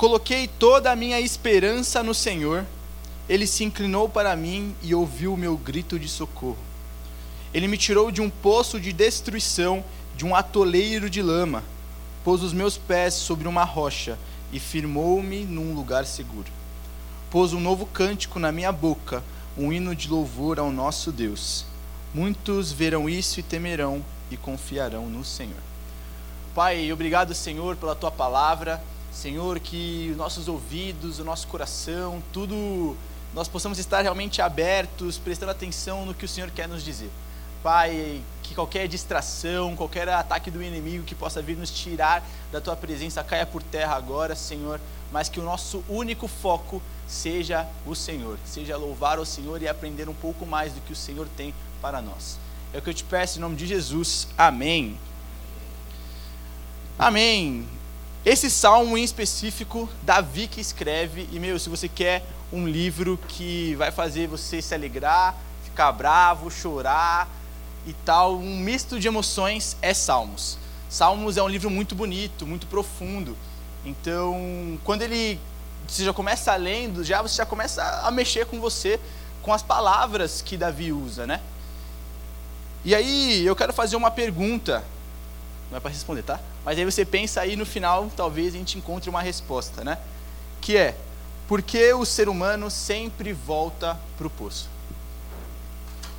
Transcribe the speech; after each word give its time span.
Coloquei 0.00 0.48
toda 0.48 0.90
a 0.90 0.96
minha 0.96 1.20
esperança 1.20 2.02
no 2.02 2.14
Senhor. 2.14 2.64
Ele 3.28 3.46
se 3.46 3.64
inclinou 3.64 4.08
para 4.08 4.34
mim 4.34 4.74
e 4.82 4.94
ouviu 4.94 5.34
o 5.34 5.36
meu 5.36 5.58
grito 5.58 5.98
de 5.98 6.08
socorro. 6.08 6.56
Ele 7.52 7.68
me 7.68 7.76
tirou 7.76 8.10
de 8.10 8.22
um 8.22 8.30
poço 8.30 8.80
de 8.80 8.94
destruição, 8.94 9.84
de 10.16 10.24
um 10.24 10.34
atoleiro 10.34 11.10
de 11.10 11.20
lama. 11.20 11.62
Pôs 12.24 12.42
os 12.42 12.54
meus 12.54 12.78
pés 12.78 13.12
sobre 13.12 13.46
uma 13.46 13.62
rocha 13.62 14.18
e 14.50 14.58
firmou-me 14.58 15.44
num 15.44 15.74
lugar 15.74 16.06
seguro. 16.06 16.50
Pôs 17.30 17.52
um 17.52 17.60
novo 17.60 17.84
cântico 17.84 18.38
na 18.38 18.50
minha 18.50 18.72
boca, 18.72 19.22
um 19.54 19.70
hino 19.70 19.94
de 19.94 20.08
louvor 20.08 20.58
ao 20.58 20.72
nosso 20.72 21.12
Deus. 21.12 21.66
Muitos 22.14 22.72
verão 22.72 23.06
isso 23.06 23.38
e 23.38 23.42
temerão 23.42 24.02
e 24.30 24.36
confiarão 24.38 25.10
no 25.10 25.22
Senhor. 25.26 25.60
Pai, 26.54 26.90
obrigado, 26.90 27.34
Senhor, 27.34 27.76
pela 27.76 27.94
tua 27.94 28.10
palavra. 28.10 28.82
Senhor, 29.12 29.58
que 29.58 30.08
os 30.12 30.16
nossos 30.16 30.48
ouvidos, 30.48 31.18
o 31.18 31.24
nosso 31.24 31.46
coração, 31.46 32.22
tudo 32.32 32.96
nós 33.32 33.46
possamos 33.48 33.78
estar 33.78 34.02
realmente 34.02 34.42
abertos, 34.42 35.18
prestando 35.18 35.52
atenção 35.52 36.04
no 36.04 36.14
que 36.14 36.24
o 36.24 36.28
Senhor 36.28 36.50
quer 36.50 36.68
nos 36.68 36.82
dizer. 36.82 37.10
Pai, 37.62 38.22
que 38.42 38.54
qualquer 38.54 38.88
distração, 38.88 39.76
qualquer 39.76 40.08
ataque 40.08 40.50
do 40.50 40.62
inimigo 40.62 41.04
que 41.04 41.14
possa 41.14 41.40
vir 41.42 41.56
nos 41.56 41.70
tirar 41.70 42.26
da 42.50 42.60
tua 42.60 42.74
presença 42.74 43.22
caia 43.22 43.46
por 43.46 43.62
terra 43.62 43.94
agora, 43.94 44.34
Senhor, 44.34 44.80
mas 45.12 45.28
que 45.28 45.38
o 45.38 45.42
nosso 45.42 45.84
único 45.88 46.26
foco 46.26 46.82
seja 47.06 47.68
o 47.86 47.94
Senhor, 47.94 48.38
seja 48.44 48.76
louvar 48.76 49.18
o 49.18 49.26
Senhor 49.26 49.60
e 49.62 49.68
aprender 49.68 50.08
um 50.08 50.14
pouco 50.14 50.46
mais 50.46 50.72
do 50.72 50.80
que 50.80 50.92
o 50.92 50.96
Senhor 50.96 51.28
tem 51.36 51.54
para 51.80 52.00
nós. 52.00 52.38
É 52.72 52.78
o 52.78 52.82
que 52.82 52.90
eu 52.90 52.94
te 52.94 53.04
peço 53.04 53.38
em 53.38 53.42
nome 53.42 53.56
de 53.56 53.66
Jesus. 53.66 54.26
Amém. 54.38 54.98
Amém. 56.98 57.79
Esse 58.24 58.50
salmo 58.50 58.98
em 58.98 59.02
específico, 59.02 59.88
Davi 60.02 60.46
que 60.46 60.60
escreve, 60.60 61.26
e 61.32 61.38
meu, 61.38 61.58
se 61.58 61.70
você 61.70 61.88
quer 61.88 62.22
um 62.52 62.68
livro 62.68 63.18
que 63.28 63.74
vai 63.76 63.90
fazer 63.90 64.26
você 64.26 64.60
se 64.60 64.74
alegrar, 64.74 65.34
ficar 65.64 65.90
bravo, 65.92 66.50
chorar 66.50 67.26
e 67.86 67.94
tal, 68.04 68.36
um 68.36 68.58
misto 68.58 69.00
de 69.00 69.08
emoções, 69.08 69.74
é 69.80 69.94
Salmos. 69.94 70.58
Salmos 70.90 71.38
é 71.38 71.42
um 71.42 71.48
livro 71.48 71.70
muito 71.70 71.94
bonito, 71.94 72.46
muito 72.46 72.66
profundo. 72.66 73.34
Então, 73.86 74.78
quando 74.84 75.00
ele 75.00 75.40
você 75.88 76.04
já 76.04 76.12
começa 76.12 76.54
lendo, 76.56 77.02
já 77.02 77.22
você 77.22 77.36
já 77.36 77.46
começa 77.46 77.82
a 78.04 78.10
mexer 78.10 78.44
com 78.44 78.60
você, 78.60 79.00
com 79.40 79.52
as 79.52 79.62
palavras 79.62 80.42
que 80.42 80.58
Davi 80.58 80.92
usa, 80.92 81.26
né? 81.26 81.40
E 82.84 82.94
aí, 82.94 83.46
eu 83.46 83.56
quero 83.56 83.72
fazer 83.72 83.96
uma 83.96 84.10
pergunta. 84.10 84.84
Não 85.70 85.78
é 85.78 85.80
para 85.80 85.90
responder, 85.90 86.22
tá? 86.22 86.38
Mas 86.64 86.78
aí 86.78 86.84
você 86.84 87.04
pensa 87.04 87.40
aí 87.40 87.56
no 87.56 87.64
final, 87.64 88.10
talvez 88.16 88.54
a 88.54 88.58
gente 88.58 88.76
encontre 88.76 89.08
uma 89.08 89.22
resposta, 89.22 89.82
né? 89.82 89.98
Que 90.60 90.76
é: 90.76 90.96
por 91.48 91.62
que 91.62 91.92
o 91.92 92.04
ser 92.04 92.28
humano 92.28 92.70
sempre 92.70 93.32
volta 93.32 93.98
para 94.16 94.26
o 94.26 94.30
poço? 94.30 94.68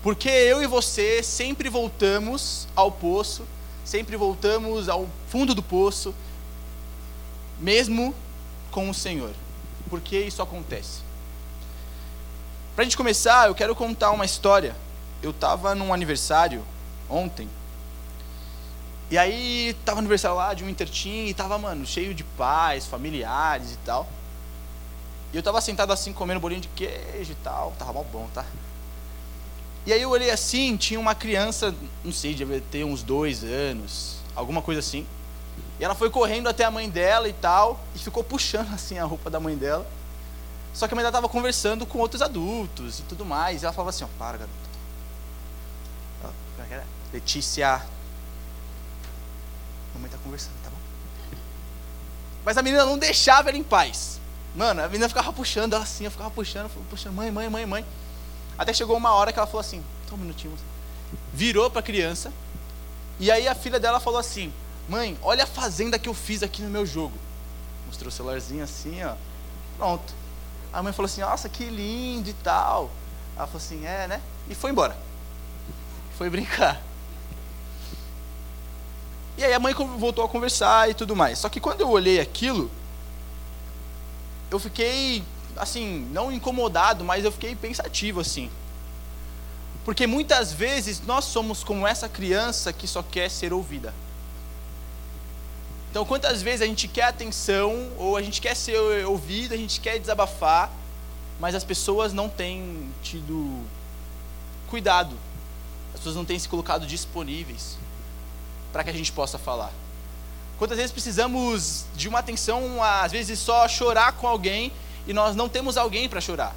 Porque 0.01 0.29
eu 0.29 0.63
e 0.63 0.67
você 0.67 1.21
sempre 1.21 1.69
voltamos 1.69 2.67
ao 2.75 2.91
poço, 2.91 3.45
sempre 3.85 4.17
voltamos 4.17 4.89
ao 4.89 5.07
fundo 5.27 5.53
do 5.53 5.61
poço, 5.61 6.13
mesmo 7.59 8.15
com 8.71 8.89
o 8.89 8.93
Senhor. 8.93 9.31
Por 9.89 10.01
que 10.01 10.17
isso 10.17 10.41
acontece? 10.41 11.01
Para 12.75 12.81
a 12.81 12.85
gente 12.85 12.97
começar, 12.97 13.47
eu 13.47 13.53
quero 13.53 13.75
contar 13.75 14.11
uma 14.11 14.25
história. 14.25 14.75
Eu 15.21 15.29
estava 15.29 15.75
num 15.75 15.93
aniversário 15.93 16.63
ontem 17.07 17.47
e 19.11 19.17
aí 19.17 19.75
tava 19.83 19.99
aniversário 19.99 20.37
lá 20.37 20.53
de 20.53 20.63
um 20.63 20.69
intertim 20.69 21.25
e 21.25 21.33
tava, 21.33 21.57
mano, 21.57 21.85
cheio 21.85 22.13
de 22.13 22.23
pais, 22.23 22.87
familiares 22.87 23.73
e 23.73 23.77
tal. 23.85 24.07
E 25.33 25.35
eu 25.37 25.43
tava 25.43 25.59
sentado 25.59 25.91
assim 25.91 26.13
comendo 26.13 26.39
bolinho 26.39 26.61
de 26.61 26.69
queijo 26.69 27.33
e 27.33 27.35
tal, 27.43 27.73
tava 27.77 27.91
mal 27.91 28.05
bom, 28.05 28.29
tá? 28.33 28.45
E 29.85 29.91
aí 29.91 30.01
eu 30.01 30.09
olhei 30.09 30.31
assim, 30.31 30.77
tinha 30.77 30.97
uma 30.97 31.13
criança, 31.13 31.75
não 32.05 32.13
sei, 32.13 32.33
devia 32.33 32.61
ter 32.71 32.85
uns 32.85 33.03
dois 33.03 33.43
anos, 33.43 34.15
alguma 34.33 34.61
coisa 34.61 34.79
assim. 34.79 35.05
E 35.77 35.83
ela 35.83 35.93
foi 35.93 36.09
correndo 36.09 36.47
até 36.47 36.63
a 36.63 36.71
mãe 36.71 36.89
dela 36.89 37.27
e 37.27 37.33
tal, 37.33 37.83
e 37.93 37.99
ficou 37.99 38.23
puxando 38.23 38.71
assim 38.73 38.97
a 38.97 39.03
roupa 39.03 39.29
da 39.29 39.41
mãe 39.41 39.57
dela. 39.57 39.85
Só 40.73 40.87
que 40.87 40.93
a 40.93 40.95
mãe 40.95 41.03
dela 41.03 41.11
tava 41.11 41.27
conversando 41.27 41.85
com 41.85 41.99
outros 41.99 42.21
adultos 42.21 42.99
e 42.99 43.03
tudo 43.03 43.25
mais. 43.25 43.61
E 43.61 43.65
ela 43.65 43.73
falava 43.73 43.89
assim, 43.89 44.05
ó, 44.05 44.07
para, 44.17 44.37
garota. 44.37 44.61
É 46.71 46.83
Letícia, 47.11 47.81
Mamãe 50.01 50.09
tá 50.09 50.17
conversando, 50.23 50.53
tá 50.63 50.69
bom? 50.71 51.37
Mas 52.43 52.57
a 52.57 52.63
menina 52.63 52.85
não 52.85 52.97
deixava 52.97 53.49
ela 53.49 53.57
em 53.57 53.63
paz. 53.63 54.19
Mano, 54.55 54.81
a 54.81 54.87
menina 54.87 55.07
ficava 55.07 55.31
puxando 55.31 55.73
ela 55.73 55.83
assim, 55.83 56.05
eu 56.05 56.11
ficava 56.11 56.31
puxando, 56.31 56.69
puxando, 56.89 57.13
mãe, 57.13 57.29
mãe, 57.29 57.47
mãe, 57.47 57.65
mãe. 57.67 57.85
Até 58.57 58.73
chegou 58.73 58.97
uma 58.97 59.11
hora 59.13 59.31
que 59.31 59.37
ela 59.37 59.47
falou 59.47 59.61
assim, 59.61 59.83
só 60.09 60.15
um 60.15 60.17
minutinho. 60.17 60.57
Virou 61.31 61.69
para 61.69 61.81
a 61.81 61.83
criança. 61.83 62.33
E 63.19 63.29
aí 63.29 63.47
a 63.47 63.53
filha 63.53 63.79
dela 63.79 63.99
falou 63.99 64.19
assim: 64.19 64.51
Mãe, 64.89 65.15
olha 65.21 65.43
a 65.43 65.47
fazenda 65.47 65.99
que 65.99 66.09
eu 66.09 66.13
fiz 66.13 66.41
aqui 66.41 66.63
no 66.63 66.69
meu 66.69 66.85
jogo. 66.85 67.13
Mostrou 67.85 68.09
o 68.09 68.11
celularzinho 68.11 68.63
assim, 68.63 69.03
ó. 69.03 69.13
Pronto. 69.77 70.13
A 70.73 70.81
mãe 70.81 70.91
falou 70.91 71.05
assim: 71.05 71.21
Nossa, 71.21 71.47
que 71.47 71.65
lindo 71.65 72.29
e 72.29 72.33
tal. 72.33 72.89
Ela 73.37 73.45
falou 73.45 73.61
assim: 73.61 73.85
É, 73.85 74.07
né? 74.07 74.21
E 74.49 74.55
foi 74.55 74.71
embora. 74.71 74.97
Foi 76.17 76.29
brincar. 76.29 76.81
E 79.37 79.43
aí 79.43 79.53
a 79.53 79.59
mãe 79.59 79.73
voltou 79.73 80.23
a 80.23 80.29
conversar 80.29 80.89
e 80.89 80.93
tudo 80.93 81.15
mais. 81.15 81.39
Só 81.39 81.49
que 81.49 81.59
quando 81.59 81.81
eu 81.81 81.89
olhei 81.89 82.19
aquilo, 82.19 82.69
eu 84.49 84.59
fiquei, 84.59 85.23
assim, 85.55 86.07
não 86.11 86.31
incomodado, 86.31 87.03
mas 87.03 87.23
eu 87.23 87.31
fiquei 87.31 87.55
pensativo, 87.55 88.19
assim. 88.19 88.49
Porque 89.85 90.05
muitas 90.05 90.51
vezes 90.53 91.01
nós 91.01 91.25
somos 91.25 91.63
como 91.63 91.87
essa 91.87 92.07
criança 92.07 92.71
que 92.71 92.87
só 92.87 93.01
quer 93.01 93.29
ser 93.29 93.53
ouvida. 93.53 93.93
Então, 95.89 96.05
quantas 96.05 96.41
vezes 96.41 96.61
a 96.61 96.65
gente 96.65 96.87
quer 96.87 97.05
atenção, 97.05 97.91
ou 97.97 98.15
a 98.15 98.21
gente 98.21 98.39
quer 98.39 98.55
ser 98.55 98.77
ouvido, 99.05 99.53
a 99.53 99.57
gente 99.57 99.81
quer 99.81 99.99
desabafar, 99.99 100.71
mas 101.39 101.55
as 101.55 101.63
pessoas 101.63 102.13
não 102.13 102.29
têm 102.29 102.89
tido 103.01 103.65
cuidado, 104.69 105.17
as 105.93 105.99
pessoas 105.99 106.15
não 106.15 106.23
têm 106.23 106.37
se 106.37 106.47
colocado 106.47 106.85
disponíveis 106.85 107.77
para 108.71 108.83
que 108.83 108.89
a 108.89 108.93
gente 108.93 109.11
possa 109.11 109.37
falar. 109.37 109.71
Quantas 110.57 110.77
vezes 110.77 110.91
precisamos 110.91 111.85
de 111.95 112.07
uma 112.07 112.19
atenção, 112.19 112.83
às 112.83 113.11
vezes 113.11 113.39
só 113.39 113.67
chorar 113.67 114.13
com 114.13 114.27
alguém 114.27 114.71
e 115.07 115.13
nós 115.13 115.35
não 115.35 115.49
temos 115.49 115.75
alguém 115.75 116.07
para 116.07 116.21
chorar? 116.21 116.55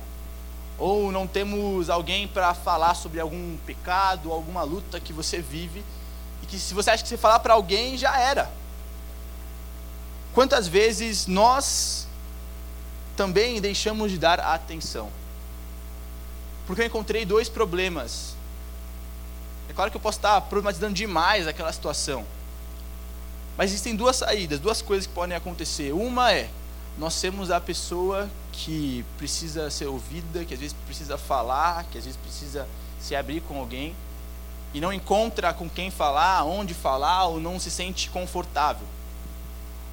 Ou 0.78 1.10
não 1.10 1.26
temos 1.26 1.88
alguém 1.88 2.28
para 2.28 2.52
falar 2.52 2.94
sobre 2.94 3.20
algum 3.20 3.56
pecado, 3.64 4.30
alguma 4.30 4.62
luta 4.62 5.00
que 5.00 5.12
você 5.12 5.40
vive 5.40 5.82
e 6.42 6.46
que 6.46 6.58
se 6.58 6.74
você 6.74 6.90
acha 6.90 7.02
que 7.02 7.08
você 7.08 7.16
falar 7.16 7.38
para 7.38 7.54
alguém 7.54 7.96
já 7.96 8.18
era. 8.18 8.50
Quantas 10.34 10.68
vezes 10.68 11.26
nós 11.26 12.06
também 13.16 13.60
deixamos 13.60 14.10
de 14.10 14.18
dar 14.18 14.40
atenção? 14.40 15.08
Porque 16.66 16.82
eu 16.82 16.86
encontrei 16.86 17.24
dois 17.24 17.48
problemas 17.48 18.33
é 19.68 19.72
claro 19.72 19.90
que 19.90 19.96
eu 19.96 20.00
posso 20.00 20.18
estar 20.18 20.40
problematizando 20.42 20.94
demais 20.94 21.46
aquela 21.46 21.72
situação. 21.72 22.24
Mas 23.56 23.70
existem 23.70 23.94
duas 23.94 24.16
saídas, 24.16 24.58
duas 24.58 24.82
coisas 24.82 25.06
que 25.06 25.12
podem 25.12 25.36
acontecer. 25.36 25.92
Uma 25.92 26.32
é 26.32 26.50
nós 26.98 27.14
sermos 27.14 27.50
a 27.50 27.60
pessoa 27.60 28.28
que 28.52 29.04
precisa 29.18 29.70
ser 29.70 29.86
ouvida, 29.86 30.44
que 30.44 30.54
às 30.54 30.60
vezes 30.60 30.76
precisa 30.86 31.18
falar, 31.18 31.84
que 31.84 31.98
às 31.98 32.04
vezes 32.04 32.18
precisa 32.20 32.68
se 33.00 33.14
abrir 33.14 33.40
com 33.42 33.58
alguém 33.58 33.94
e 34.72 34.80
não 34.80 34.92
encontra 34.92 35.52
com 35.54 35.68
quem 35.68 35.90
falar, 35.90 36.44
onde 36.44 36.74
falar 36.74 37.26
ou 37.26 37.38
não 37.38 37.60
se 37.60 37.70
sente 37.70 38.10
confortável. 38.10 38.86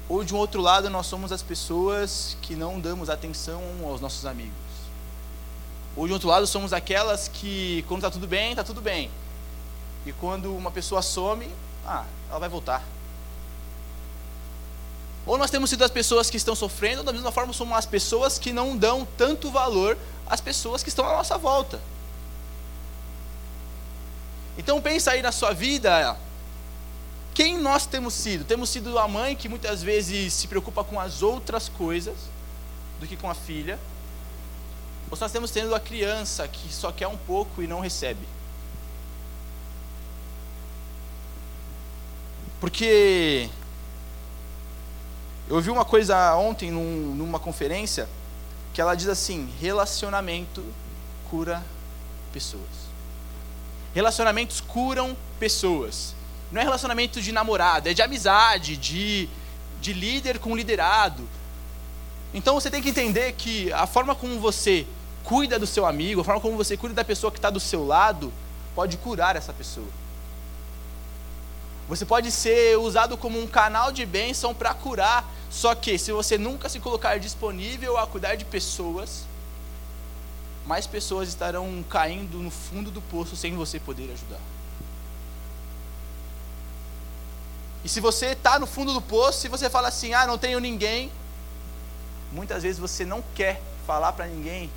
Ou 0.08 0.24
de 0.24 0.34
um 0.34 0.36
outro 0.36 0.60
lado, 0.60 0.90
nós 0.90 1.06
somos 1.06 1.30
as 1.30 1.42
pessoas 1.42 2.36
que 2.42 2.56
não 2.56 2.80
damos 2.80 3.08
atenção 3.08 3.62
aos 3.84 4.00
nossos 4.00 4.26
amigos. 4.26 4.52
Ou 5.96 6.06
de 6.06 6.12
outro 6.12 6.28
lado, 6.28 6.46
somos 6.46 6.72
aquelas 6.72 7.28
que 7.28 7.84
quando 7.86 8.00
está 8.00 8.10
tudo 8.10 8.26
bem, 8.26 8.50
está 8.50 8.64
tudo 8.64 8.80
bem. 8.80 9.10
E 10.04 10.12
quando 10.12 10.54
uma 10.54 10.70
pessoa 10.70 11.02
some, 11.02 11.48
ah, 11.86 12.04
ela 12.28 12.38
vai 12.38 12.48
voltar. 12.48 12.82
Ou 15.24 15.38
nós 15.38 15.50
temos 15.50 15.70
sido 15.70 15.84
as 15.84 15.90
pessoas 15.90 16.28
que 16.28 16.36
estão 16.36 16.54
sofrendo, 16.54 17.02
da 17.02 17.12
mesma 17.12 17.30
forma 17.30 17.52
somos 17.52 17.76
as 17.76 17.86
pessoas 17.86 18.38
que 18.38 18.52
não 18.52 18.76
dão 18.76 19.06
tanto 19.16 19.50
valor 19.50 19.96
às 20.26 20.40
pessoas 20.40 20.82
que 20.82 20.88
estão 20.88 21.06
à 21.06 21.12
nossa 21.12 21.38
volta. 21.38 21.80
Então 24.58 24.80
pensa 24.82 25.12
aí 25.12 25.22
na 25.22 25.30
sua 25.30 25.52
vida, 25.52 26.16
quem 27.32 27.56
nós 27.56 27.86
temos 27.86 28.14
sido? 28.14 28.44
Temos 28.44 28.68
sido 28.68 28.98
a 28.98 29.06
mãe 29.06 29.36
que 29.36 29.48
muitas 29.48 29.82
vezes 29.82 30.34
se 30.34 30.48
preocupa 30.48 30.82
com 30.82 30.98
as 30.98 31.22
outras 31.22 31.68
coisas 31.68 32.16
do 33.00 33.06
que 33.06 33.16
com 33.16 33.30
a 33.30 33.34
filha? 33.34 33.78
Ou 35.10 35.16
nós 35.18 35.30
temos 35.30 35.50
tendo 35.50 35.74
a 35.74 35.80
criança 35.80 36.46
que 36.48 36.72
só 36.72 36.90
quer 36.90 37.06
um 37.06 37.16
pouco 37.16 37.62
e 37.62 37.66
não 37.66 37.80
recebe? 37.80 38.26
Porque 42.62 43.50
Eu 45.48 45.56
ouvi 45.56 45.68
uma 45.68 45.84
coisa 45.84 46.36
ontem 46.36 46.70
num, 46.70 47.12
numa 47.16 47.40
conferência 47.40 48.08
que 48.72 48.80
ela 48.80 48.94
diz 48.94 49.08
assim: 49.08 49.52
relacionamento 49.60 50.62
cura 51.28 51.60
pessoas. 52.32 52.86
Relacionamentos 53.92 54.60
curam 54.60 55.16
pessoas. 55.40 56.14
Não 56.52 56.60
é 56.60 56.64
relacionamento 56.64 57.20
de 57.20 57.32
namorado, 57.32 57.88
é 57.88 57.94
de 57.94 58.00
amizade, 58.00 58.76
de, 58.76 59.28
de 59.80 59.92
líder 59.92 60.38
com 60.38 60.54
liderado. 60.54 61.28
Então 62.32 62.54
você 62.54 62.70
tem 62.70 62.80
que 62.80 62.90
entender 62.90 63.32
que 63.32 63.72
a 63.72 63.88
forma 63.88 64.14
como 64.14 64.38
você 64.38 64.86
cuida 65.24 65.58
do 65.58 65.66
seu 65.66 65.84
amigo, 65.84 66.20
a 66.20 66.24
forma 66.24 66.40
como 66.40 66.56
você 66.56 66.76
cuida 66.76 66.94
da 66.94 67.04
pessoa 67.04 67.32
que 67.32 67.38
está 67.38 67.50
do 67.50 67.58
seu 67.58 67.84
lado, 67.84 68.32
pode 68.72 68.98
curar 68.98 69.34
essa 69.34 69.52
pessoa. 69.52 70.01
Você 71.92 72.06
pode 72.06 72.30
ser 72.30 72.78
usado 72.78 73.18
como 73.18 73.38
um 73.38 73.46
canal 73.46 73.92
de 73.92 74.06
bênção 74.06 74.54
para 74.54 74.72
curar, 74.72 75.30
só 75.50 75.74
que 75.74 75.98
se 75.98 76.10
você 76.10 76.38
nunca 76.38 76.66
se 76.70 76.80
colocar 76.80 77.18
disponível 77.18 77.98
a 77.98 78.06
cuidar 78.06 78.34
de 78.34 78.46
pessoas, 78.46 79.26
mais 80.64 80.86
pessoas 80.86 81.28
estarão 81.28 81.84
caindo 81.90 82.38
no 82.38 82.50
fundo 82.50 82.90
do 82.90 83.02
poço 83.02 83.36
sem 83.36 83.54
você 83.54 83.78
poder 83.78 84.10
ajudar. 84.10 84.40
E 87.84 87.90
se 87.90 88.00
você 88.00 88.28
está 88.28 88.58
no 88.58 88.66
fundo 88.66 88.94
do 88.94 89.02
poço 89.02 89.44
e 89.46 89.50
você 89.50 89.68
fala 89.68 89.88
assim, 89.88 90.14
ah, 90.14 90.26
não 90.26 90.38
tenho 90.38 90.60
ninguém, 90.60 91.12
muitas 92.32 92.62
vezes 92.62 92.78
você 92.78 93.04
não 93.04 93.22
quer 93.34 93.60
falar 93.86 94.14
para 94.14 94.26
ninguém 94.26 94.70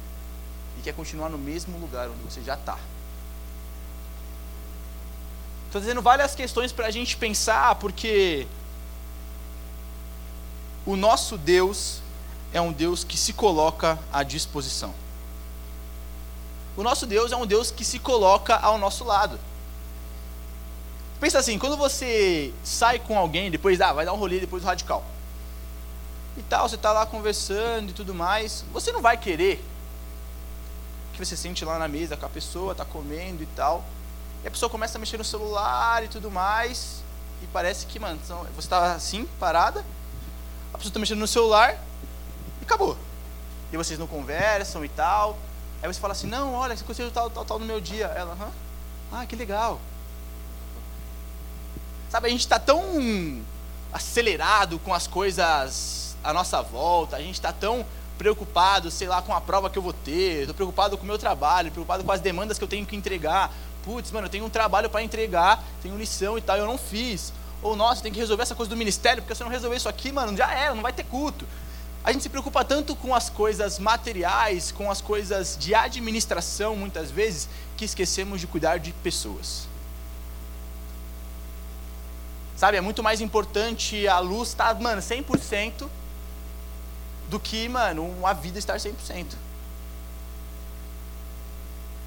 e 0.77 0.81
quer 0.81 0.93
continuar 0.93 1.29
no 1.29 1.37
mesmo 1.37 1.77
lugar 1.77 2.09
onde 2.09 2.23
você 2.23 2.43
já 2.43 2.55
está. 2.55 2.77
Estou 5.75 5.81
dizendo 5.81 6.01
várias 6.01 6.33
questões 6.33 6.71
para 6.71 6.87
a 6.87 6.89
gente 6.89 7.17
pensar, 7.17 7.75
porque 7.75 8.47
o 10.85 10.95
nosso 10.95 11.37
Deus 11.37 11.99
é 12.53 12.61
um 12.61 12.71
Deus 12.71 13.03
que 13.03 13.17
se 13.17 13.33
coloca 13.33 13.99
à 14.09 14.23
disposição. 14.23 14.95
O 16.77 16.81
nosso 16.81 17.05
Deus 17.05 17.33
é 17.33 17.35
um 17.35 17.45
Deus 17.45 17.71
que 17.71 17.83
se 17.83 17.99
coloca 17.99 18.55
ao 18.55 18.77
nosso 18.77 19.03
lado. 19.03 19.37
Pensa 21.19 21.39
assim, 21.39 21.59
quando 21.59 21.75
você 21.75 22.53
sai 22.63 22.97
com 22.97 23.17
alguém, 23.17 23.51
depois 23.51 23.81
ah, 23.81 23.91
vai 23.91 24.05
dar 24.05 24.13
um 24.13 24.17
rolê 24.17 24.39
depois 24.39 24.63
do 24.63 24.67
radical. 24.67 25.03
E 26.37 26.41
tal, 26.43 26.69
você 26.69 26.75
está 26.75 26.93
lá 26.93 27.05
conversando 27.05 27.89
e 27.89 27.93
tudo 27.93 28.15
mais, 28.15 28.63
você 28.71 28.93
não 28.93 29.01
vai 29.01 29.17
querer 29.17 29.61
que 31.11 31.19
você 31.19 31.35
sente 31.35 31.65
lá 31.65 31.77
na 31.77 31.89
mesa 31.89 32.15
com 32.15 32.25
a 32.25 32.29
pessoa, 32.29 32.71
está 32.71 32.85
comendo 32.85 33.43
e 33.43 33.47
tal. 33.47 33.83
E 34.45 34.47
a 34.47 34.51
pessoa 34.51 34.69
começa 34.69 34.95
a 34.95 34.99
mexer 34.99 35.17
no 35.17 35.23
celular 35.23 36.03
e 36.03 36.07
tudo 36.07 36.29
mais. 36.29 37.03
E 37.41 37.47
parece 37.47 37.87
que, 37.87 37.97
mano, 37.97 38.19
você 38.55 38.59
está 38.59 38.93
assim, 38.93 39.25
parada. 39.39 39.83
A 40.71 40.77
pessoa 40.77 40.91
está 40.91 40.99
mexendo 40.99 41.17
no 41.17 41.27
celular 41.27 41.73
e 42.61 42.63
acabou. 42.63 42.95
E 43.73 43.75
vocês 43.75 43.97
não 43.97 44.05
conversam 44.05 44.85
e 44.85 44.89
tal. 44.89 45.35
Aí 45.81 45.91
você 45.91 45.99
fala 45.99 46.13
assim: 46.13 46.27
Não, 46.27 46.53
olha, 46.53 46.77
você 46.77 46.83
aconteceu 46.83 47.09
tal, 47.09 47.27
tal, 47.31 47.43
tal 47.43 47.57
no 47.57 47.65
meu 47.65 47.81
dia. 47.81 48.05
Ela, 48.05 48.37
Hã? 48.39 48.51
ah, 49.11 49.25
que 49.25 49.35
legal. 49.35 49.81
Sabe, 52.11 52.27
a 52.27 52.29
gente 52.29 52.41
está 52.41 52.59
tão 52.59 53.41
acelerado 53.91 54.77
com 54.77 54.93
as 54.93 55.07
coisas 55.07 56.15
à 56.23 56.31
nossa 56.31 56.61
volta, 56.61 57.15
a 57.15 57.19
gente 57.19 57.33
está 57.33 57.51
tão 57.51 57.83
preocupado, 58.15 58.91
sei 58.91 59.07
lá, 59.07 59.21
com 59.21 59.33
a 59.33 59.41
prova 59.41 59.69
que 59.69 59.77
eu 59.77 59.81
vou 59.81 59.91
ter, 59.91 60.41
estou 60.41 60.55
preocupado 60.55 60.97
com 60.97 61.03
o 61.03 61.07
meu 61.07 61.17
trabalho, 61.17 61.71
preocupado 61.71 62.03
com 62.03 62.11
as 62.11 62.21
demandas 62.21 62.57
que 62.57 62.63
eu 62.63 62.67
tenho 62.67 62.85
que 62.85 62.95
entregar, 62.95 63.51
putz, 63.85 64.11
mano, 64.11 64.25
eu 64.25 64.31
tenho 64.31 64.43
um 64.43 64.49
trabalho 64.49 64.89
para 64.89 65.03
entregar, 65.03 65.63
tenho 65.81 65.95
lição 65.95 66.37
e 66.37 66.41
tal, 66.41 66.57
eu 66.57 66.65
não 66.65 66.77
fiz. 66.77 67.31
Ou, 67.61 67.75
nossa, 67.75 68.01
tem 68.01 68.11
que 68.11 68.19
resolver 68.19 68.43
essa 68.43 68.55
coisa 68.55 68.69
do 68.69 68.75
ministério, 68.75 69.21
porque 69.21 69.35
se 69.35 69.41
eu 69.41 69.45
não 69.45 69.51
resolver 69.51 69.77
isso 69.77 69.87
aqui, 69.87 70.11
mano, 70.11 70.35
já 70.35 70.51
era, 70.51 70.73
não 70.73 70.81
vai 70.81 70.91
ter 70.91 71.03
culto. 71.03 71.47
A 72.03 72.11
gente 72.11 72.21
se 72.21 72.29
preocupa 72.29 72.63
tanto 72.63 72.95
com 72.95 73.15
as 73.15 73.29
coisas 73.29 73.79
materiais, 73.79 74.71
com 74.71 74.91
as 74.91 75.01
coisas 75.01 75.57
de 75.57 75.73
administração, 75.73 76.75
muitas 76.75 77.09
vezes, 77.09 77.47
que 77.77 77.85
esquecemos 77.85 78.41
de 78.41 78.47
cuidar 78.47 78.77
de 78.77 78.91
pessoas. 78.91 79.67
Sabe, 82.55 82.77
é 82.77 82.81
muito 82.81 83.03
mais 83.03 83.21
importante 83.21 84.07
a 84.07 84.19
luz 84.19 84.49
estar, 84.49 84.73
tá, 84.73 84.81
mano, 84.81 85.01
100% 85.01 85.87
do 87.29 87.39
que, 87.39 87.67
mano, 87.67 88.03
uma 88.03 88.33
vida 88.33 88.59
estar 88.59 88.77
100%. 88.77 89.44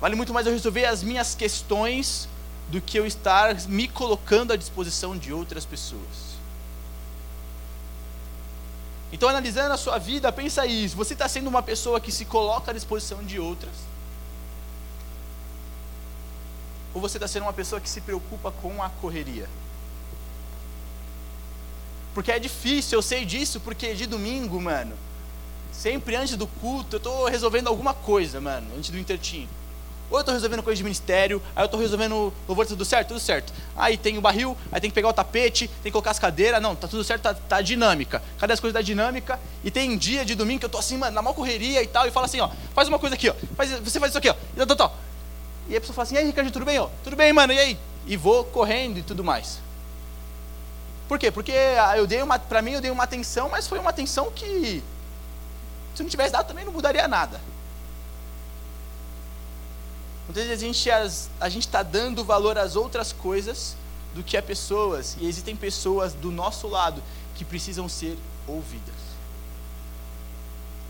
Vale 0.00 0.14
muito 0.14 0.32
mais 0.32 0.46
eu 0.46 0.52
resolver 0.52 0.84
as 0.84 1.02
minhas 1.02 1.34
questões 1.34 2.28
do 2.68 2.80
que 2.80 2.98
eu 2.98 3.06
estar 3.06 3.54
me 3.66 3.88
colocando 3.88 4.52
à 4.52 4.56
disposição 4.56 5.16
de 5.16 5.32
outras 5.32 5.64
pessoas. 5.64 6.28
Então, 9.10 9.28
analisando 9.28 9.72
a 9.72 9.76
sua 9.76 9.98
vida, 9.98 10.30
pensa 10.30 10.66
isso: 10.66 10.96
você 10.96 11.14
está 11.14 11.28
sendo 11.28 11.48
uma 11.48 11.62
pessoa 11.62 12.00
que 12.00 12.12
se 12.12 12.24
coloca 12.24 12.70
à 12.70 12.74
disposição 12.74 13.24
de 13.24 13.40
outras? 13.40 13.72
Ou 16.94 17.00
você 17.00 17.16
está 17.16 17.26
sendo 17.26 17.44
uma 17.44 17.52
pessoa 17.52 17.80
que 17.80 17.88
se 17.88 18.00
preocupa 18.00 18.50
com 18.50 18.82
a 18.82 18.90
correria? 18.90 19.48
Porque 22.14 22.32
é 22.32 22.38
difícil, 22.38 22.98
eu 22.98 23.02
sei 23.02 23.24
disso, 23.24 23.60
porque 23.60 23.94
de 23.94 24.06
domingo, 24.06 24.60
mano, 24.60 24.96
sempre 25.72 26.16
antes 26.16 26.36
do 26.36 26.46
culto, 26.46 26.96
eu 26.96 26.98
estou 26.98 27.28
resolvendo 27.28 27.68
alguma 27.68 27.94
coisa, 27.94 28.40
mano, 28.40 28.66
antes 28.76 28.90
do 28.90 28.98
intertinho. 28.98 29.48
Ou 30.10 30.18
eu 30.18 30.20
estou 30.20 30.34
resolvendo 30.34 30.62
coisa 30.62 30.76
de 30.76 30.82
ministério, 30.82 31.42
aí 31.54 31.62
eu 31.62 31.66
estou 31.66 31.78
resolvendo 31.78 32.32
louvor, 32.46 32.66
tudo 32.66 32.84
certo? 32.84 33.08
Tudo 33.08 33.20
certo. 33.20 33.52
Aí 33.76 33.96
tem 33.96 34.16
o 34.16 34.20
barril, 34.20 34.56
aí 34.72 34.80
tem 34.80 34.90
que 34.90 34.94
pegar 34.94 35.08
o 35.08 35.12
tapete, 35.12 35.68
tem 35.68 35.84
que 35.84 35.90
colocar 35.90 36.10
as 36.10 36.18
cadeiras. 36.18 36.62
Não, 36.62 36.74
tá 36.74 36.88
tudo 36.88 37.04
certo, 37.04 37.22
tá, 37.22 37.34
tá 37.34 37.60
dinâmica. 37.60 38.22
Cadê 38.38 38.54
as 38.54 38.60
coisas 38.60 38.74
da 38.74 38.80
dinâmica? 38.80 39.38
E 39.62 39.70
tem 39.70 39.96
dia 39.98 40.24
de 40.24 40.34
domingo 40.34 40.60
que 40.60 40.66
eu 40.66 40.70
tô 40.70 40.78
assim, 40.78 40.96
mano, 40.96 41.12
na 41.14 41.20
maior 41.20 41.34
correria 41.34 41.82
e 41.82 41.86
tal, 41.86 42.06
e 42.06 42.10
fala 42.10 42.26
assim, 42.26 42.40
ó, 42.40 42.48
faz 42.74 42.88
uma 42.88 42.98
coisa 42.98 43.14
aqui, 43.14 43.28
ó. 43.28 43.34
Faz, 43.54 43.70
você 43.80 44.00
faz 44.00 44.12
isso 44.12 44.18
aqui, 44.18 44.30
ó. 44.30 44.34
E, 44.56 45.72
e 45.72 45.76
a 45.76 45.80
pessoa 45.80 45.94
fala 45.94 46.04
assim, 46.04 46.14
e 46.14 46.18
aí, 46.18 46.26
Ricardo, 46.26 46.50
tudo 46.50 46.64
bem, 46.64 46.78
ó? 46.78 46.88
Tudo 47.04 47.14
bem, 47.14 47.32
mano, 47.32 47.52
e 47.52 47.58
aí? 47.58 47.78
E 48.06 48.16
vou 48.16 48.44
correndo 48.44 48.98
e 48.98 49.02
tudo 49.02 49.22
mais. 49.22 49.60
Por 51.08 51.18
quê? 51.18 51.30
Porque 51.30 51.52
ah, 51.52 51.96
eu 51.96 52.06
dei 52.06 52.22
uma, 52.22 52.38
pra 52.38 52.60
mim 52.60 52.72
eu 52.72 52.80
dei 52.80 52.90
uma 52.90 53.04
atenção, 53.04 53.48
mas 53.48 53.66
foi 53.66 53.78
uma 53.78 53.90
atenção 53.90 54.30
que 54.30 54.82
se 55.94 56.02
não 56.02 56.10
tivesse 56.10 56.32
dado 56.32 56.46
também 56.46 56.64
não 56.64 56.72
mudaria 56.72 57.08
nada. 57.08 57.40
Muitas 60.28 60.46
vezes 60.46 60.62
a 60.62 60.66
gente 60.66 60.90
a 61.40 61.48
está 61.48 61.82
dando 61.82 62.22
valor 62.22 62.58
às 62.58 62.76
outras 62.76 63.12
coisas 63.12 63.74
do 64.14 64.22
que 64.22 64.36
a 64.36 64.42
pessoas 64.42 65.16
e 65.18 65.26
existem 65.26 65.56
pessoas 65.56 66.12
do 66.12 66.30
nosso 66.30 66.68
lado 66.68 67.02
que 67.34 67.46
precisam 67.46 67.88
ser 67.88 68.18
ouvidas. 68.46 68.94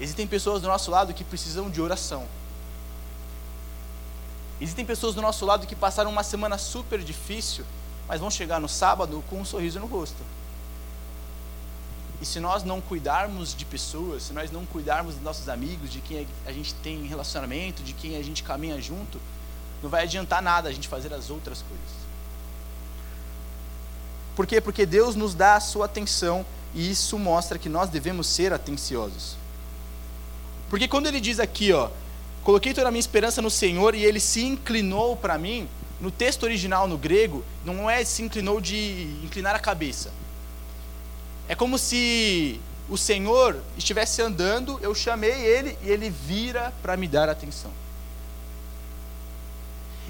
Existem 0.01 0.27
pessoas 0.27 0.61
do 0.61 0.67
nosso 0.67 0.91
lado 0.91 1.15
que 1.15 1.23
precisam 1.23 1.71
de 1.71 1.81
oração. 1.81 2.27
Existem 4.61 4.85
pessoas 4.85 5.15
do 5.15 5.23
nosso 5.23 5.47
lado 5.47 5.69
que 5.69 5.77
passaram 5.77 6.11
uma 6.11 6.25
semana 6.25 6.59
super 6.59 6.99
difícil, 6.99 7.65
mas 8.09 8.21
vão 8.21 8.31
chegar 8.31 8.61
no 8.61 8.69
sábado 8.69 9.23
com 9.31 9.41
um 9.41 9.45
sorriso 9.45 9.79
no 9.79 9.87
rosto. 9.87 10.21
E 12.21 12.27
se 12.27 12.41
nós 12.41 12.65
não 12.65 12.81
cuidarmos 12.81 13.55
de 13.55 13.65
pessoas, 13.65 14.25
se 14.25 14.33
nós 14.33 14.51
não 14.51 14.67
cuidarmos 14.67 15.15
dos 15.15 15.23
nossos 15.23 15.49
amigos, 15.49 15.91
de 15.91 16.01
quem 16.01 16.27
a 16.45 16.53
gente 16.53 16.75
tem 16.75 17.07
relacionamento, 17.07 17.83
de 17.83 17.93
quem 17.93 18.17
a 18.17 18.23
gente 18.23 18.43
caminha 18.43 18.81
junto, 18.81 19.21
não 19.83 19.89
vai 19.89 20.03
adiantar 20.03 20.43
nada 20.43 20.69
a 20.69 20.73
gente 20.73 20.89
fazer 20.89 21.15
as 21.15 21.31
outras 21.31 21.63
coisas. 21.63 22.09
Por 24.35 24.47
quê? 24.47 24.61
Porque 24.61 24.85
Deus 24.85 25.15
nos 25.15 25.35
dá 25.35 25.55
a 25.55 25.61
sua 25.61 25.87
atenção 25.87 26.45
e 26.75 26.91
isso 26.91 27.19
mostra 27.19 27.59
que 27.59 27.69
nós 27.69 27.89
devemos 27.89 28.27
ser 28.27 28.53
atenciosos. 28.53 29.37
Porque 30.69 30.89
quando 30.89 31.07
ele 31.07 31.21
diz 31.21 31.39
aqui, 31.39 31.73
ó, 31.73 31.89
coloquei 32.43 32.75
toda 32.75 32.89
a 32.89 32.91
minha 32.91 33.01
esperança 33.01 33.41
no 33.41 33.51
Senhor 33.51 33.95
e 33.95 34.05
ele 34.05 34.19
se 34.19 34.45
inclinou 34.45 35.17
para 35.17 35.39
mim, 35.39 35.69
no 36.01 36.11
texto 36.11 36.43
original 36.43 36.89
no 36.89 36.99
grego, 36.99 37.45
não 37.65 37.89
é 37.89 38.05
se 38.05 38.23
inclinou 38.23 38.61
de 38.61 39.19
inclinar 39.23 39.55
a 39.55 39.59
cabeça 39.61 40.11
é 41.49 41.55
como 41.55 41.79
se 41.79 42.61
o 42.89 42.97
Senhor 42.97 43.57
estivesse 43.77 44.21
andando, 44.23 44.79
eu 44.83 44.95
chamei 44.95 45.33
ele 45.33 45.79
e 45.83 45.91
ele 45.91 46.11
vira 46.11 46.73
para 46.83 46.97
me 46.97 47.09
dar 47.09 47.29
atenção. 47.29 47.71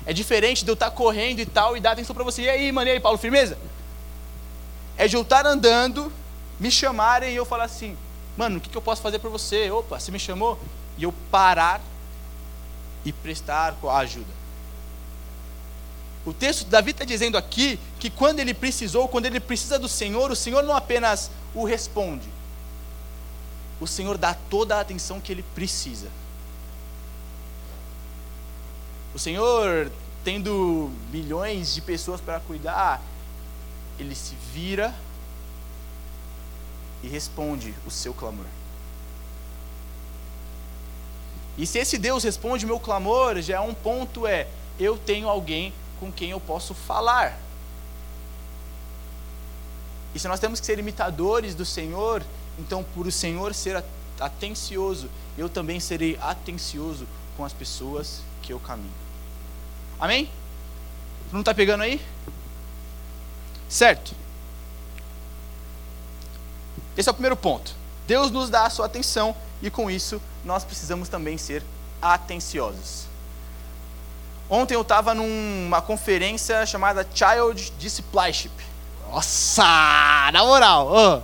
É 0.05 0.13
diferente 0.13 0.65
de 0.65 0.71
eu 0.71 0.75
estar 0.75 0.91
correndo 0.91 1.41
e 1.41 1.47
tal 1.47 1.77
e 1.77 1.81
dar 1.81 1.93
atenção 1.93 2.15
para 2.15 2.25
você. 2.25 2.43
E 2.43 2.49
aí, 2.49 2.73
mano, 2.73 2.89
e 2.89 2.93
aí, 2.93 3.01
Paulo, 3.01 3.19
firmeza? 3.19 3.59
É 4.97 5.07
de 5.07 5.17
eu 5.17 5.23
estar 5.23 5.47
andando, 5.47 6.13
me 6.59 6.71
chamarem 6.71 7.33
e 7.33 7.37
eu 7.37 7.45
falar 7.45 7.65
assim: 7.65 7.97
mano, 8.37 8.59
o 8.59 8.61
que, 8.61 8.75
eu 8.75 8.83
posso 8.83 9.03
fazer 9.03 9.19
por 9.19 9.31
você? 9.31 9.71
Opa, 9.71 10.01
você 10.01 10.11
me 10.11 10.19
chamou? 10.19 10.59
E 10.97 11.03
eu 11.03 11.13
parar 11.31 11.81
e 13.05 13.13
prestar 13.13 13.77
ajuda. 13.97 14.38
O 16.29 16.33
texto, 16.35 16.67
Davi 16.67 16.91
está 16.91 17.07
dizendo 17.07 17.39
aqui 17.39 17.81
que 17.99 18.11
quando 18.11 18.39
ele 18.39 18.53
precisou, 18.53 19.09
quando 19.09 19.25
ele 19.25 19.41
precisa 19.41 19.79
do 19.79 19.89
Senhor, 19.89 20.31
o 20.31 20.37
Senhor 20.37 20.63
não 20.63 20.77
apenas 20.77 21.31
o 21.55 21.65
responde, 21.65 22.29
o 23.81 23.87
Senhor 23.87 24.19
dá 24.19 24.35
toda 24.35 24.77
a 24.77 24.81
atenção 24.81 25.23
que 25.23 25.33
ele 25.33 25.43
precisa. 25.55 26.09
O 29.15 29.19
Senhor, 29.19 29.91
tendo 30.23 30.91
milhões 31.11 31.75
de 31.75 31.81
pessoas 31.81 32.21
para 32.21 32.39
cuidar, 32.41 33.01
ele 33.99 34.15
se 34.15 34.35
vira 34.53 34.95
e 37.03 37.09
responde 37.09 37.75
o 37.87 37.91
seu 37.91 38.13
clamor. 38.13 38.45
E 41.57 41.67
se 41.67 41.79
esse 41.79 41.97
Deus 41.97 42.23
responde 42.23 42.67
o 42.67 42.69
meu 42.69 42.79
clamor, 42.79 43.41
já 43.41 43.57
é 43.57 43.61
um 43.61 43.73
ponto 43.73 44.27
é, 44.27 44.47
eu 44.79 44.99
tenho 44.99 45.27
alguém 45.27 45.73
com 45.99 46.11
quem 46.13 46.31
eu 46.31 46.41
posso 46.41 46.75
falar. 46.75 47.39
E 50.15 50.19
se 50.19 50.29
nós 50.29 50.41
temos 50.41 50.61
que 50.61 50.67
ser 50.67 50.79
imitadores 50.79 51.55
do 51.55 51.65
Senhor, 51.65 52.23
então 52.59 52.85
por 52.95 53.07
o 53.07 53.13
Senhor 53.13 53.55
ser 53.55 53.83
atencioso, 54.19 55.09
eu 55.37 55.49
também 55.49 55.79
serei 55.79 56.19
atencioso 56.21 57.07
com 57.37 57.45
as 57.45 57.53
pessoas 57.53 58.21
que 58.43 58.53
eu 58.53 58.59
caminho. 58.59 58.91
Amém? 60.01 60.31
Não 61.33 61.41
está 61.41 61.55
pegando 61.55 61.83
aí? 61.83 62.01
Certo. 63.69 64.15
Esse 66.97 67.09
é 67.09 67.13
o 67.13 67.15
primeiro 67.15 67.37
ponto. 67.37 67.77
Deus 68.07 68.31
nos 68.31 68.49
dá 68.49 68.65
a 68.65 68.71
sua 68.71 68.87
atenção 68.87 69.37
e 69.61 69.71
com 69.71 69.91
isso 69.91 70.21
nós 70.45 70.65
precisamos 70.65 71.09
também 71.09 71.37
ser 71.37 71.63
atenciosos. 72.01 73.08
Ontem 74.51 74.75
eu 74.75 74.81
estava 74.81 75.15
numa 75.15 75.83
conferência 75.83 76.65
chamada 76.65 77.07
Child 77.15 77.73
Discipleship. 77.79 78.51
Nossa, 79.11 79.63
na 80.33 80.45
moral, 80.45 80.91
oh, 80.91 81.23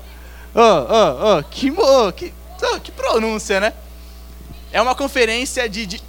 oh, 0.55 1.39
oh, 1.39 1.43
que, 1.45 1.71
que, 2.17 2.33
que 2.81 2.93
pronúncia, 2.93 3.61
né? 3.61 3.73
É 4.73 4.81
uma 4.81 4.95
conferência 4.95 5.69
de, 5.69 5.87
de, 5.87 6.03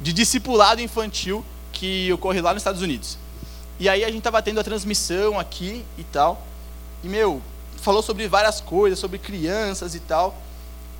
de 0.00 0.12
discipulado 0.12 0.80
infantil 0.80 1.44
que 1.72 2.12
ocorre 2.12 2.40
lá 2.40 2.52
nos 2.52 2.60
Estados 2.60 2.82
Unidos. 2.82 3.18
E 3.78 3.88
aí 3.88 4.02
a 4.04 4.08
gente 4.08 4.18
estava 4.18 4.40
tendo 4.40 4.58
a 4.58 4.64
transmissão 4.64 5.38
aqui 5.38 5.84
e 5.98 6.04
tal. 6.04 6.42
E, 7.04 7.08
meu, 7.08 7.42
falou 7.76 8.02
sobre 8.02 8.26
várias 8.26 8.60
coisas, 8.60 8.98
sobre 8.98 9.18
crianças 9.18 9.94
e 9.94 10.00
tal. 10.00 10.34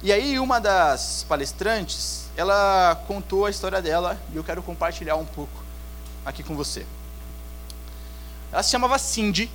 E 0.03 0.12
aí 0.12 0.38
uma 0.38 0.61
das 0.61 1.25
palestrantes, 1.29 2.29
ela 2.37 3.03
contou 3.07 3.47
a 3.47 3.50
história 3.50 3.81
dela 3.81 4.21
e 4.33 4.37
eu 4.37 4.45
quero 4.45 4.62
compartilhar 4.62 5.17
um 5.17 5.25
pouco 5.25 5.65
aqui 6.25 6.43
com 6.43 6.55
você. 6.55 6.85
Ela 8.53 8.62
se 8.62 8.71
chamava 8.71 8.99
Cindy 8.99 9.50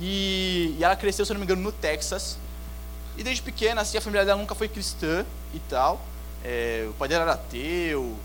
e, 0.00 0.76
e 0.78 0.84
ela 0.84 0.96
cresceu, 0.96 1.24
se 1.26 1.32
não 1.32 1.40
me 1.40 1.44
engano, 1.44 1.60
no 1.60 1.72
Texas. 1.72 2.38
E 3.16 3.22
desde 3.22 3.42
pequena, 3.42 3.82
assim, 3.82 3.98
a 3.98 4.00
família 4.00 4.24
dela 4.24 4.40
nunca 4.40 4.54
foi 4.54 4.68
cristã 4.68 5.26
e 5.52 5.58
tal. 5.58 6.00
É, 6.44 6.86
o 6.88 6.94
pai 6.94 7.08
dela 7.08 7.24
era 7.24 7.32
ateu, 7.32 8.16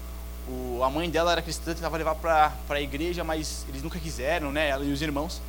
o, 0.47 0.81
a 0.83 0.89
mãe 0.89 1.09
dela 1.09 1.31
era 1.31 1.41
cristã, 1.41 1.73
tentava 1.73 1.97
levar 1.97 2.15
para 2.15 2.53
a 2.69 2.81
igreja, 2.81 3.23
mas 3.23 3.65
eles 3.67 3.81
nunca 3.81 3.99
quiseram, 3.99 4.51
né? 4.51 4.69
Ela 4.69 4.85
e 4.85 4.93
os 4.93 5.01
irmãos. 5.01 5.41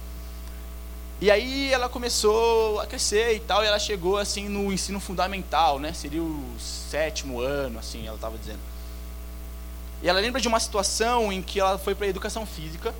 E 1.18 1.30
aí 1.30 1.72
ela 1.72 1.88
começou 1.88 2.78
a 2.78 2.86
crescer 2.86 3.36
e 3.36 3.40
tal, 3.40 3.64
e 3.64 3.66
ela 3.66 3.78
chegou 3.78 4.18
assim 4.18 4.48
no 4.48 4.70
ensino 4.70 5.00
fundamental, 5.00 5.78
né? 5.78 5.92
Seria 5.94 6.22
o 6.22 6.56
sétimo 6.60 7.40
ano, 7.40 7.78
assim, 7.78 8.06
ela 8.06 8.16
estava 8.16 8.36
dizendo. 8.36 8.60
E 10.02 10.08
ela 10.08 10.20
lembra 10.20 10.40
de 10.40 10.46
uma 10.46 10.60
situação 10.60 11.32
em 11.32 11.42
que 11.42 11.58
ela 11.58 11.78
foi 11.78 11.94
para 11.94 12.04
a 12.04 12.08
educação 12.08 12.44
física. 12.44 12.94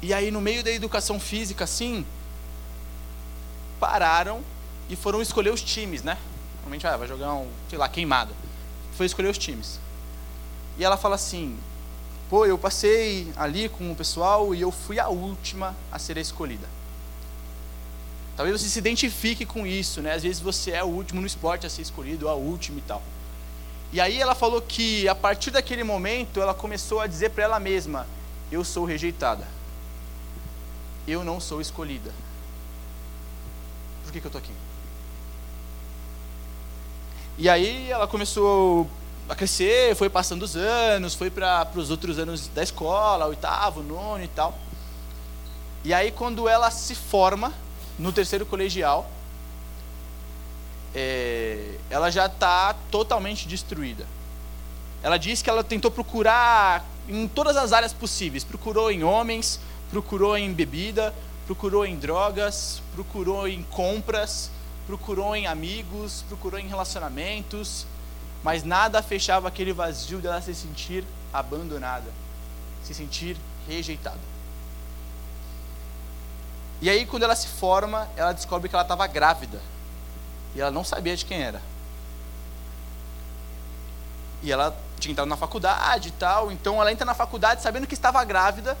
E 0.00 0.14
aí 0.14 0.30
no 0.30 0.40
meio 0.40 0.62
da 0.62 0.70
educação 0.70 1.18
física, 1.18 1.64
assim, 1.64 2.06
pararam 3.80 4.40
e 4.88 4.94
foram 4.94 5.20
escolher 5.20 5.52
os 5.52 5.60
times, 5.60 6.04
né? 6.04 6.16
Normalmente 6.58 6.86
ah, 6.86 6.96
vai 6.96 7.08
jogar 7.08 7.34
um, 7.34 7.48
sei 7.68 7.78
lá, 7.78 7.88
queimada. 7.88 8.32
Foi 8.96 9.06
escolher 9.06 9.28
os 9.28 9.38
times. 9.38 9.80
E 10.78 10.84
ela 10.84 10.96
fala 10.96 11.16
assim: 11.16 11.58
pô, 12.30 12.46
eu 12.46 12.56
passei 12.56 13.32
ali 13.36 13.68
com 13.68 13.90
o 13.90 13.96
pessoal 13.96 14.54
e 14.54 14.60
eu 14.60 14.70
fui 14.70 15.00
a 15.00 15.08
última 15.08 15.74
a 15.90 15.98
ser 15.98 16.16
escolhida. 16.16 16.77
Talvez 18.38 18.60
você 18.62 18.68
se 18.68 18.78
identifique 18.78 19.44
com 19.44 19.66
isso, 19.66 20.00
né? 20.00 20.14
Às 20.14 20.22
vezes 20.22 20.40
você 20.40 20.70
é 20.70 20.84
o 20.84 20.86
último 20.86 21.20
no 21.20 21.26
esporte 21.26 21.66
a 21.66 21.68
ser 21.68 21.82
escolhido, 21.82 22.26
ou 22.26 22.30
a 22.30 22.36
última 22.36 22.78
e 22.78 22.82
tal. 22.82 23.02
E 23.92 24.00
aí 24.00 24.20
ela 24.20 24.32
falou 24.32 24.62
que 24.62 25.08
a 25.08 25.14
partir 25.14 25.50
daquele 25.50 25.82
momento 25.82 26.40
ela 26.40 26.54
começou 26.54 27.00
a 27.00 27.08
dizer 27.08 27.30
para 27.30 27.42
ela 27.42 27.58
mesma: 27.58 28.06
eu 28.52 28.62
sou 28.62 28.84
rejeitada. 28.84 29.44
Eu 31.04 31.24
não 31.24 31.40
sou 31.40 31.60
escolhida. 31.60 32.12
Por 34.04 34.12
que, 34.12 34.20
que 34.20 34.26
eu 34.26 34.28
estou 34.28 34.38
aqui? 34.38 34.52
E 37.36 37.48
aí 37.48 37.90
ela 37.90 38.06
começou 38.06 38.88
a 39.28 39.34
crescer, 39.34 39.96
foi 39.96 40.08
passando 40.08 40.44
os 40.44 40.54
anos, 40.54 41.12
foi 41.12 41.28
para 41.28 41.68
os 41.74 41.90
outros 41.90 42.20
anos 42.20 42.46
da 42.46 42.62
escola, 42.62 43.26
oitavo, 43.26 43.82
nono 43.82 44.22
e 44.22 44.28
tal. 44.28 44.56
E 45.84 45.92
aí 45.92 46.12
quando 46.12 46.48
ela 46.48 46.70
se 46.70 46.94
forma, 46.94 47.52
no 47.98 48.12
terceiro 48.12 48.46
colegial, 48.46 49.10
é, 50.94 51.76
ela 51.90 52.10
já 52.10 52.26
está 52.26 52.74
totalmente 52.90 53.46
destruída. 53.46 54.06
Ela 55.02 55.16
diz 55.16 55.42
que 55.42 55.50
ela 55.50 55.62
tentou 55.62 55.90
procurar 55.90 56.84
em 57.08 57.26
todas 57.28 57.56
as 57.56 57.72
áreas 57.72 57.92
possíveis. 57.92 58.44
Procurou 58.44 58.90
em 58.90 59.04
homens, 59.04 59.60
procurou 59.90 60.36
em 60.36 60.52
bebida, 60.52 61.14
procurou 61.46 61.86
em 61.86 61.96
drogas, 61.96 62.82
procurou 62.94 63.48
em 63.48 63.62
compras, 63.62 64.50
procurou 64.86 65.36
em 65.36 65.46
amigos, 65.46 66.24
procurou 66.28 66.58
em 66.58 66.66
relacionamentos, 66.66 67.86
mas 68.42 68.64
nada 68.64 69.02
fechava 69.02 69.48
aquele 69.48 69.72
vazio 69.72 70.18
dela 70.18 70.40
se 70.40 70.54
sentir 70.54 71.04
abandonada, 71.32 72.10
se 72.82 72.94
sentir 72.94 73.36
rejeitada. 73.68 74.37
E 76.80 76.88
aí, 76.88 77.04
quando 77.06 77.24
ela 77.24 77.34
se 77.34 77.48
forma, 77.48 78.08
ela 78.16 78.32
descobre 78.32 78.68
que 78.68 78.74
ela 78.74 78.82
estava 78.82 79.06
grávida. 79.06 79.60
E 80.54 80.60
ela 80.60 80.70
não 80.70 80.84
sabia 80.84 81.16
de 81.16 81.24
quem 81.24 81.42
era. 81.42 81.60
E 84.42 84.52
ela 84.52 84.76
tinha 85.00 85.12
entrado 85.12 85.28
na 85.28 85.36
faculdade 85.36 86.08
e 86.08 86.12
tal. 86.12 86.52
Então, 86.52 86.80
ela 86.80 86.92
entra 86.92 87.04
na 87.04 87.14
faculdade 87.14 87.62
sabendo 87.62 87.86
que 87.86 87.94
estava 87.94 88.22
grávida. 88.24 88.78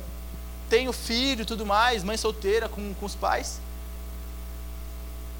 Tem 0.70 0.88
o 0.88 0.92
filho 0.92 1.42
e 1.42 1.46
tudo 1.46 1.66
mais, 1.66 2.04
mãe 2.04 2.16
solteira 2.16 2.68
com, 2.68 2.94
com 2.94 3.06
os 3.06 3.14
pais. 3.14 3.60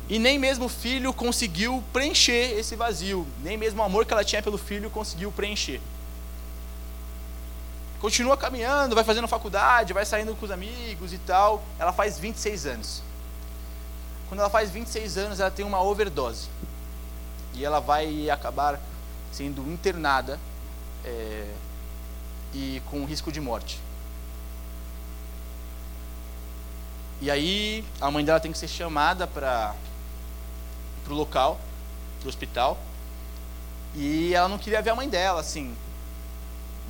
E 0.08 0.18
nem 0.18 0.38
mesmo 0.38 0.64
o 0.64 0.70
filho 0.70 1.12
conseguiu 1.12 1.84
preencher 1.92 2.58
esse 2.58 2.74
vazio. 2.74 3.26
Nem 3.42 3.56
mesmo 3.56 3.82
o 3.82 3.84
amor 3.84 4.06
que 4.06 4.12
ela 4.12 4.24
tinha 4.24 4.42
pelo 4.42 4.58
filho 4.58 4.90
conseguiu 4.90 5.30
preencher 5.30 5.80
continua 8.00 8.36
caminhando, 8.36 8.94
vai 8.94 9.04
fazendo 9.04 9.26
faculdade, 9.26 9.92
vai 9.92 10.04
saindo 10.04 10.34
com 10.36 10.44
os 10.44 10.50
amigos 10.50 11.12
e 11.12 11.18
tal. 11.18 11.62
Ela 11.78 11.92
faz 11.92 12.18
26 12.18 12.66
anos. 12.66 13.02
Quando 14.28 14.40
ela 14.40 14.50
faz 14.50 14.70
26 14.70 15.18
anos, 15.18 15.40
ela 15.40 15.50
tem 15.50 15.64
uma 15.64 15.82
overdose. 15.82 16.48
E 17.54 17.64
ela 17.64 17.80
vai 17.80 18.30
acabar 18.30 18.80
sendo 19.32 19.62
internada 19.62 20.38
é, 21.04 21.50
e 22.54 22.82
com 22.86 23.04
risco 23.04 23.32
de 23.32 23.40
morte. 23.40 23.80
E 27.20 27.30
aí 27.30 27.84
a 28.00 28.10
mãe 28.10 28.24
dela 28.24 28.38
tem 28.38 28.52
que 28.52 28.58
ser 28.58 28.68
chamada 28.68 29.26
para 29.26 29.74
o 31.08 31.14
local, 31.14 31.58
para 32.20 32.26
o 32.26 32.28
hospital. 32.28 32.78
E 33.94 34.32
ela 34.34 34.48
não 34.48 34.58
queria 34.58 34.80
ver 34.80 34.90
a 34.90 34.94
mãe 34.94 35.08
dela, 35.08 35.40
assim 35.40 35.74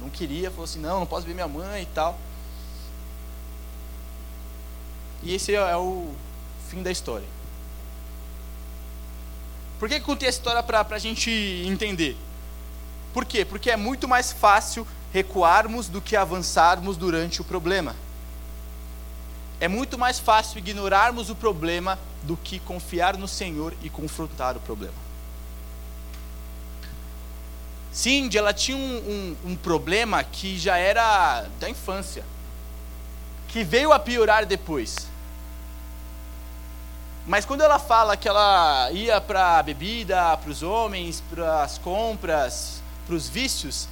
não 0.01 0.09
queria, 0.09 0.51
falou 0.51 0.65
assim, 0.65 0.81
não, 0.81 1.01
não 1.01 1.07
posso 1.07 1.27
ver 1.27 1.35
minha 1.35 1.49
mãe 1.49 1.83
e 1.83 1.87
tal. 1.87 2.19
E 5.23 5.35
esse 5.35 5.55
é 5.55 5.77
o 5.77 6.13
fim 6.69 6.83
da 6.83 6.91
história. 6.91 7.27
Por 9.79 9.89
que 9.89 9.97
eu 9.97 10.03
contei 10.03 10.29
essa 10.29 10.39
história 10.39 10.63
para 10.63 10.97
a 10.97 10.99
gente 10.99 11.31
entender? 11.67 12.17
Por 13.13 13.25
quê? 13.25 13.45
Porque 13.45 13.71
é 13.71 13.77
muito 13.77 14.07
mais 14.09 14.33
fácil 14.33 14.87
recuarmos 15.13 15.89
do 15.89 16.01
que 16.01 16.17
avançarmos 16.17 16.97
durante 16.97 17.41
o 17.41 17.45
problema. 17.45 17.95
É 19.61 19.67
muito 19.67 19.99
mais 19.99 20.19
fácil 20.19 20.59
ignorarmos 20.59 21.31
o 21.31 21.35
problema 21.35 21.99
do 22.23 22.37
que 22.37 22.59
confiar 22.61 23.17
no 23.17 23.27
Senhor 23.27 23.75
e 23.83 23.91
confrontar 23.91 24.57
o 24.57 24.61
problema. 24.61 25.08
Cindy, 27.93 28.37
ela 28.39 28.53
tinha 28.53 28.77
um, 28.77 29.37
um, 29.45 29.53
um 29.53 29.57
problema 29.57 30.23
que 30.23 30.59
já 30.59 30.77
era 30.77 31.47
da 31.59 31.69
infância, 31.69 32.25
que 33.49 33.65
veio 33.65 33.93
a 33.93 33.99
piorar 33.99 34.45
depois. 34.47 35.09
Mas 37.27 37.45
quando 37.45 37.61
ela 37.61 37.79
fala 37.79 38.17
que 38.17 38.29
ela 38.29 38.91
ia 38.93 39.21
para 39.21 39.59
a 39.59 39.63
bebida, 39.63 40.37
para 40.37 40.51
os 40.51 40.63
homens, 40.63 41.23
para 41.31 41.63
as 41.63 41.77
compras, 41.77 42.83
para 43.07 43.15
os 43.15 43.29
vícios, 43.29 43.89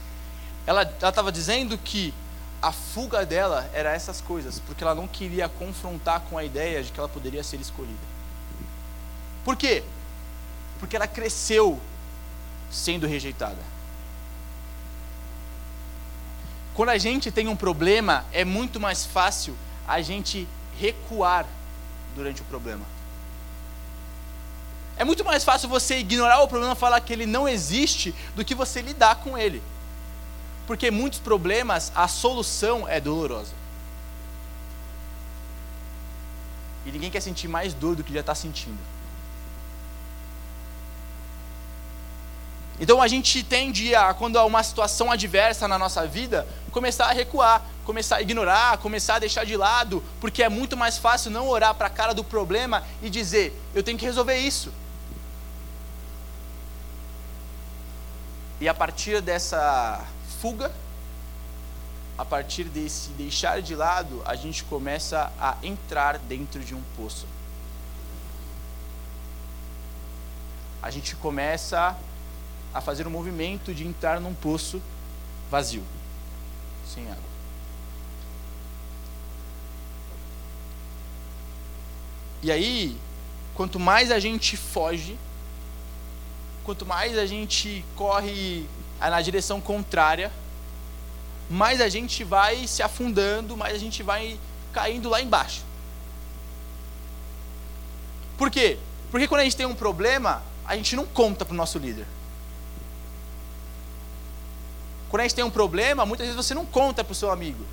ela 0.66 0.82
estava 0.82 1.30
dizendo 1.30 1.76
que 1.76 2.14
a 2.62 2.72
fuga 2.72 3.24
dela 3.24 3.68
era 3.74 3.92
essas 3.92 4.20
coisas, 4.20 4.58
porque 4.58 4.82
ela 4.82 4.94
não 4.94 5.06
queria 5.06 5.48
confrontar 5.48 6.20
com 6.20 6.38
a 6.38 6.44
ideia 6.44 6.82
de 6.82 6.90
que 6.90 6.98
ela 6.98 7.08
poderia 7.08 7.44
ser 7.44 7.60
escolhida. 7.60 8.16
Por 9.44 9.56
quê? 9.56 9.84
Porque 10.80 10.96
ela 10.96 11.06
cresceu 11.06 11.78
sendo 12.70 13.06
rejeitada. 13.06 13.75
Quando 16.76 16.90
a 16.90 16.98
gente 16.98 17.30
tem 17.30 17.48
um 17.48 17.56
problema, 17.56 18.26
é 18.30 18.44
muito 18.44 18.78
mais 18.78 19.06
fácil 19.06 19.56
a 19.88 20.02
gente 20.02 20.46
recuar 20.78 21.46
durante 22.14 22.42
o 22.42 22.44
problema. 22.44 22.84
É 24.98 25.02
muito 25.02 25.24
mais 25.24 25.42
fácil 25.42 25.70
você 25.70 25.96
ignorar 25.96 26.42
o 26.42 26.48
problema, 26.48 26.74
falar 26.74 27.00
que 27.00 27.14
ele 27.14 27.24
não 27.24 27.48
existe, 27.48 28.14
do 28.34 28.44
que 28.44 28.54
você 28.54 28.82
lidar 28.82 29.16
com 29.16 29.38
ele. 29.38 29.62
Porque 30.66 30.90
muitos 30.90 31.18
problemas, 31.18 31.90
a 31.94 32.06
solução 32.08 32.86
é 32.86 33.00
dolorosa. 33.00 33.54
E 36.84 36.92
ninguém 36.92 37.10
quer 37.10 37.22
sentir 37.22 37.48
mais 37.48 37.72
dor 37.72 37.96
do 37.96 38.04
que 38.04 38.12
já 38.12 38.20
está 38.20 38.34
sentindo. 38.34 38.78
Então 42.78 43.00
a 43.00 43.08
gente 43.08 43.42
tende 43.42 43.94
a, 43.94 44.12
quando 44.12 44.38
há 44.38 44.44
uma 44.44 44.62
situação 44.62 45.10
adversa 45.10 45.66
na 45.66 45.78
nossa 45.78 46.06
vida, 46.06 46.46
começar 46.76 47.06
a 47.06 47.12
recuar, 47.12 47.64
começar 47.86 48.16
a 48.16 48.20
ignorar, 48.20 48.76
começar 48.76 49.14
a 49.14 49.18
deixar 49.18 49.46
de 49.46 49.56
lado, 49.56 50.04
porque 50.20 50.42
é 50.42 50.48
muito 50.50 50.76
mais 50.76 50.98
fácil 50.98 51.30
não 51.30 51.48
orar 51.48 51.74
para 51.74 51.86
a 51.86 51.90
cara 51.90 52.12
do 52.12 52.22
problema 52.22 52.84
e 53.02 53.08
dizer: 53.08 53.58
eu 53.74 53.82
tenho 53.82 53.96
que 53.96 54.04
resolver 54.04 54.36
isso. 54.36 54.70
E 58.60 58.68
a 58.68 58.74
partir 58.74 59.22
dessa 59.22 60.04
fuga, 60.38 60.70
a 62.18 62.26
partir 62.26 62.64
desse 62.64 63.08
deixar 63.10 63.62
de 63.62 63.74
lado, 63.74 64.22
a 64.26 64.34
gente 64.34 64.62
começa 64.64 65.32
a 65.40 65.56
entrar 65.62 66.18
dentro 66.18 66.62
de 66.62 66.74
um 66.74 66.82
poço. 66.94 67.26
A 70.82 70.90
gente 70.90 71.16
começa 71.16 71.96
a 72.74 72.82
fazer 72.82 73.06
um 73.06 73.10
movimento 73.10 73.72
de 73.72 73.86
entrar 73.86 74.20
num 74.20 74.34
poço 74.34 74.82
vazio, 75.50 75.82
sem 76.92 77.04
água. 77.04 77.36
E 82.42 82.50
aí, 82.50 82.96
quanto 83.54 83.80
mais 83.80 84.10
a 84.10 84.18
gente 84.18 84.56
foge, 84.56 85.18
quanto 86.64 86.86
mais 86.86 87.18
a 87.18 87.26
gente 87.26 87.84
corre 87.96 88.66
na 89.00 89.20
direção 89.20 89.60
contrária, 89.60 90.32
mais 91.48 91.80
a 91.80 91.88
gente 91.88 92.24
vai 92.24 92.66
se 92.66 92.82
afundando, 92.82 93.56
mais 93.56 93.74
a 93.74 93.78
gente 93.78 94.02
vai 94.02 94.38
caindo 94.72 95.08
lá 95.08 95.20
embaixo. 95.20 95.62
Por 98.36 98.50
quê? 98.50 98.78
Porque 99.10 99.26
quando 99.26 99.40
a 99.40 99.44
gente 99.44 99.56
tem 99.56 99.66
um 99.66 99.74
problema, 99.74 100.42
a 100.64 100.76
gente 100.76 100.94
não 100.94 101.06
conta 101.06 101.44
para 101.44 101.54
o 101.54 101.56
nosso 101.56 101.78
líder. 101.78 102.06
Quando 105.08 105.20
a 105.20 105.24
gente 105.24 105.34
tem 105.34 105.44
um 105.44 105.50
problema, 105.50 106.04
muitas 106.04 106.26
vezes 106.26 106.44
você 106.44 106.54
não 106.54 106.66
conta 106.66 107.04
para 107.04 107.12
o 107.12 107.14
seu 107.14 107.30
amigo. 107.30 107.64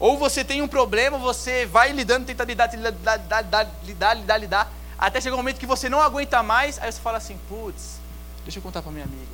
Ou 0.00 0.18
você 0.18 0.44
tem 0.44 0.60
um 0.62 0.68
problema, 0.68 1.16
você 1.16 1.64
vai 1.64 1.92
lidando, 1.92 2.26
tenta 2.26 2.42
lidar, 2.42 2.74
lidar, 2.74 2.90
lidar, 2.90 3.70
lidar, 3.84 4.14
lidar, 4.14 4.38
lidar, 4.38 4.72
até 4.98 5.20
chegar 5.20 5.36
um 5.36 5.38
momento 5.38 5.60
que 5.60 5.66
você 5.66 5.88
não 5.88 6.00
aguenta 6.00 6.42
mais, 6.42 6.78
aí 6.80 6.90
você 6.90 7.00
fala 7.00 7.18
assim, 7.18 7.38
putz, 7.48 8.00
deixa 8.42 8.58
eu 8.58 8.62
contar 8.62 8.82
para 8.82 8.90
minha 8.90 9.04
amiga. 9.04 9.32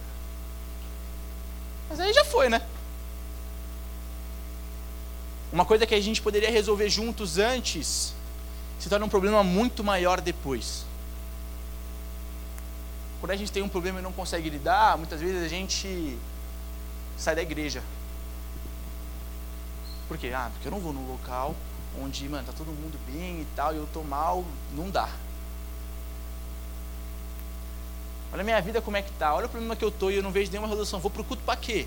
Mas 1.89 2.01
aí 2.01 2.13
já 2.13 2.25
foi, 2.25 2.51
né? 2.51 2.61
Uma 5.51 5.65
coisa 5.65 5.87
que 5.87 5.95
a 5.95 6.01
gente 6.01 6.21
poderia 6.21 6.51
resolver 6.51 6.91
juntos 6.91 7.39
antes, 7.39 8.13
se 8.79 8.91
torna 8.91 9.07
um 9.07 9.09
problema 9.09 9.43
muito 9.43 9.83
maior 9.83 10.21
depois. 10.21 10.85
Quando 13.21 13.33
a 13.33 13.37
gente 13.37 13.51
tem 13.51 13.63
um 13.63 13.69
problema 13.69 13.99
e 13.99 14.03
não 14.03 14.13
consegue 14.13 14.49
lidar, 14.49 14.97
muitas 14.97 15.21
vezes 15.21 15.43
a 15.43 15.49
gente 15.49 16.19
sai 17.17 17.35
da 17.35 17.43
igreja. 17.43 17.83
Por 20.07 20.17
quê? 20.17 20.33
Ah, 20.35 20.51
porque 20.53 20.69
eu 20.69 20.73
não 20.73 20.81
vou 20.81 20.93
num 20.93 21.07
local 21.07 21.55
onde, 22.01 22.29
mano, 22.29 22.47
tá 22.47 22.53
todo 22.53 22.69
mundo 22.69 22.99
bem 23.07 23.41
e 23.41 23.47
tal, 23.57 23.75
e 23.75 23.77
eu 23.77 23.89
tô 23.93 24.03
mal, 24.03 24.45
não 24.73 24.89
dá. 24.91 25.09
Olha 28.33 28.43
a 28.43 28.45
minha 28.45 28.61
vida 28.61 28.81
como 28.81 28.97
é 28.97 29.03
que 29.03 29.11
tá. 29.13 29.35
Olha 29.35 29.47
o 29.47 29.49
problema 29.49 29.75
que 29.75 29.85
eu 29.85 29.91
tô 29.91 30.11
e 30.11 30.17
eu 30.17 30.23
não 30.23 30.31
vejo 30.31 30.51
nenhuma 30.51 30.69
resolução. 30.69 31.01
Vou 31.01 31.11
pro 31.11 31.25
culto 31.25 31.43
para 31.45 31.57
quê? 31.57 31.87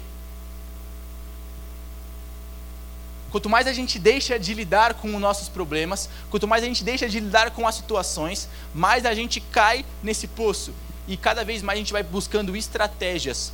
Quanto 3.30 3.50
mais 3.50 3.68
a 3.68 3.74
gente 3.74 3.98
deixa 3.98 4.38
de 4.38 4.54
lidar 4.54 4.96
com 4.96 5.08
os 5.08 5.22
nossos 5.22 5.48
problemas, 5.48 6.10
quanto 6.30 6.48
mais 6.48 6.64
a 6.64 6.68
gente 6.68 6.84
deixa 6.84 7.08
de 7.08 7.20
lidar 7.20 7.52
com 7.52 7.66
as 7.66 7.76
situações, 7.76 8.50
mais 8.74 9.06
a 9.06 9.14
gente 9.14 9.40
cai 9.40 9.86
nesse 10.04 10.28
poço. 10.28 10.74
E 11.12 11.18
cada 11.18 11.44
vez 11.44 11.62
mais 11.62 11.76
a 11.76 11.80
gente 11.82 11.92
vai 11.92 12.04
buscando 12.04 12.56
estratégias 12.56 13.52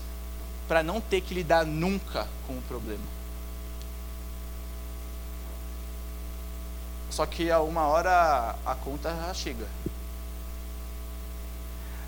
para 0.67 0.83
não 0.83 1.01
ter 1.01 1.21
que 1.21 1.33
lidar 1.33 1.65
nunca 1.65 2.27
com 2.45 2.53
o 2.53 2.61
problema. 2.67 3.01
Só 7.09 7.25
que 7.25 7.49
a 7.49 7.59
uma 7.59 7.87
hora 7.87 8.55
a 8.63 8.75
conta 8.75 9.09
já 9.09 9.33
chega. 9.33 9.65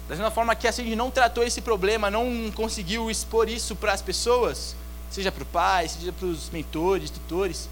Da 0.07 0.13
mesma 0.13 0.29
forma 0.29 0.55
que 0.55 0.67
assim, 0.67 0.83
a 0.83 0.85
gente 0.85 0.95
não 0.95 1.09
tratou 1.09 1.43
esse 1.43 1.61
problema, 1.61 2.11
não 2.11 2.51
conseguiu 2.51 3.09
expor 3.09 3.49
isso 3.49 3.75
para 3.75 3.91
as 3.91 4.03
pessoas, 4.03 4.75
seja 5.09 5.31
para 5.31 5.41
o 5.41 5.47
pai, 5.47 5.87
seja 5.87 6.13
para 6.13 6.27
os 6.27 6.51
mentores, 6.51 7.09
tutores, 7.09 7.67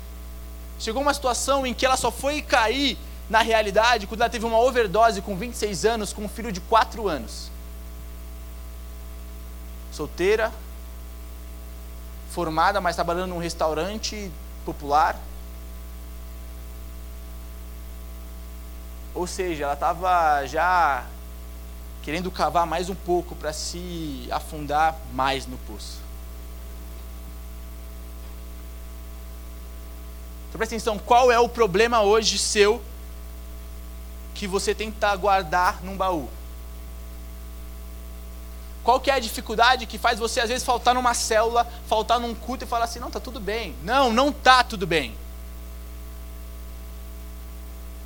chegou 0.79 1.03
uma 1.03 1.13
situação 1.13 1.63
em 1.63 1.75
que 1.75 1.85
ela 1.85 1.95
só 1.95 2.09
foi 2.09 2.41
cair 2.41 2.97
na 3.29 3.43
realidade 3.43 4.07
quando 4.07 4.21
ela 4.21 4.31
teve 4.31 4.47
uma 4.47 4.59
overdose 4.59 5.21
com 5.21 5.37
26 5.37 5.85
anos 5.85 6.11
com 6.11 6.23
um 6.23 6.29
filho 6.29 6.51
de 6.51 6.59
4 6.61 7.07
anos 7.07 7.55
solteira, 9.97 10.53
formada, 12.29 12.79
mas 12.79 12.95
trabalhando 12.95 13.31
num 13.31 13.39
restaurante 13.39 14.31
popular. 14.63 15.19
Ou 19.15 19.25
seja, 19.25 19.63
ela 19.63 19.73
estava 19.73 20.45
já 20.45 21.03
querendo 22.03 22.29
cavar 22.29 22.67
mais 22.67 22.91
um 22.91 22.95
pouco 22.95 23.35
para 23.35 23.51
se 23.51 24.27
afundar 24.31 24.95
mais 25.13 25.47
no 25.47 25.57
poço. 25.57 25.97
Então 30.47 30.59
presta 30.59 30.75
atenção, 30.75 30.99
qual 30.99 31.31
é 31.31 31.39
o 31.39 31.49
problema 31.49 32.03
hoje 32.03 32.37
seu 32.37 32.81
que 34.35 34.45
você 34.45 34.75
tenta 34.75 35.15
guardar 35.15 35.83
num 35.83 35.97
baú? 35.97 36.29
Qual 38.87 39.01
que 39.01 39.11
é 39.11 39.15
a 39.15 39.19
dificuldade 39.19 39.85
que 39.85 39.97
faz 39.97 40.17
você 40.17 40.39
às 40.39 40.47
vezes 40.47 40.63
faltar 40.63 40.95
numa 40.95 41.13
célula, 41.13 41.67
faltar 41.89 42.21
num 42.21 42.33
culto 42.33 42.63
e 42.63 42.67
falar 42.67 42.85
assim, 42.85 42.99
não, 42.99 43.11
tá 43.11 43.19
tudo 43.19 43.37
bem. 43.37 43.75
Não, 43.83 44.13
não 44.13 44.31
tá 44.31 44.63
tudo 44.63 44.87
bem. 44.87 45.13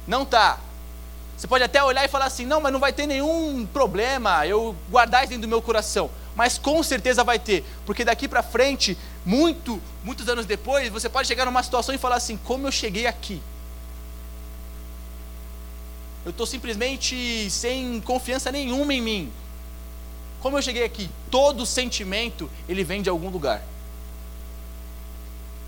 Não 0.07 0.25
tá. 0.25 0.57
Você 1.37 1.45
pode 1.45 1.63
até 1.63 1.83
olhar 1.83 2.03
e 2.03 2.07
falar 2.07 2.25
assim, 2.25 2.47
não, 2.47 2.59
mas 2.59 2.73
não 2.73 2.79
vai 2.79 2.91
ter 2.91 3.05
nenhum 3.05 3.63
problema 3.71 4.47
eu 4.47 4.75
guardar 4.89 5.21
isso 5.21 5.29
dentro 5.29 5.43
do 5.43 5.47
meu 5.47 5.61
coração. 5.61 6.09
Mas 6.35 6.57
com 6.57 6.81
certeza 6.81 7.23
vai 7.23 7.37
ter, 7.37 7.63
porque 7.85 8.03
daqui 8.03 8.27
para 8.27 8.41
frente, 8.41 8.97
muito, 9.23 9.79
muitos 10.03 10.27
anos 10.29 10.47
depois, 10.47 10.89
você 10.89 11.07
pode 11.07 11.27
chegar 11.27 11.45
numa 11.45 11.61
situação 11.61 11.93
e 11.93 11.99
falar 11.99 12.15
assim, 12.15 12.37
como 12.37 12.65
eu 12.65 12.71
cheguei 12.71 13.05
aqui? 13.05 13.39
Eu 16.25 16.31
estou 16.31 16.47
simplesmente 16.47 17.51
sem 17.51 18.01
confiança 18.01 18.51
nenhuma 18.51 18.95
em 18.95 19.01
mim. 19.01 19.33
Como 20.41 20.57
eu 20.57 20.61
cheguei 20.61 20.83
aqui, 20.83 21.09
todo 21.29 21.65
sentimento 21.65 22.49
ele 22.67 22.83
vem 22.83 23.01
de 23.01 23.09
algum 23.09 23.29
lugar. 23.29 23.61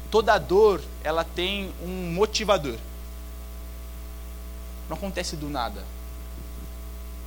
Toda 0.10 0.38
dor, 0.38 0.82
ela 1.04 1.24
tem 1.24 1.72
um 1.82 2.12
motivador. 2.14 2.78
Não 4.90 4.98
acontece 4.98 5.36
do 5.36 5.50
nada. 5.50 5.84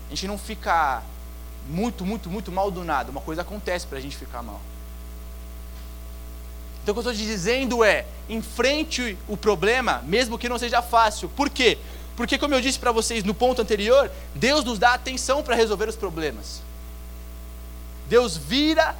A 0.06 0.10
gente 0.10 0.26
não 0.26 0.38
fica 0.38 1.02
muito, 1.68 2.04
muito, 2.04 2.28
muito 2.28 2.52
mal 2.52 2.70
do 2.70 2.84
nada. 2.84 3.10
Uma 3.10 3.20
coisa 3.20 3.42
acontece 3.42 3.86
para 3.86 3.98
a 3.98 4.00
gente 4.00 4.16
ficar 4.16 4.42
mal. 4.42 4.60
Então 6.82 6.92
o 6.92 6.94
que 6.94 7.06
eu 7.06 7.10
estou 7.10 7.14
te 7.14 7.28
dizendo 7.28 7.82
é, 7.82 8.06
enfrente 8.28 9.18
o 9.26 9.36
problema, 9.36 10.02
mesmo 10.04 10.38
que 10.38 10.48
não 10.48 10.58
seja 10.58 10.82
fácil. 10.82 11.28
Por 11.28 11.50
quê? 11.50 11.78
Porque, 12.16 12.38
como 12.38 12.54
eu 12.54 12.60
disse 12.60 12.78
para 12.78 12.92
vocês 12.92 13.22
no 13.24 13.34
ponto 13.34 13.60
anterior, 13.60 14.10
Deus 14.34 14.64
nos 14.64 14.78
dá 14.78 14.94
atenção 14.94 15.42
para 15.42 15.54
resolver 15.54 15.88
os 15.88 15.96
problemas. 15.96 16.62
Deus 18.08 18.36
vira 18.36 18.94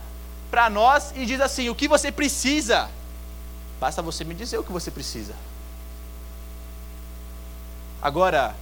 para 0.51 0.69
nós 0.69 1.13
e 1.15 1.25
diz 1.27 1.41
assim: 1.41 1.69
o 1.69 1.75
que 1.75 1.89
você 1.89 2.11
precisa? 2.11 2.89
Basta 3.81 4.03
você 4.03 4.25
me 4.25 4.35
dizer 4.35 4.59
o 4.59 4.65
que 4.65 4.73
você 4.73 4.91
precisa. 4.91 5.35
Agora, 8.01 8.55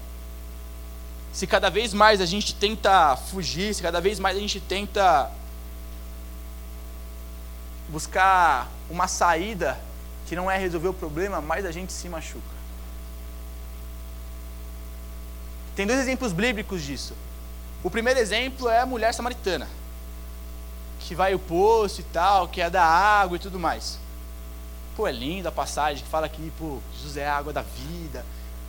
se 1.33 1.47
cada 1.47 1.71
vez 1.71 1.93
mais 1.95 2.21
a 2.21 2.27
gente 2.27 2.55
tenta 2.55 3.17
fugir, 3.17 3.75
se 3.75 3.83
cada 3.83 4.01
vez 4.01 4.19
mais 4.19 4.37
a 4.37 4.41
gente 4.41 4.61
tenta 4.61 5.31
buscar 7.89 8.69
uma 8.91 9.07
saída 9.07 9.79
que 10.27 10.35
não 10.35 10.51
é 10.51 10.59
resolver 10.59 10.89
o 10.89 10.95
problema, 10.95 11.41
mais 11.41 11.65
a 11.65 11.71
gente 11.71 11.93
se 11.93 12.09
machuca. 12.09 12.55
Tem 15.77 15.87
dois 15.87 16.01
exemplos 16.01 16.33
bíblicos 16.33 16.83
disso. 16.83 17.15
O 17.83 17.91
primeiro 17.91 18.19
exemplo 18.19 18.69
é 18.69 18.81
a 18.81 18.87
mulher 18.87 19.13
samaritana 19.13 19.69
que 21.07 21.15
vai 21.15 21.35
o 21.35 21.39
poço 21.39 22.01
e 22.01 22.05
tal, 22.05 22.49
que 22.49 22.61
é 22.61 22.71
da 22.71 22.85
água 22.85 23.37
e 23.37 23.41
tudo 23.41 23.59
mais. 23.59 23.99
Pô, 24.97 25.07
é 25.07 25.13
linda 25.13 25.51
a 25.51 25.53
passagem 25.53 26.03
que 26.03 26.09
fala 26.09 26.29
que 26.29 26.51
pô, 26.59 26.79
Jesus 26.97 27.17
é 27.17 27.27
a 27.27 27.37
água 27.37 27.53
da 27.53 27.63
vida. 27.63 28.25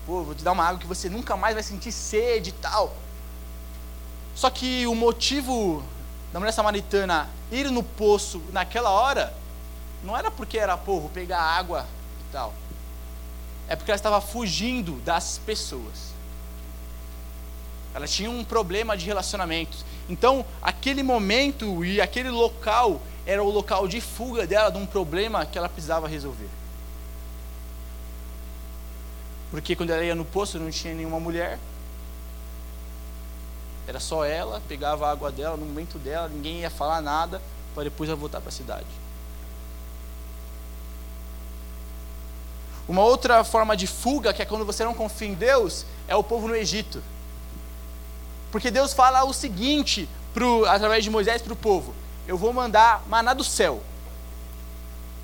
Pô, 0.06 0.24
vou 0.24 0.36
te 0.36 0.44
dar 0.44 0.52
uma 0.52 0.66
água 0.66 0.80
que 0.80 0.88
você 0.88 1.10
nunca 1.10 1.38
mais 1.38 1.54
vai 1.54 1.64
sentir 1.64 1.92
sede 1.92 2.50
e 2.50 2.54
tal. 2.54 2.94
Só 4.36 4.50
que 4.50 4.86
o 4.86 4.94
motivo 4.94 5.84
da 6.34 6.40
mulher 6.40 6.52
samaritana 6.52 7.30
ir 7.52 7.72
no 7.72 7.82
poço 7.82 8.42
naquela 8.52 8.90
hora 8.90 9.34
não 10.04 10.18
era 10.18 10.30
porque 10.30 10.58
era, 10.58 10.78
pô, 10.78 11.00
vou 11.00 11.10
pegar 11.10 11.42
água 11.42 11.86
e 12.20 12.32
tal. 12.32 12.54
É 13.68 13.76
porque 13.76 13.90
ela 13.90 13.96
estava 13.96 14.20
fugindo 14.20 15.00
das 15.02 15.40
pessoas. 15.46 16.14
Ela 17.94 18.08
tinha 18.08 18.30
um 18.30 18.44
problema 18.44 18.98
de 18.98 19.06
relacionamento. 19.06 19.78
Então, 20.10 20.46
aquele 20.62 21.02
momento 21.02 21.84
e 21.84 22.00
aquele 22.00 22.30
local 22.30 23.02
era 23.26 23.44
o 23.44 23.50
local 23.50 23.88
de 23.88 24.00
fuga 24.00 24.46
dela 24.46 24.70
de 24.70 24.78
um 24.78 24.86
problema 24.86 25.46
que 25.46 25.58
ela 25.58 25.68
precisava 25.68 26.08
resolver. 26.08 26.50
Porque 29.50 29.76
quando 29.76 29.90
ela 29.90 30.04
ia 30.04 30.14
no 30.14 30.26
poço 30.26 30.60
não 30.60 30.70
tinha 30.70 30.94
nenhuma 30.94 31.20
mulher. 31.20 31.58
Era 33.88 34.00
só 34.00 34.26
ela, 34.26 34.62
pegava 34.68 35.08
a 35.08 35.12
água 35.12 35.32
dela 35.32 35.58
no 35.58 35.66
momento 35.66 35.98
dela, 35.98 36.28
ninguém 36.28 36.62
ia 36.62 36.70
falar 36.70 37.02
nada 37.02 37.42
para 37.74 37.84
depois 37.84 38.10
ela 38.10 38.18
voltar 38.18 38.42
para 38.42 38.50
a 38.50 38.52
cidade. 38.52 38.86
Uma 42.88 43.04
outra 43.04 43.44
forma 43.44 43.76
de 43.76 43.88
fuga, 43.88 44.34
que 44.34 44.42
é 44.42 44.46
quando 44.46 44.66
você 44.66 44.84
não 44.84 44.94
confia 44.94 45.28
em 45.28 45.34
Deus, 45.34 45.86
é 46.08 46.16
o 46.16 46.24
povo 46.24 46.48
no 46.48 46.56
Egito. 46.56 47.02
Porque 48.56 48.72
Deus 48.72 48.94
fala 48.94 49.26
o 49.26 49.34
seguinte, 49.34 50.08
pro, 50.34 50.66
através 50.66 51.04
de 51.04 51.10
Moisés 51.10 51.42
para 51.42 51.52
o 51.52 51.58
povo: 51.58 51.94
Eu 52.26 52.38
vou 52.38 52.54
mandar 52.54 53.04
maná 53.06 53.34
do 53.34 53.44
céu. 53.44 53.84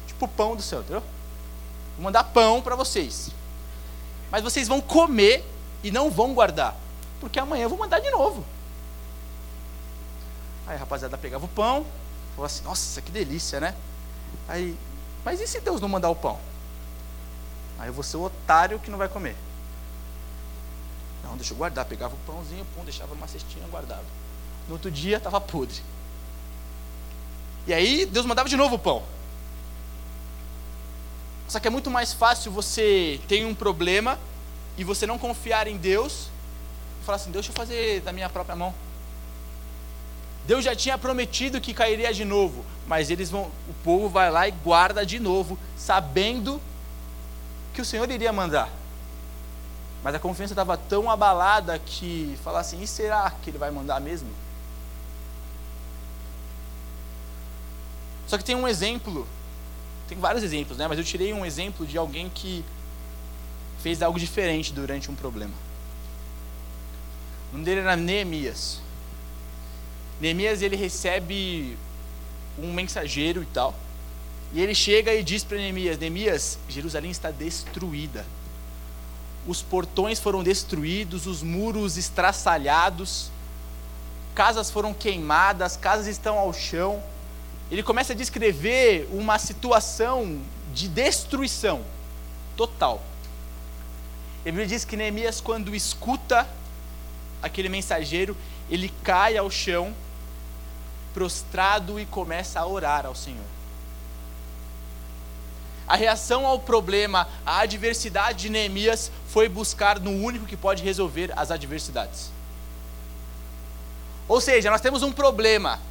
Tipo 0.05 0.27
pão 0.27 0.53
do 0.53 0.61
céu, 0.61 0.81
entendeu? 0.81 1.01
Vou 1.95 2.03
mandar 2.03 2.25
pão 2.25 2.61
para 2.61 2.75
vocês. 2.75 3.29
Mas 4.29 4.43
vocês 4.43 4.67
vão 4.67 4.81
comer 4.81 5.45
e 5.81 5.89
não 5.91 6.11
vão 6.11 6.33
guardar. 6.33 6.75
Porque 7.21 7.39
amanhã 7.39 7.63
eu 7.63 7.69
vou 7.69 7.77
mandar 7.79 8.01
de 8.01 8.09
novo. 8.09 8.43
Aí 10.67 10.75
a 10.75 10.79
rapaziada 10.79 11.17
pegava 11.17 11.45
o 11.45 11.47
pão, 11.47 11.85
falou 12.35 12.47
assim: 12.47 12.65
Nossa, 12.65 13.01
que 13.01 13.13
delícia, 13.13 13.61
né? 13.61 13.73
Aí, 14.45 14.77
mas 15.23 15.39
e 15.39 15.47
se 15.47 15.61
Deus 15.61 15.79
não 15.79 15.87
mandar 15.87 16.09
o 16.09 16.15
pão? 16.17 16.37
Aí 17.79 17.87
eu 17.87 17.93
vou 17.93 18.03
ser 18.03 18.17
o 18.17 18.23
otário 18.23 18.77
que 18.77 18.91
não 18.91 18.97
vai 18.97 19.07
comer. 19.07 19.37
Não, 21.31 21.37
deixa 21.37 21.53
eu 21.53 21.57
guardar. 21.57 21.85
Pegava 21.85 22.13
o 22.13 22.17
pãozinho, 22.25 22.65
pum, 22.75 22.83
deixava 22.83 23.15
numa 23.15 23.27
cestinha 23.27 23.65
guardado. 23.69 24.03
No 24.67 24.73
outro 24.73 24.91
dia 24.91 25.15
estava 25.15 25.39
podre. 25.39 25.81
E 27.65 27.73
aí 27.73 28.05
Deus 28.05 28.25
mandava 28.25 28.49
de 28.49 28.57
novo 28.57 28.75
o 28.75 28.79
pão. 28.79 29.01
Só 31.47 31.57
que 31.59 31.67
é 31.67 31.71
muito 31.71 31.89
mais 31.89 32.11
fácil 32.11 32.51
você 32.51 33.19
ter 33.29 33.45
um 33.45 33.55
problema 33.55 34.19
e 34.77 34.83
você 34.83 35.07
não 35.07 35.17
confiar 35.17 35.67
em 35.67 35.77
Deus 35.77 36.27
e 37.01 37.05
falar 37.05 37.15
assim: 37.15 37.31
Deus, 37.31 37.45
deixa 37.45 37.51
eu 37.51 37.65
fazer 37.65 38.01
da 38.01 38.11
minha 38.11 38.29
própria 38.29 38.55
mão. 38.55 38.73
Deus 40.45 40.65
já 40.65 40.75
tinha 40.75 40.97
prometido 40.97 41.61
que 41.61 41.73
cairia 41.73 42.13
de 42.13 42.25
novo, 42.25 42.65
mas 42.87 43.09
eles 43.09 43.29
vão, 43.29 43.43
o 43.69 43.73
povo 43.85 44.09
vai 44.09 44.29
lá 44.29 44.47
e 44.47 44.51
guarda 44.51 45.05
de 45.05 45.19
novo, 45.19 45.57
sabendo 45.77 46.59
que 47.73 47.81
o 47.81 47.85
Senhor 47.85 48.09
iria 48.09 48.33
mandar. 48.33 48.80
Mas 50.03 50.15
a 50.15 50.19
confiança 50.19 50.53
estava 50.53 50.77
tão 50.77 51.09
abalada 51.09 51.77
que 51.79 52.37
falar 52.43 52.61
assim: 52.61 52.81
e 52.81 52.87
será 52.87 53.29
que 53.29 53.49
ele 53.49 53.57
vai 53.57 53.69
mandar 53.69 53.99
mesmo? 53.99 54.29
Só 58.27 58.37
que 58.37 58.43
tem 58.43 58.55
um 58.55 58.67
exemplo, 58.67 59.27
tem 60.07 60.17
vários 60.17 60.43
exemplos, 60.43 60.77
né? 60.77 60.87
Mas 60.87 60.97
eu 60.97 61.03
tirei 61.03 61.33
um 61.33 61.45
exemplo 61.45 61.85
de 61.85 61.97
alguém 61.97 62.29
que 62.29 62.63
fez 63.81 64.01
algo 64.01 64.19
diferente 64.19 64.73
durante 64.73 65.11
um 65.11 65.15
problema. 65.15 65.53
O 67.49 67.53
nome 67.53 67.65
dele 67.65 67.81
era 67.81 67.95
Neemias. 67.95 68.79
Neemias 70.19 70.61
ele 70.61 70.75
recebe 70.75 71.77
um 72.57 72.73
mensageiro 72.73 73.43
e 73.43 73.45
tal. 73.47 73.75
E 74.53 74.61
ele 74.61 74.73
chega 74.73 75.13
e 75.13 75.23
diz 75.23 75.43
para 75.43 75.57
Neemias: 75.57 75.97
Neemias, 75.97 76.57
Jerusalém 76.69 77.11
está 77.11 77.29
destruída. 77.29 78.25
Os 79.47 79.61
portões 79.61 80.19
foram 80.19 80.43
destruídos, 80.43 81.25
os 81.25 81.41
muros 81.41 81.97
estraçalhados, 81.97 83.31
casas 84.35 84.69
foram 84.69 84.93
queimadas, 84.93 85.75
casas 85.75 86.07
estão 86.07 86.37
ao 86.37 86.53
chão. 86.53 87.01
Ele 87.71 87.81
começa 87.81 88.13
a 88.13 88.15
descrever 88.15 89.09
uma 89.11 89.39
situação 89.39 90.39
de 90.73 90.87
destruição 90.87 91.81
total. 92.55 93.01
Ele 94.45 94.65
diz 94.65 94.85
que 94.85 94.97
Neemias, 94.97 95.41
quando 95.41 95.75
escuta 95.75 96.47
aquele 97.41 97.69
mensageiro, 97.69 98.35
ele 98.69 98.91
cai 99.03 99.37
ao 99.37 99.49
chão, 99.49 99.93
prostrado 101.13 101.99
e 101.99 102.05
começa 102.05 102.59
a 102.59 102.65
orar 102.65 103.05
ao 103.05 103.15
Senhor. 103.15 103.60
A 105.91 105.97
reação 105.97 106.45
ao 106.45 106.57
problema, 106.57 107.27
à 107.45 107.59
adversidade 107.59 108.43
de 108.43 108.49
Neemias 108.49 109.11
foi 109.27 109.49
buscar 109.49 109.99
no 109.99 110.23
único 110.23 110.45
que 110.45 110.55
pode 110.55 110.81
resolver 110.81 111.33
as 111.35 111.51
adversidades. 111.51 112.31
Ou 114.25 114.39
seja, 114.39 114.71
nós 114.71 114.79
temos 114.79 115.03
um 115.03 115.11
problema. 115.11 115.81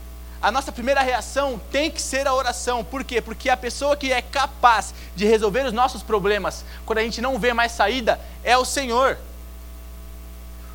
A 0.40 0.50
nossa 0.50 0.72
primeira 0.72 1.02
reação 1.02 1.60
tem 1.70 1.90
que 1.90 2.00
ser 2.00 2.26
a 2.26 2.32
oração. 2.32 2.82
Por 2.82 3.04
quê? 3.04 3.20
Porque 3.20 3.50
a 3.50 3.58
pessoa 3.58 3.94
que 3.94 4.10
é 4.10 4.22
capaz 4.22 4.94
de 5.14 5.26
resolver 5.26 5.66
os 5.66 5.72
nossos 5.74 6.02
problemas, 6.02 6.64
quando 6.86 7.00
a 7.00 7.02
gente 7.02 7.20
não 7.20 7.38
vê 7.38 7.52
mais 7.52 7.72
saída, 7.72 8.18
é 8.42 8.56
o 8.56 8.64
Senhor. 8.64 9.18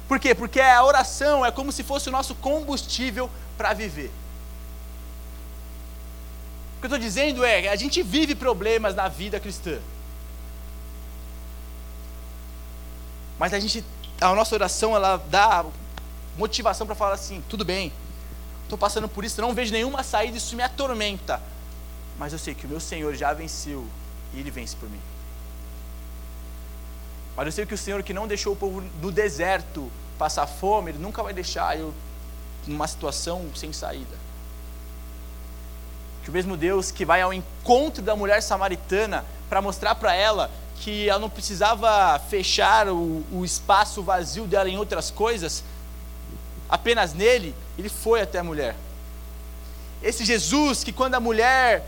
Por 0.07 0.19
quê? 0.19 0.35
Porque 0.35 0.61
a 0.61 0.85
oração 0.85 1.43
é 1.43 1.49
como 1.49 1.71
se 1.71 1.81
fosse 1.81 2.09
o 2.09 2.11
nosso 2.11 2.35
combustível 2.35 3.27
para 3.57 3.73
viver 3.73 4.11
que 6.79 6.85
eu 6.85 6.87
estou 6.87 6.99
dizendo 6.99 7.43
é, 7.43 7.67
a 7.69 7.75
gente 7.75 8.01
vive 8.03 8.35
problemas 8.35 8.95
na 8.95 9.07
vida 9.07 9.39
cristã. 9.39 9.79
Mas 13.39 13.53
a 13.53 13.59
gente, 13.59 13.83
a 14.21 14.33
nossa 14.33 14.55
oração, 14.55 14.95
ela 14.95 15.17
dá 15.17 15.65
motivação 16.37 16.85
para 16.85 16.95
falar 16.95 17.13
assim, 17.13 17.43
tudo 17.49 17.65
bem, 17.65 17.91
estou 18.63 18.77
passando 18.77 19.07
por 19.07 19.23
isso, 19.25 19.41
não 19.41 19.53
vejo 19.53 19.71
nenhuma 19.71 20.03
saída, 20.03 20.37
isso 20.37 20.55
me 20.55 20.63
atormenta. 20.63 21.41
Mas 22.17 22.33
eu 22.33 22.39
sei 22.39 22.53
que 22.53 22.65
o 22.65 22.69
meu 22.69 22.79
Senhor 22.79 23.13
já 23.15 23.33
venceu 23.33 23.85
e 24.33 24.39
Ele 24.39 24.51
vence 24.51 24.75
por 24.75 24.89
mim. 24.89 25.01
Mas 27.35 27.45
eu 27.47 27.51
sei 27.51 27.65
que 27.65 27.73
o 27.73 27.77
Senhor 27.77 28.01
que 28.03 28.13
não 28.13 28.27
deixou 28.27 28.53
o 28.53 28.55
povo 28.55 28.81
no 29.01 29.11
deserto 29.11 29.91
passar 30.17 30.47
fome, 30.47 30.91
Ele 30.91 30.99
nunca 30.99 31.21
vai 31.21 31.33
deixar 31.33 31.77
eu 31.77 31.93
numa 32.65 32.87
situação 32.87 33.49
sem 33.53 33.73
saída 33.73 34.24
que 36.25 36.31
o 36.31 36.33
mesmo 36.33 36.57
Deus 36.57 36.89
que 36.89 37.05
vai 37.05 37.21
ao 37.21 37.31
encontro 37.31 38.01
da 38.01 38.15
mulher 38.15 38.41
samaritana 38.41 39.23
para 39.47 39.61
mostrar 39.61 39.93
para 39.93 40.15
ela 40.15 40.49
que 40.81 41.07
ela 41.07 41.19
não 41.19 41.29
precisava 41.29 42.19
fechar 42.27 42.89
o, 42.89 43.23
o, 43.31 43.45
espaço 43.45 44.01
vazio 44.01 44.45
dela 44.45 44.67
em 44.67 44.77
outras 44.77 45.11
coisas, 45.11 45.63
apenas 46.67 47.13
nele, 47.13 47.55
ele 47.77 47.89
foi 47.89 48.21
até 48.21 48.39
a 48.39 48.43
mulher. 48.43 48.75
Esse 50.01 50.25
Jesus 50.25 50.83
que 50.83 50.91
quando 50.91 51.13
a 51.13 51.19
mulher 51.19 51.85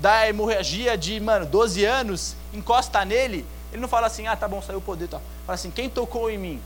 da 0.00 0.26
hemorragia 0.28 0.96
de, 0.96 1.18
mano, 1.18 1.44
12 1.44 1.84
anos, 1.84 2.36
encosta 2.54 3.04
nele, 3.04 3.44
ele 3.72 3.82
não 3.82 3.88
fala 3.88 4.06
assim, 4.06 4.28
ah, 4.28 4.36
tá 4.36 4.46
bom, 4.46 4.62
saiu 4.62 4.78
o 4.78 4.82
poder, 4.82 5.08
tá. 5.08 5.20
Fala 5.44 5.54
assim, 5.54 5.70
quem 5.70 5.90
tocou 5.90 6.30
em 6.30 6.38
mim? 6.38 6.62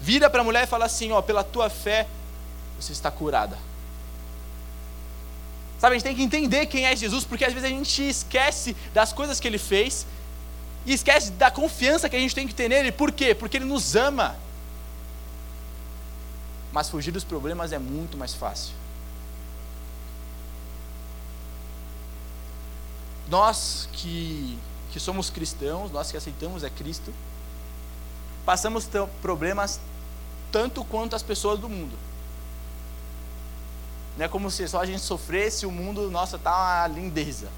Vira 0.00 0.30
para 0.30 0.40
a 0.40 0.44
mulher 0.44 0.64
e 0.64 0.66
fala 0.66 0.86
assim, 0.86 1.12
ó, 1.12 1.20
pela 1.20 1.44
tua 1.44 1.68
fé, 1.68 2.06
você 2.80 2.92
está 2.92 3.10
curada. 3.10 3.58
Sabe, 5.84 5.96
a 5.96 5.98
gente 5.98 6.04
tem 6.06 6.16
que 6.16 6.22
entender 6.22 6.64
quem 6.64 6.86
é 6.86 6.96
Jesus, 6.96 7.24
porque 7.26 7.44
às 7.44 7.52
vezes 7.52 7.68
a 7.68 7.70
gente 7.70 8.08
esquece 8.08 8.74
das 8.94 9.12
coisas 9.12 9.38
que 9.38 9.46
ele 9.46 9.58
fez 9.58 10.06
e 10.86 10.94
esquece 10.94 11.32
da 11.32 11.50
confiança 11.50 12.08
que 12.08 12.16
a 12.16 12.18
gente 12.18 12.34
tem 12.34 12.48
que 12.48 12.54
ter 12.54 12.70
nele. 12.70 12.90
Por 12.90 13.12
quê? 13.12 13.34
Porque 13.34 13.58
ele 13.58 13.66
nos 13.66 13.94
ama. 13.94 14.34
Mas 16.72 16.88
fugir 16.88 17.10
dos 17.10 17.22
problemas 17.22 17.70
é 17.70 17.78
muito 17.78 18.16
mais 18.16 18.32
fácil. 18.32 18.72
Nós 23.28 23.86
que, 23.92 24.58
que 24.90 24.98
somos 24.98 25.28
cristãos, 25.28 25.90
nós 25.90 26.10
que 26.10 26.16
aceitamos 26.16 26.64
a 26.64 26.70
Cristo, 26.70 27.12
passamos 28.46 28.88
problemas 29.20 29.78
tanto 30.50 30.82
quanto 30.82 31.14
as 31.14 31.22
pessoas 31.22 31.60
do 31.60 31.68
mundo. 31.68 31.94
Não 34.16 34.24
é 34.24 34.28
como 34.28 34.50
se 34.50 34.66
só 34.68 34.80
a 34.80 34.86
gente 34.86 35.00
sofresse, 35.00 35.66
o 35.66 35.70
mundo, 35.70 36.10
nossa, 36.10 36.38
tá 36.38 36.54
uma 36.54 36.86
lindeza. 36.86 37.48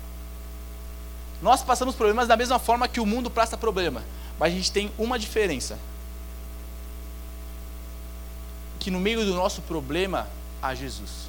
Nós 1.42 1.62
passamos 1.62 1.94
problemas 1.94 2.26
da 2.26 2.36
mesma 2.36 2.58
forma 2.58 2.88
que 2.88 3.00
o 3.00 3.06
mundo 3.06 3.30
passa 3.30 3.56
problema, 3.56 4.02
mas 4.38 4.52
a 4.52 4.56
gente 4.56 4.72
tem 4.72 4.90
uma 4.96 5.18
diferença. 5.18 5.78
Que 8.80 8.90
no 8.90 8.98
meio 8.98 9.24
do 9.24 9.34
nosso 9.34 9.60
problema 9.62 10.28
há 10.62 10.74
Jesus. 10.74 11.28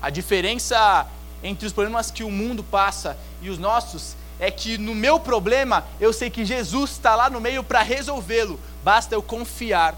A 0.00 0.10
diferença 0.10 1.06
entre 1.42 1.66
os 1.66 1.72
problemas 1.72 2.10
que 2.10 2.22
o 2.22 2.30
mundo 2.30 2.62
passa 2.62 3.16
e 3.42 3.50
os 3.50 3.58
nossos 3.58 4.14
é 4.38 4.50
que 4.50 4.78
no 4.78 4.94
meu 4.94 5.18
problema 5.18 5.84
eu 5.98 6.12
sei 6.12 6.30
que 6.30 6.44
Jesus 6.44 6.92
está 6.92 7.16
lá 7.16 7.28
no 7.28 7.40
meio 7.40 7.64
para 7.64 7.82
resolvê-lo, 7.82 8.60
basta 8.84 9.14
eu 9.14 9.22
confiar 9.22 9.96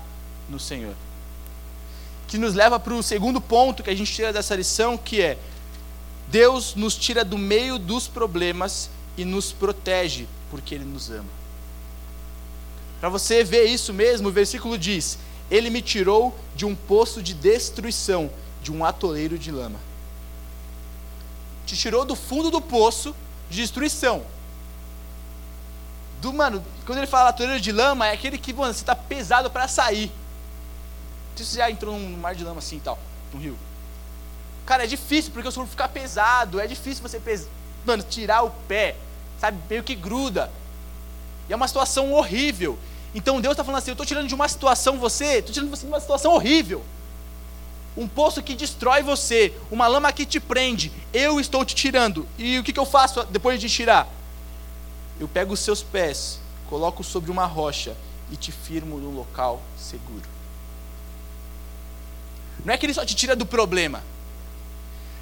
no 0.49 0.59
Senhor. 0.59 0.95
Que 2.29 2.39
nos 2.39 2.55
leva 2.55 2.79
para 2.79 2.95
o 2.95 3.03
segundo 3.03 3.41
ponto 3.41 3.83
que 3.83 3.91
a 3.91 3.97
gente 3.97 4.13
tira 4.13 4.33
dessa 4.33 4.55
lição, 4.55 4.97
que 4.97 5.21
é 5.21 5.39
Deus 6.29 6.75
nos 6.75 6.95
tira 6.95 7.25
do 7.25 7.39
meio 7.39 7.79
dos 7.79 8.07
problemas 8.07 8.91
e 9.17 9.25
nos 9.25 9.51
protege, 9.51 10.29
porque 10.51 10.75
Ele 10.75 10.85
nos 10.85 11.11
ama. 11.11 11.39
Para 13.01 13.09
você 13.09 13.43
ver 13.43 13.65
isso 13.65 13.93
mesmo, 13.93 14.29
o 14.29 14.33
versículo 14.33 14.77
diz: 14.77 15.19
Ele 15.51 15.71
me 15.71 15.81
tirou 15.81 16.37
de 16.55 16.67
um 16.67 16.75
poço 16.75 17.23
de 17.23 17.33
destruição, 17.33 18.31
de 18.63 18.71
um 18.71 18.85
atoleiro 18.85 19.39
de 19.39 19.51
lama. 19.51 19.79
Te 21.65 21.77
tirou 21.77 22.05
do 22.05 22.15
fundo 22.15 22.51
do 22.51 22.61
poço 22.61 23.15
de 23.49 23.57
destruição. 23.57 24.23
Do, 26.21 26.33
mano, 26.33 26.65
quando 26.85 26.99
ele 26.99 27.07
fala 27.07 27.31
atoleiro 27.31 27.61
de 27.61 27.71
lama, 27.71 28.07
é 28.07 28.13
aquele 28.13 28.37
que, 28.37 28.53
mano, 28.53 28.75
você 28.75 28.81
está 28.81 28.95
pesado 28.95 29.51
para 29.51 29.69
sair. 29.69 30.11
Se 31.39 31.45
você 31.45 31.59
já 31.59 31.71
entrou 31.71 31.97
num 31.97 32.17
mar 32.17 32.35
de 32.35 32.43
lama 32.43 32.59
assim 32.59 32.79
e 32.79 32.81
tal, 32.81 32.99
no 33.33 33.39
rio. 33.39 33.57
Cara, 34.67 34.83
é 34.83 34.87
difícil, 34.89 35.31
porque 35.31 35.47
o 35.47 35.53
solo 35.53 35.69
fica 35.69 35.87
pesado, 35.87 36.59
é 36.59 36.67
difícil 36.67 37.01
você, 37.01 37.21
pes... 37.21 37.47
mano, 37.87 38.03
tirar 38.03 38.43
o 38.43 38.51
pé, 38.67 38.97
sabe, 39.39 39.57
meio 39.71 39.85
que 39.85 39.95
gruda. 39.95 40.51
E 41.49 41.53
é 41.53 41.57
uma 41.57 41.69
situação 41.69 42.13
horrível. 42.13 42.77
Então 43.15 43.41
Deus 43.41 43.53
está 43.53 43.63
falando 43.63 43.79
assim: 43.79 43.91
eu 43.91 43.95
estou 43.95 44.05
tirando 44.05 44.27
de 44.27 44.35
uma 44.35 44.49
situação 44.49 44.99
você, 44.99 45.39
estou 45.39 45.55
tirando 45.55 45.71
você 45.71 45.83
de 45.83 45.93
uma 45.93 46.01
situação 46.01 46.35
horrível. 46.35 46.85
Um 47.97 48.09
poço 48.09 48.43
que 48.43 48.57
destrói 48.57 49.05
você, 49.05 49.55
uma 49.71 49.87
lama 49.87 50.13
que 50.13 50.27
te 50.27 50.41
prende, 50.41 50.91
eu 51.13 51.39
estou 51.39 51.65
te 51.65 51.77
tirando. 51.77 52.27
E 52.37 52.59
o 52.59 52.65
que, 52.65 52.73
que 52.73 52.81
eu 52.81 52.87
faço 52.87 53.23
depois 53.27 53.61
de 53.61 53.69
tirar? 53.69 54.09
Eu 55.21 55.29
pego 55.29 55.55
os 55.55 55.61
seus 55.61 55.85
pés, 55.85 56.41
coloco 56.69 57.05
sobre 57.05 57.31
uma 57.31 57.47
rocha 57.47 57.97
e 58.29 58.37
te 58.37 58.51
firmo 58.51 58.99
num 58.99 59.15
local 59.17 59.63
seguro. 59.77 60.38
Não 62.65 62.75
é 62.75 62.77
que 62.77 62.87
ele 62.87 62.95
só 62.95 63.05
te 63.05 63.15
tira 63.15 63.35
do 63.35 63.47
problema, 63.47 64.03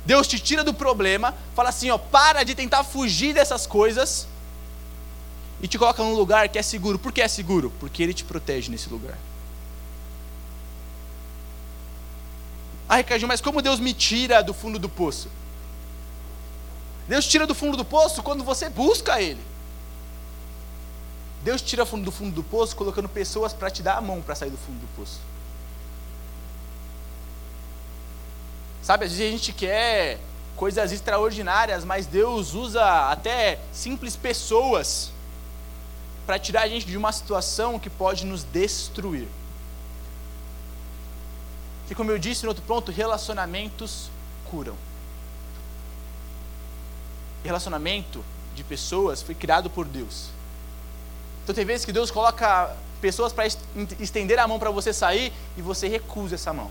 Deus 0.07 0.29
te 0.29 0.39
tira 0.39 0.63
do 0.63 0.73
problema, 0.73 1.35
fala 1.53 1.71
assim, 1.71 1.91
ó, 1.91 1.99
para 1.99 2.45
de 2.45 2.55
tentar 2.55 2.85
fugir 2.85 3.35
dessas 3.35 3.67
coisas 3.67 4.29
e 5.61 5.67
te 5.67 5.77
coloca 5.77 6.01
num 6.01 6.15
lugar 6.15 6.49
que 6.49 6.59
é 6.59 6.63
seguro. 6.63 6.97
Por 6.97 7.11
que 7.11 7.21
é 7.21 7.27
seguro? 7.27 7.73
Porque 7.81 8.05
ele 8.05 8.15
te 8.15 8.23
protege 8.23 8.71
nesse 8.71 8.89
lugar. 8.89 9.19
Ah, 12.89 12.97
Ricardinho, 12.97 13.27
mas 13.27 13.41
como 13.41 13.61
Deus 13.61 13.81
me 13.81 13.93
tira 13.93 14.45
do 14.45 14.55
fundo 14.55 14.79
do 14.79 14.89
poço? 14.89 15.29
Deus 17.09 17.27
tira 17.27 17.45
do 17.45 17.55
fundo 17.55 17.77
do 17.77 17.85
poço 17.85 18.23
quando 18.23 18.45
você 18.45 18.69
busca 18.69 19.21
Ele. 19.21 19.41
Deus 21.43 21.61
tira 21.61 21.85
do 21.85 22.13
fundo 22.13 22.33
do 22.33 22.45
poço 22.45 22.77
colocando 22.77 23.09
pessoas 23.09 23.53
para 23.53 23.71
te 23.71 23.83
dar 23.83 23.97
a 23.97 24.01
mão 24.01 24.23
para 24.23 24.37
sair 24.37 24.51
do 24.51 24.57
fundo 24.57 24.79
do 24.79 24.89
poço. 24.97 25.19
Sabe, 28.87 29.05
às 29.05 29.11
vezes 29.11 29.27
a 29.27 29.31
gente 29.33 29.53
quer 29.53 30.21
coisas 30.55 30.93
extraordinárias, 30.93 31.85
mas 31.85 32.07
Deus 32.07 32.55
usa 32.55 33.11
até 33.11 33.59
simples 33.73 34.15
pessoas 34.15 35.11
para 36.25 36.39
tirar 36.39 36.63
a 36.63 36.69
gente 36.69 36.87
de 36.87 36.97
uma 36.97 37.11
situação 37.11 37.81
que 37.81 37.91
pode 37.91 38.25
nos 38.25 38.45
destruir. 38.45 39.27
E 41.91 41.97
como 41.97 42.13
eu 42.13 42.17
disse 42.17 42.45
no 42.45 42.51
outro 42.51 42.63
ponto, 42.63 42.93
relacionamentos 42.93 44.09
curam. 44.49 44.77
E 47.43 47.49
relacionamento 47.49 48.25
de 48.55 48.63
pessoas 48.63 49.21
foi 49.21 49.35
criado 49.35 49.69
por 49.69 49.85
Deus. 49.85 50.29
Então 51.43 51.53
tem 51.53 51.65
vezes 51.65 51.85
que 51.85 51.93
Deus 51.93 52.13
coloca 52.13 52.73
pessoas 53.01 53.33
para 53.33 53.49
estender 53.99 54.39
a 54.39 54.47
mão 54.47 54.61
para 54.61 54.71
você 54.71 54.93
sair 54.93 55.33
e 55.57 55.61
você 55.61 55.89
recusa 55.89 56.37
essa 56.37 56.53
mão. 56.53 56.71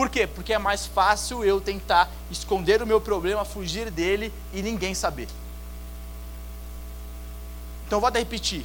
Por 0.00 0.08
quê? 0.08 0.26
Porque 0.26 0.54
é 0.54 0.58
mais 0.58 0.86
fácil 0.86 1.44
eu 1.44 1.60
tentar 1.60 2.10
esconder 2.30 2.80
o 2.80 2.86
meu 2.86 3.02
problema, 3.02 3.44
fugir 3.44 3.90
dele 3.90 4.32
e 4.50 4.62
ninguém 4.62 4.94
saber. 4.94 5.28
Então, 7.86 8.00
vou 8.00 8.08
até 8.08 8.18
repetir. 8.18 8.64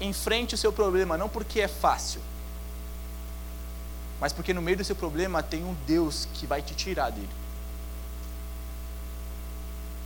Enfrente 0.00 0.56
o 0.56 0.58
seu 0.58 0.72
problema, 0.72 1.16
não 1.16 1.28
porque 1.28 1.60
é 1.60 1.68
fácil, 1.68 2.20
mas 4.20 4.32
porque 4.32 4.52
no 4.52 4.60
meio 4.60 4.78
do 4.78 4.82
seu 4.82 4.96
problema 4.96 5.40
tem 5.40 5.64
um 5.64 5.76
Deus 5.86 6.26
que 6.34 6.48
vai 6.48 6.62
te 6.62 6.74
tirar 6.74 7.10
dele. 7.10 7.30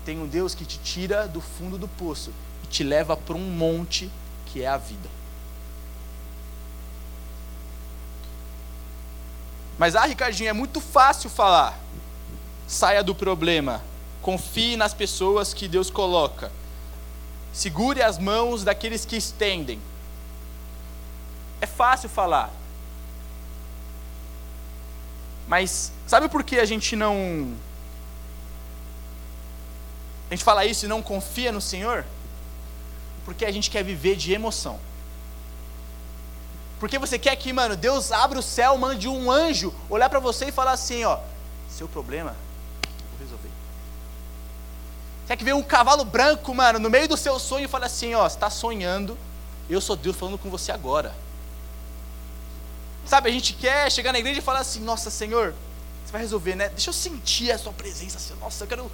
Tem 0.05 0.21
um 0.21 0.27
Deus 0.27 0.55
que 0.55 0.67
te 0.67 0.79
tira 0.79 1.27
do 1.27 1.41
fundo 1.41 1.79
do 1.79 1.89
poço 1.89 2.35
e 2.63 2.67
te 2.67 2.85
leva 2.85 3.17
para 3.17 3.35
um 3.35 3.51
monte 3.51 4.11
que 4.45 4.61
é 4.61 4.69
a 4.69 4.77
vida. 4.77 5.22
Mas, 9.83 9.97
ah, 9.97 10.05
Ricardinho, 10.05 10.49
é 10.49 10.53
muito 10.53 10.81
fácil 10.81 11.29
falar. 11.29 11.77
Saia 12.69 13.03
do 13.03 13.17
problema. 13.17 13.83
Confie 14.21 14.77
nas 14.77 14.95
pessoas 14.95 15.53
que 15.53 15.67
Deus 15.67 15.91
coloca. 15.91 16.53
Segure 17.53 18.01
as 18.01 18.17
mãos 18.17 18.63
daqueles 18.63 19.05
que 19.05 19.17
estendem. 19.17 19.81
É 21.61 21.67
fácil 21.67 22.09
falar. 22.09 22.53
Mas 25.49 25.91
sabe 26.07 26.29
por 26.29 26.45
que 26.45 26.61
a 26.61 26.65
gente 26.65 26.95
não. 26.95 27.53
A 30.31 30.35
gente 30.35 30.45
fala 30.45 30.65
isso 30.65 30.85
e 30.85 30.89
não 30.89 31.03
confia 31.03 31.51
no 31.51 31.61
Senhor? 31.61 32.07
Porque 33.25 33.45
a 33.45 33.51
gente 33.51 33.69
quer 33.69 33.83
viver 33.83 34.15
de 34.15 34.33
emoção. 34.33 34.79
Porque 36.83 36.99
você 36.99 37.17
quer 37.17 37.37
que, 37.37 37.53
mano, 37.53 37.77
Deus 37.77 38.11
abra 38.11 38.41
o 38.41 38.43
céu, 38.43 38.77
mande 38.77 39.07
um 39.07 39.31
anjo 39.31 39.73
olhar 39.89 40.11
para 40.11 40.19
você 40.19 40.47
e 40.47 40.51
falar 40.51 40.73
assim, 40.73 41.05
ó, 41.05 41.17
seu 41.71 41.87
problema, 41.87 42.35
vou 43.13 43.21
resolver. 43.21 43.49
Você 45.21 45.29
quer 45.29 45.37
que 45.37 45.45
venha 45.45 45.55
um 45.55 45.63
cavalo 45.63 46.05
branco, 46.05 46.53
mano, 46.53 46.81
no 46.81 46.91
meio 46.91 47.07
do 47.07 47.17
seu 47.17 47.39
sonho 47.39 47.67
e 47.67 47.69
fale 47.69 47.85
assim, 47.85 48.17
ó, 48.17 48.27
está 48.27 48.51
sonhando, 48.51 49.17
eu 49.71 49.81
sou 49.81 49.95
Deus 49.95 50.17
falando 50.17 50.37
com 50.39 50.51
você 50.51 50.73
agora. 50.73 51.15
Sabe, 53.07 53.29
a 53.29 53.33
gente 53.33 53.53
quer 53.53 53.89
chegar 53.89 54.13
na 54.13 54.19
igreja 54.19 54.41
e 54.41 54.43
falar 54.43 54.59
assim, 54.59 54.81
nossa, 54.81 55.09
Senhor, 55.09 55.55
você 56.05 56.11
vai 56.11 56.21
resolver, 56.21 56.57
né? 56.57 56.69
Deixa 56.71 56.91
eu 56.91 56.95
sentir 56.95 57.53
a 57.53 57.59
sua 57.59 57.73
presença, 57.73 58.19
Senhor. 58.19 58.41
Nossa, 58.41 58.65
eu 58.65 58.69
quero 58.69 58.91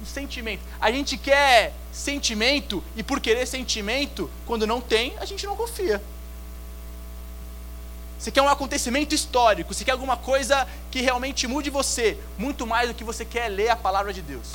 um 0.00 0.06
sentimento. 0.06 0.62
A 0.80 0.92
gente 0.92 1.18
quer 1.18 1.74
sentimento 1.92 2.80
e 2.94 3.02
por 3.02 3.18
querer 3.18 3.44
sentimento, 3.44 4.30
quando 4.46 4.68
não 4.68 4.80
tem, 4.80 5.18
a 5.18 5.24
gente 5.24 5.44
não 5.44 5.56
confia. 5.56 6.00
Você 8.24 8.30
quer 8.30 8.40
um 8.40 8.48
acontecimento 8.48 9.14
histórico, 9.14 9.74
você 9.74 9.84
quer 9.84 9.92
alguma 9.92 10.16
coisa 10.16 10.66
que 10.90 11.02
realmente 11.02 11.46
mude 11.46 11.68
você, 11.68 12.16
muito 12.38 12.66
mais 12.66 12.88
do 12.88 12.94
que 12.94 13.04
você 13.04 13.22
quer 13.22 13.48
ler 13.48 13.68
a 13.68 13.76
palavra 13.76 14.14
de 14.14 14.22
Deus. 14.22 14.50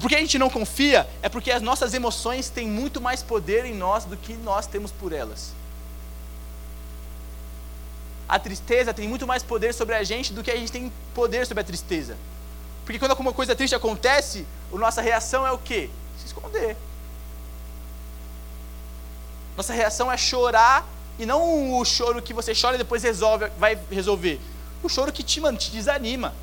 Porque 0.00 0.14
a 0.14 0.20
gente 0.20 0.38
não 0.38 0.48
confia 0.48 1.08
é 1.20 1.28
porque 1.28 1.50
as 1.50 1.60
nossas 1.60 1.92
emoções 1.92 2.48
têm 2.50 2.68
muito 2.68 3.00
mais 3.00 3.20
poder 3.20 3.64
em 3.64 3.74
nós 3.74 4.04
do 4.04 4.16
que 4.16 4.34
nós 4.34 4.68
temos 4.68 4.92
por 4.92 5.12
elas. 5.12 5.52
A 8.28 8.38
tristeza 8.38 8.94
tem 8.94 9.08
muito 9.08 9.26
mais 9.26 9.42
poder 9.42 9.74
sobre 9.74 9.96
a 9.96 10.04
gente 10.04 10.32
do 10.32 10.44
que 10.44 10.52
a 10.52 10.56
gente 10.56 10.70
tem 10.70 10.92
poder 11.12 11.48
sobre 11.48 11.62
a 11.62 11.64
tristeza. 11.64 12.16
Porque 12.84 13.00
quando 13.00 13.10
alguma 13.10 13.32
coisa 13.32 13.56
triste 13.56 13.74
acontece, 13.74 14.46
a 14.72 14.76
nossa 14.76 15.02
reação 15.02 15.44
é 15.44 15.50
o 15.50 15.58
quê? 15.58 15.90
Se 16.16 16.26
esconder. 16.26 16.76
Nossa 19.56 19.72
reação 19.72 20.10
é 20.10 20.16
chorar 20.16 20.86
e 21.18 21.26
não 21.26 21.78
o 21.78 21.84
choro 21.84 22.22
que 22.22 22.32
você 22.32 22.52
chora 22.54 22.76
e 22.76 22.78
depois 22.78 23.02
resolve, 23.02 23.48
vai 23.58 23.78
resolver. 23.90 24.40
O 24.82 24.88
choro 24.88 25.12
que 25.12 25.22
te, 25.22 25.40
mano, 25.40 25.58
te 25.58 25.70
desanima. 25.70 26.34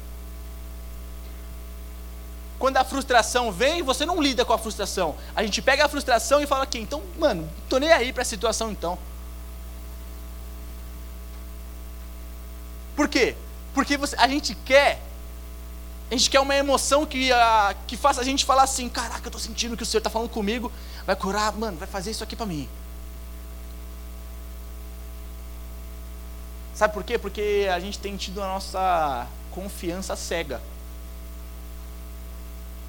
Quando 2.59 2.77
a 2.77 2.83
frustração 2.83 3.51
vem, 3.51 3.81
você 3.81 4.05
não 4.05 4.21
lida 4.21 4.43
com 4.43 4.53
a 4.53 4.57
frustração. 4.57 5.15
A 5.35 5.43
gente 5.43 5.61
pega 5.61 5.85
a 5.85 5.89
frustração 5.89 6.41
e 6.41 6.45
fala 6.45 6.63
aqui, 6.63 6.77
então, 6.77 7.01
mano, 7.17 7.49
tô 7.69 7.77
nem 7.77 7.91
aí 7.91 8.11
para 8.11 8.21
a 8.21 8.25
situação 8.25 8.69
então. 8.69 8.97
Por 12.95 13.07
quê? 13.07 13.35
Porque 13.73 13.95
você, 13.95 14.13
a 14.17 14.27
gente 14.27 14.53
quer, 14.53 15.01
a 16.11 16.15
gente 16.15 16.29
quer 16.29 16.41
uma 16.41 16.53
emoção 16.53 17.05
que, 17.05 17.31
a, 17.31 17.73
que 17.87 17.95
faça 17.95 18.19
a 18.19 18.25
gente 18.25 18.43
falar 18.43 18.63
assim, 18.63 18.89
caraca, 18.89 19.25
eu 19.25 19.31
tô 19.31 19.39
sentindo 19.39 19.77
que 19.77 19.83
o 19.83 19.85
Senhor 19.85 19.99
está 19.99 20.09
falando 20.09 20.29
comigo, 20.29 20.69
vai 21.05 21.15
curar, 21.15 21.53
mano, 21.53 21.77
vai 21.77 21.87
fazer 21.87 22.11
isso 22.11 22.25
aqui 22.25 22.35
para 22.35 22.45
mim. 22.45 22.67
Sabe 26.79 26.93
por 26.93 27.03
quê? 27.03 27.17
Porque 27.17 27.67
a 27.69 27.77
gente 27.77 27.99
tem 27.99 28.15
tido 28.15 28.41
a 28.41 28.47
nossa 28.47 29.27
confiança 29.51 30.15
cega. 30.15 30.61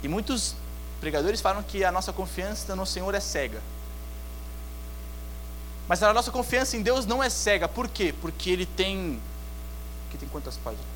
E 0.01 0.07
muitos 0.07 0.55
pregadores 1.01 1.41
falam 1.41 1.61
que 1.61 1.85
a 1.85 1.91
nossa 1.91 2.13
confiança 2.13 2.77
no 2.77 2.87
Senhor 2.87 3.13
é 3.17 3.19
cega. 3.19 3.61
Mas 5.89 6.01
a 6.05 6.15
nossa 6.15 6.31
confiança 6.31 6.77
em 6.77 6.83
Deus 6.83 7.05
não 7.05 7.21
é 7.21 7.29
cega. 7.29 7.67
Por 7.67 7.89
quê? 7.89 8.15
Porque 8.21 8.51
Ele 8.51 8.65
tem. 8.65 9.21
Aqui 10.07 10.19
tem 10.19 10.29
quantas 10.29 10.57
páginas? 10.57 10.87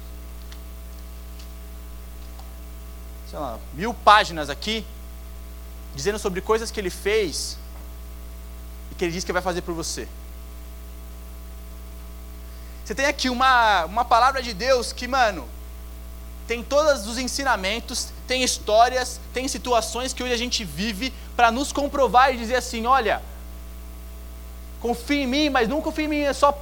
lá, 3.32 3.58
mil 3.72 3.92
páginas 3.92 4.48
aqui, 4.48 4.86
dizendo 5.96 6.20
sobre 6.20 6.40
coisas 6.40 6.70
que 6.70 6.78
ele 6.78 6.90
fez 6.90 7.58
e 8.92 8.94
que 8.94 9.04
ele 9.04 9.10
disse 9.10 9.26
que 9.26 9.32
vai 9.32 9.42
fazer 9.42 9.62
por 9.62 9.74
você. 9.74 10.06
Você 12.84 12.94
tem 12.94 13.06
aqui 13.06 13.30
uma, 13.30 13.86
uma 13.86 14.04
palavra 14.04 14.42
de 14.42 14.52
Deus 14.52 14.92
que, 14.92 15.08
mano, 15.08 15.48
tem 16.46 16.62
todos 16.62 17.06
os 17.06 17.16
ensinamentos, 17.16 18.08
tem 18.26 18.42
histórias, 18.42 19.18
tem 19.32 19.48
situações 19.48 20.12
que 20.12 20.22
hoje 20.22 20.34
a 20.34 20.36
gente 20.36 20.64
vive 20.64 21.12
para 21.34 21.50
nos 21.50 21.72
comprovar 21.72 22.34
e 22.34 22.36
dizer 22.36 22.56
assim: 22.56 22.84
olha, 22.84 23.22
confia 24.80 25.22
em 25.22 25.26
mim, 25.26 25.48
mas 25.48 25.66
não 25.66 25.80
confia 25.80 26.04
em 26.04 26.08
mim 26.08 26.32
só 26.34 26.56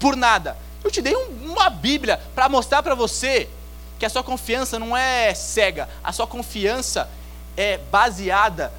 por 0.00 0.16
nada. 0.16 0.56
Eu 0.82 0.90
te 0.90 1.00
dei 1.00 1.14
um, 1.14 1.52
uma 1.52 1.70
Bíblia 1.70 2.20
para 2.34 2.48
mostrar 2.48 2.82
para 2.82 2.96
você 2.96 3.48
que 4.00 4.04
a 4.04 4.10
sua 4.10 4.24
confiança 4.24 4.80
não 4.80 4.96
é 4.96 5.32
cega, 5.32 5.88
a 6.02 6.10
sua 6.10 6.26
confiança 6.26 7.08
é 7.56 7.78
baseada 7.78 8.72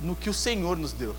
no 0.00 0.14
que 0.14 0.30
o 0.30 0.34
Senhor 0.34 0.76
nos 0.76 0.92
deu. 0.92 1.16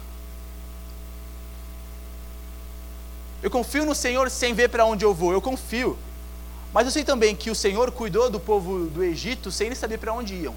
Eu 3.41 3.49
confio 3.49 3.85
no 3.85 3.95
Senhor 3.95 4.29
sem 4.29 4.53
ver 4.53 4.69
para 4.69 4.85
onde 4.85 5.05
eu 5.05 5.13
vou, 5.13 5.31
eu 5.31 5.41
confio. 5.41 5.97
Mas 6.73 6.85
eu 6.85 6.91
sei 6.91 7.03
também 7.03 7.35
que 7.35 7.49
o 7.49 7.55
Senhor 7.55 7.91
cuidou 7.91 8.29
do 8.29 8.39
povo 8.39 8.85
do 8.87 9.03
Egito 9.03 9.51
sem 9.51 9.67
eles 9.67 9.79
saber 9.79 9.97
para 9.97 10.13
onde 10.13 10.35
iam. 10.35 10.55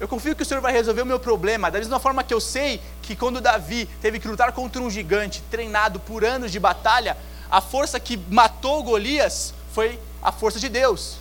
Eu 0.00 0.06
confio 0.06 0.36
que 0.36 0.42
o 0.42 0.46
Senhor 0.46 0.60
vai 0.60 0.72
resolver 0.72 1.02
o 1.02 1.06
meu 1.06 1.18
problema, 1.18 1.70
da 1.70 1.78
mesma 1.78 1.98
forma 1.98 2.22
que 2.22 2.32
eu 2.32 2.40
sei 2.40 2.80
que 3.02 3.16
quando 3.16 3.40
Davi 3.40 3.86
teve 4.00 4.20
que 4.20 4.28
lutar 4.28 4.52
contra 4.52 4.80
um 4.80 4.88
gigante 4.88 5.42
treinado 5.50 5.98
por 5.98 6.24
anos 6.24 6.52
de 6.52 6.60
batalha, 6.60 7.16
a 7.50 7.60
força 7.60 7.98
que 7.98 8.16
matou 8.16 8.82
Golias 8.84 9.52
foi 9.72 9.98
a 10.22 10.30
força 10.30 10.60
de 10.60 10.68
Deus. 10.68 11.16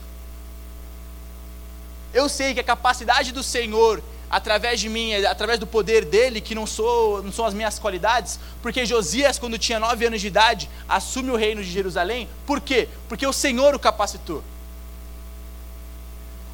Eu 2.14 2.30
sei 2.30 2.54
que 2.54 2.60
a 2.60 2.64
capacidade 2.64 3.32
do 3.32 3.42
Senhor 3.42 4.02
através 4.30 4.80
de 4.80 4.90
mim, 4.90 5.14
através 5.26 5.60
do 5.60 5.66
poder 5.66 6.06
dele, 6.06 6.42
que 6.42 6.54
não, 6.54 6.68
sou, 6.68 7.24
não 7.24 7.32
são 7.32 7.46
as 7.46 7.54
minhas 7.54 7.80
qualidades, 7.80 8.40
porque 8.62 8.86
Josias, 8.86 9.40
quando 9.40 9.58
tinha 9.58 9.80
nove 9.80 10.06
anos 10.06 10.22
de 10.22 10.28
idade, 10.28 10.70
assume 10.88 11.32
o 11.32 11.36
reino 11.36 11.64
de 11.64 11.70
Jerusalém. 11.70 12.28
Por 12.46 12.60
quê? 12.60 12.88
Porque 13.08 13.26
o 13.26 13.34
Senhor 13.34 13.74
o 13.74 13.80
capacitou. 13.80 14.44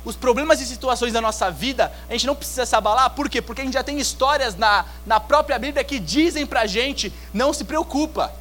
Os 0.05 0.15
problemas 0.15 0.59
e 0.59 0.65
situações 0.65 1.13
da 1.13 1.21
nossa 1.21 1.49
vida, 1.49 1.91
a 2.09 2.12
gente 2.12 2.27
não 2.27 2.36
precisa 2.36 2.65
se 2.65 2.75
abalar, 2.75 3.12
por 3.12 3.29
quê? 3.29 3.41
Porque 3.41 3.62
a 3.62 3.63
gente 3.63 3.73
já 3.73 3.83
tem 3.83 3.99
histórias 3.99 4.55
na, 4.55 4.86
na 5.05 5.19
própria 5.19 5.57
Bíblia 5.57 5.83
que 5.83 5.97
dizem 5.97 6.45
pra 6.45 6.67
gente: 6.67 7.12
não 7.33 7.53
se 7.53 7.63
preocupa. 7.63 8.33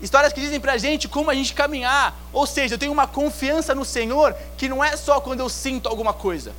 Histórias 0.00 0.32
que 0.32 0.40
dizem 0.40 0.60
pra 0.60 0.78
gente 0.78 1.08
como 1.08 1.30
a 1.30 1.34
gente 1.34 1.52
caminhar. 1.52 2.16
Ou 2.32 2.46
seja, 2.46 2.74
eu 2.74 2.78
tenho 2.78 2.92
uma 2.92 3.06
confiança 3.06 3.74
no 3.74 3.84
Senhor 3.84 4.34
que 4.56 4.68
não 4.68 4.82
é 4.82 4.96
só 4.96 5.20
quando 5.20 5.40
eu 5.40 5.48
sinto 5.48 5.88
alguma 5.88 6.12
coisa. 6.12 6.54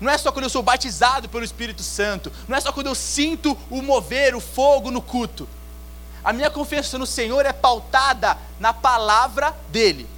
Não 0.00 0.10
é 0.10 0.18
só 0.18 0.32
quando 0.32 0.44
eu 0.44 0.50
sou 0.50 0.62
batizado 0.62 1.28
pelo 1.28 1.44
Espírito 1.44 1.82
Santo. 1.82 2.32
Não 2.48 2.56
é 2.56 2.60
só 2.60 2.72
quando 2.72 2.88
eu 2.88 2.94
sinto 2.94 3.56
o 3.70 3.80
mover, 3.80 4.34
o 4.34 4.40
fogo 4.40 4.90
no 4.90 5.00
culto. 5.00 5.48
A 6.24 6.32
minha 6.32 6.50
confiança 6.50 6.98
no 6.98 7.06
Senhor 7.06 7.46
é 7.46 7.52
pautada 7.52 8.36
na 8.58 8.72
palavra 8.72 9.54
dEle. 9.70 10.08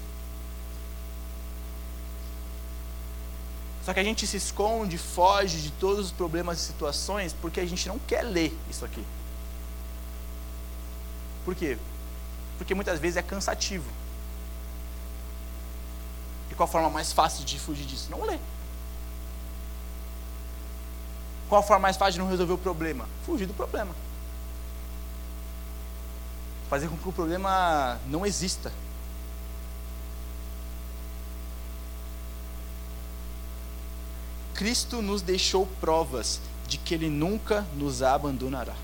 Só 3.85 3.93
que 3.93 4.01
a 4.01 4.05
gente 4.05 4.27
se 4.27 4.37
esconde, 4.37 4.99
foge 4.99 5.61
de 5.61 5.71
todos 5.71 6.07
os 6.07 6.13
problemas 6.13 6.59
e 6.59 6.63
situações 6.63 7.33
porque 7.33 7.61
a 7.61 7.67
gente 7.67 7.87
não 7.87 7.99
quer 7.99 8.23
ler 8.23 8.57
isso 8.69 8.85
aqui. 8.85 9.05
Por 11.47 11.55
quê? 11.55 11.79
Porque 12.59 12.75
muitas 12.75 12.99
vezes 12.99 13.17
é 13.17 13.23
cansativo. 13.23 13.89
E 16.51 16.55
qual 16.57 16.69
a 16.69 16.73
forma 16.73 16.91
mais 16.91 17.13
fácil 17.13 17.45
de 17.45 17.57
fugir 17.57 17.87
disso? 17.87 18.11
Não 18.11 18.25
ler. 18.25 18.41
Qual 21.49 21.61
a 21.61 21.63
forma 21.63 21.83
mais 21.83 21.97
fácil 21.97 22.15
de 22.15 22.19
não 22.19 22.29
resolver 22.29 22.53
o 22.53 22.59
problema? 22.59 23.09
Fugir 23.25 23.47
do 23.47 23.55
problema. 23.55 23.95
Fazer 26.69 26.89
com 26.89 26.97
que 26.97 27.09
o 27.09 27.13
problema 27.13 28.01
não 28.09 28.27
exista. 28.27 28.73
Cristo 34.53 35.01
nos 35.01 35.23
deixou 35.23 35.65
provas 35.81 36.41
de 36.67 36.77
que 36.77 36.93
Ele 36.93 37.09
nunca 37.09 37.65
nos 37.77 38.03
abandonará. 38.03 38.75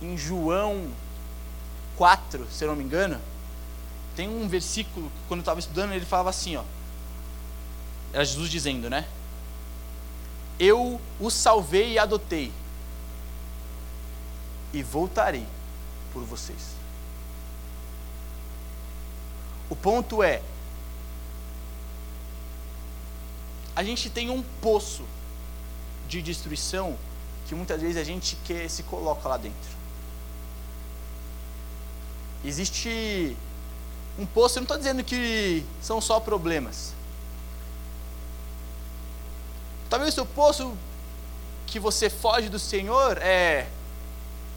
Em 0.00 0.16
João 0.16 0.90
4, 1.96 2.46
se 2.50 2.64
eu 2.64 2.68
não 2.68 2.76
me 2.76 2.84
engano, 2.84 3.20
tem 4.14 4.28
um 4.28 4.48
versículo 4.48 5.10
que 5.10 5.28
quando 5.28 5.40
eu 5.40 5.42
estava 5.42 5.60
estudando, 5.60 5.92
ele 5.92 6.04
falava 6.04 6.30
assim, 6.30 6.56
ó. 6.56 6.64
Era 8.12 8.24
Jesus 8.24 8.50
dizendo, 8.50 8.88
né? 8.88 9.06
Eu 10.58 11.00
o 11.20 11.30
salvei 11.30 11.92
e 11.92 11.98
adotei. 11.98 12.52
E 14.72 14.82
voltarei 14.82 15.46
por 16.12 16.24
vocês. 16.24 16.78
O 19.70 19.76
ponto 19.76 20.22
é, 20.22 20.42
a 23.76 23.84
gente 23.84 24.10
tem 24.10 24.30
um 24.30 24.42
poço 24.60 25.04
de 26.08 26.22
destruição 26.22 26.98
que 27.46 27.54
muitas 27.54 27.80
vezes 27.80 27.96
a 27.96 28.02
gente 28.02 28.36
quer 28.44 28.68
se 28.68 28.82
coloca 28.82 29.28
lá 29.28 29.36
dentro. 29.36 29.78
Existe 32.44 33.36
um 34.18 34.26
poço, 34.26 34.58
eu 34.58 34.60
não 34.60 34.64
estou 34.64 34.78
dizendo 34.78 35.02
que 35.04 35.64
são 35.80 36.00
só 36.00 36.20
problemas. 36.20 36.94
Talvez 39.90 40.12
o 40.12 40.14
seu 40.14 40.26
poço 40.26 40.76
que 41.66 41.78
você 41.78 42.10
foge 42.10 42.48
do 42.48 42.58
Senhor 42.58 43.18
é 43.18 43.68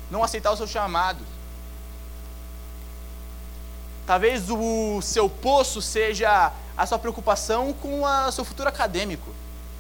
não 0.10 0.24
aceitar 0.24 0.52
o 0.52 0.58
seu 0.58 0.68
chamado. 0.68 1.26
Talvez 4.06 4.50
o 4.50 5.02
seu 5.02 5.30
poço 5.30 5.82
seja 5.82 6.52
a 6.76 6.86
sua 6.86 7.00
preocupação 7.00 7.72
com 7.74 8.04
o 8.04 8.32
seu 8.32 8.44
futuro 8.44 8.68
acadêmico, 8.68 9.30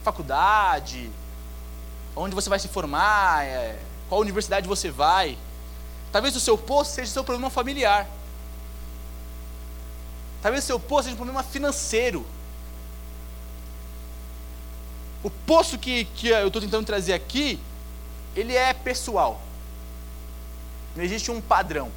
faculdade, 0.04 1.12
onde 2.16 2.36
você 2.36 2.50
vai 2.50 2.60
se 2.60 2.68
formar, 2.68 3.46
é, 3.46 3.78
qual 4.08 4.22
universidade 4.22 4.68
você 4.68 4.90
vai. 4.90 5.38
Talvez 6.12 6.36
o 6.36 6.40
seu 6.40 6.58
poço 6.58 6.92
seja 6.92 7.10
o 7.10 7.14
seu 7.14 7.24
problema 7.24 7.50
familiar. 7.50 8.08
Talvez 10.42 10.64
o 10.64 10.68
seu 10.68 10.80
poço 10.80 11.04
seja 11.04 11.14
um 11.14 11.18
problema 11.18 11.44
financeiro. 11.44 12.26
O 15.24 15.30
poço 15.30 15.78
que, 15.78 16.06
que 16.06 16.28
eu 16.28 16.48
estou 16.48 16.62
tentando 16.62 16.86
trazer 16.86 17.14
aqui, 17.14 17.60
ele 18.36 18.56
é 18.56 18.74
pessoal. 18.74 19.40
Não 20.96 21.04
existe 21.04 21.32
um 21.32 21.40
padrão. 21.40 21.92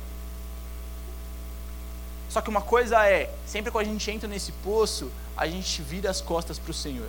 Só 2.28 2.40
que 2.40 2.50
uma 2.50 2.60
coisa 2.60 3.04
é, 3.08 3.32
sempre 3.46 3.70
que 3.70 3.78
a 3.78 3.84
gente 3.84 4.10
entra 4.10 4.28
nesse 4.28 4.52
poço, 4.52 5.10
a 5.36 5.46
gente 5.46 5.82
vira 5.82 6.10
as 6.10 6.20
costas 6.20 6.58
para 6.58 6.70
o 6.70 6.74
Senhor. 6.74 7.08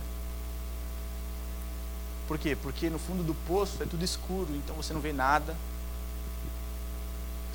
Por 2.26 2.38
quê? 2.38 2.56
Porque 2.56 2.90
no 2.90 2.98
fundo 2.98 3.22
do 3.22 3.34
poço 3.34 3.82
é 3.82 3.86
tudo 3.86 4.04
escuro, 4.04 4.48
então 4.54 4.74
você 4.74 4.92
não 4.92 5.00
vê 5.00 5.12
nada, 5.12 5.54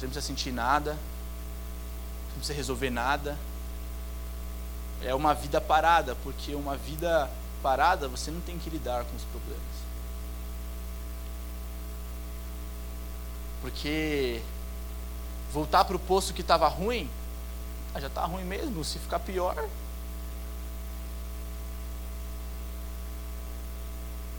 você 0.02 0.08
não 0.08 0.14
precisa 0.14 0.28
sentir 0.28 0.52
nada, 0.52 0.94
você 0.94 2.30
não 2.30 2.38
precisa 2.38 2.58
resolver 2.58 2.90
nada. 2.90 3.38
É 5.04 5.14
uma 5.14 5.34
vida 5.36 5.62
parada, 5.62 6.16
porque 6.24 6.56
uma 6.56 6.76
vida 6.76 7.30
parada 7.62 8.08
você 8.08 8.32
não 8.32 8.42
tem 8.42 8.58
que 8.58 8.70
lidar 8.70 9.06
com 9.06 9.16
os 9.16 9.24
problemas. 9.24 9.62
Porque 13.62 14.42
voltar 15.54 15.86
para 15.86 15.96
o 15.96 16.00
poço 16.00 16.34
que 16.34 16.42
estava 16.42 16.68
ruim, 16.68 17.08
ah, 17.94 18.00
já 18.00 18.08
está 18.08 18.26
ruim 18.26 18.44
mesmo, 18.44 18.84
se 18.84 18.98
ficar 18.98 19.20
pior. 19.20 19.68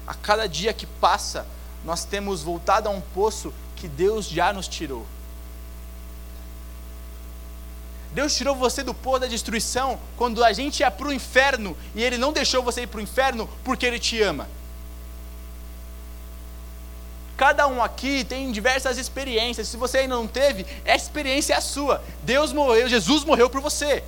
A 0.08 0.14
cada 0.14 0.48
dia 0.48 0.72
que 0.72 0.86
passa, 0.86 1.46
nós 1.84 2.04
temos 2.04 2.42
voltado 2.42 2.88
a 2.88 2.90
um 2.90 3.00
poço 3.00 3.54
que 3.76 3.86
Deus 3.86 4.26
já 4.26 4.52
nos 4.52 4.66
tirou. 4.66 5.06
Deus 8.14 8.36
tirou 8.36 8.54
você 8.54 8.82
do 8.82 8.92
pôr 8.92 9.18
da 9.18 9.26
destruição 9.26 9.98
quando 10.16 10.44
a 10.44 10.52
gente 10.52 10.80
ia 10.80 10.90
para 10.90 11.08
o 11.08 11.12
inferno 11.12 11.76
e 11.94 12.02
Ele 12.02 12.18
não 12.18 12.32
deixou 12.32 12.62
você 12.62 12.82
ir 12.82 12.86
para 12.86 12.98
o 12.98 13.02
inferno 13.02 13.48
porque 13.64 13.86
Ele 13.86 13.98
te 13.98 14.20
ama. 14.20 14.48
Cada 17.36 17.66
um 17.66 17.82
aqui 17.82 18.22
tem 18.22 18.52
diversas 18.52 18.98
experiências. 18.98 19.66
Se 19.66 19.76
você 19.76 19.98
ainda 19.98 20.14
não 20.14 20.28
teve, 20.28 20.66
essa 20.84 21.06
experiência 21.06 21.54
é 21.54 21.56
a 21.56 21.60
sua. 21.60 22.04
Deus 22.22 22.52
morreu, 22.52 22.88
Jesus 22.88 23.24
morreu 23.24 23.48
por 23.48 23.60
você. 23.60 24.04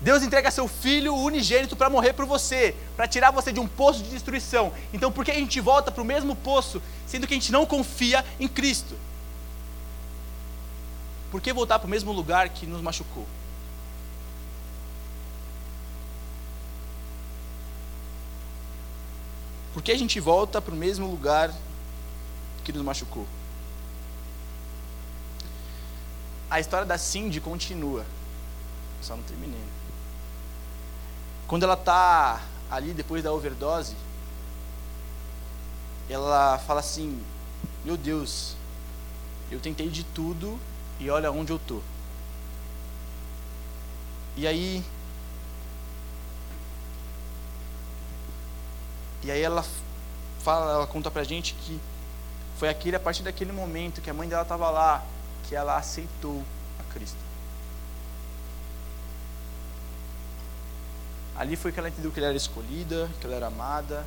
Deus 0.00 0.22
entrega 0.22 0.50
seu 0.50 0.68
filho 0.68 1.14
unigênito 1.14 1.74
para 1.74 1.88
morrer 1.88 2.12
por 2.12 2.26
você, 2.26 2.74
para 2.94 3.08
tirar 3.08 3.30
você 3.30 3.50
de 3.50 3.60
um 3.60 3.66
poço 3.66 4.02
de 4.02 4.10
destruição. 4.10 4.70
Então, 4.92 5.10
por 5.10 5.24
que 5.24 5.30
a 5.30 5.34
gente 5.34 5.58
volta 5.60 5.90
para 5.90 6.02
o 6.02 6.04
mesmo 6.04 6.36
poço, 6.36 6.82
sendo 7.06 7.26
que 7.26 7.32
a 7.32 7.36
gente 7.36 7.50
não 7.50 7.64
confia 7.64 8.22
em 8.38 8.46
Cristo? 8.46 8.94
Por 11.34 11.40
que 11.40 11.52
voltar 11.52 11.80
para 11.80 11.88
o 11.88 11.90
mesmo 11.90 12.12
lugar 12.12 12.48
que 12.48 12.64
nos 12.64 12.80
machucou? 12.80 13.26
Por 19.72 19.82
que 19.82 19.90
a 19.90 19.98
gente 19.98 20.20
volta 20.20 20.62
para 20.62 20.72
o 20.72 20.76
mesmo 20.76 21.10
lugar 21.10 21.52
que 22.62 22.72
nos 22.72 22.84
machucou? 22.84 23.26
A 26.48 26.60
história 26.60 26.86
da 26.86 26.96
Cindy 26.96 27.40
continua. 27.40 28.06
Só 29.02 29.16
não 29.16 29.24
terminei. 29.24 29.58
Quando 31.48 31.64
ela 31.64 31.74
está 31.74 32.42
ali 32.70 32.94
depois 32.94 33.24
da 33.24 33.32
overdose, 33.32 33.96
ela 36.08 36.60
fala 36.60 36.78
assim: 36.78 37.20
Meu 37.84 37.96
Deus, 37.96 38.54
eu 39.50 39.58
tentei 39.58 39.88
de 39.88 40.04
tudo 40.04 40.60
e 41.00 41.10
olha 41.10 41.30
onde 41.30 41.52
eu 41.52 41.58
tô. 41.58 41.80
E 44.36 44.46
aí 44.46 44.84
E 49.24 49.30
aí 49.30 49.40
ela 49.40 49.64
fala, 50.40 50.74
ela 50.74 50.86
conta 50.86 51.10
pra 51.10 51.24
gente 51.24 51.54
que 51.54 51.80
foi 52.58 52.68
aquele 52.68 52.96
a 52.96 53.00
partir 53.00 53.22
daquele 53.22 53.52
momento 53.52 54.02
que 54.02 54.10
a 54.10 54.14
mãe 54.14 54.28
dela 54.28 54.42
estava 54.42 54.68
lá, 54.68 55.02
que 55.48 55.56
ela 55.56 55.78
aceitou 55.78 56.44
a 56.78 56.92
Cristo. 56.92 57.16
Ali 61.34 61.56
foi 61.56 61.72
que 61.72 61.78
ela 61.78 61.88
entendeu 61.88 62.12
que 62.12 62.20
ela 62.20 62.28
era 62.28 62.36
escolhida, 62.36 63.10
que 63.18 63.26
ela 63.26 63.34
era 63.34 63.46
amada. 63.46 64.04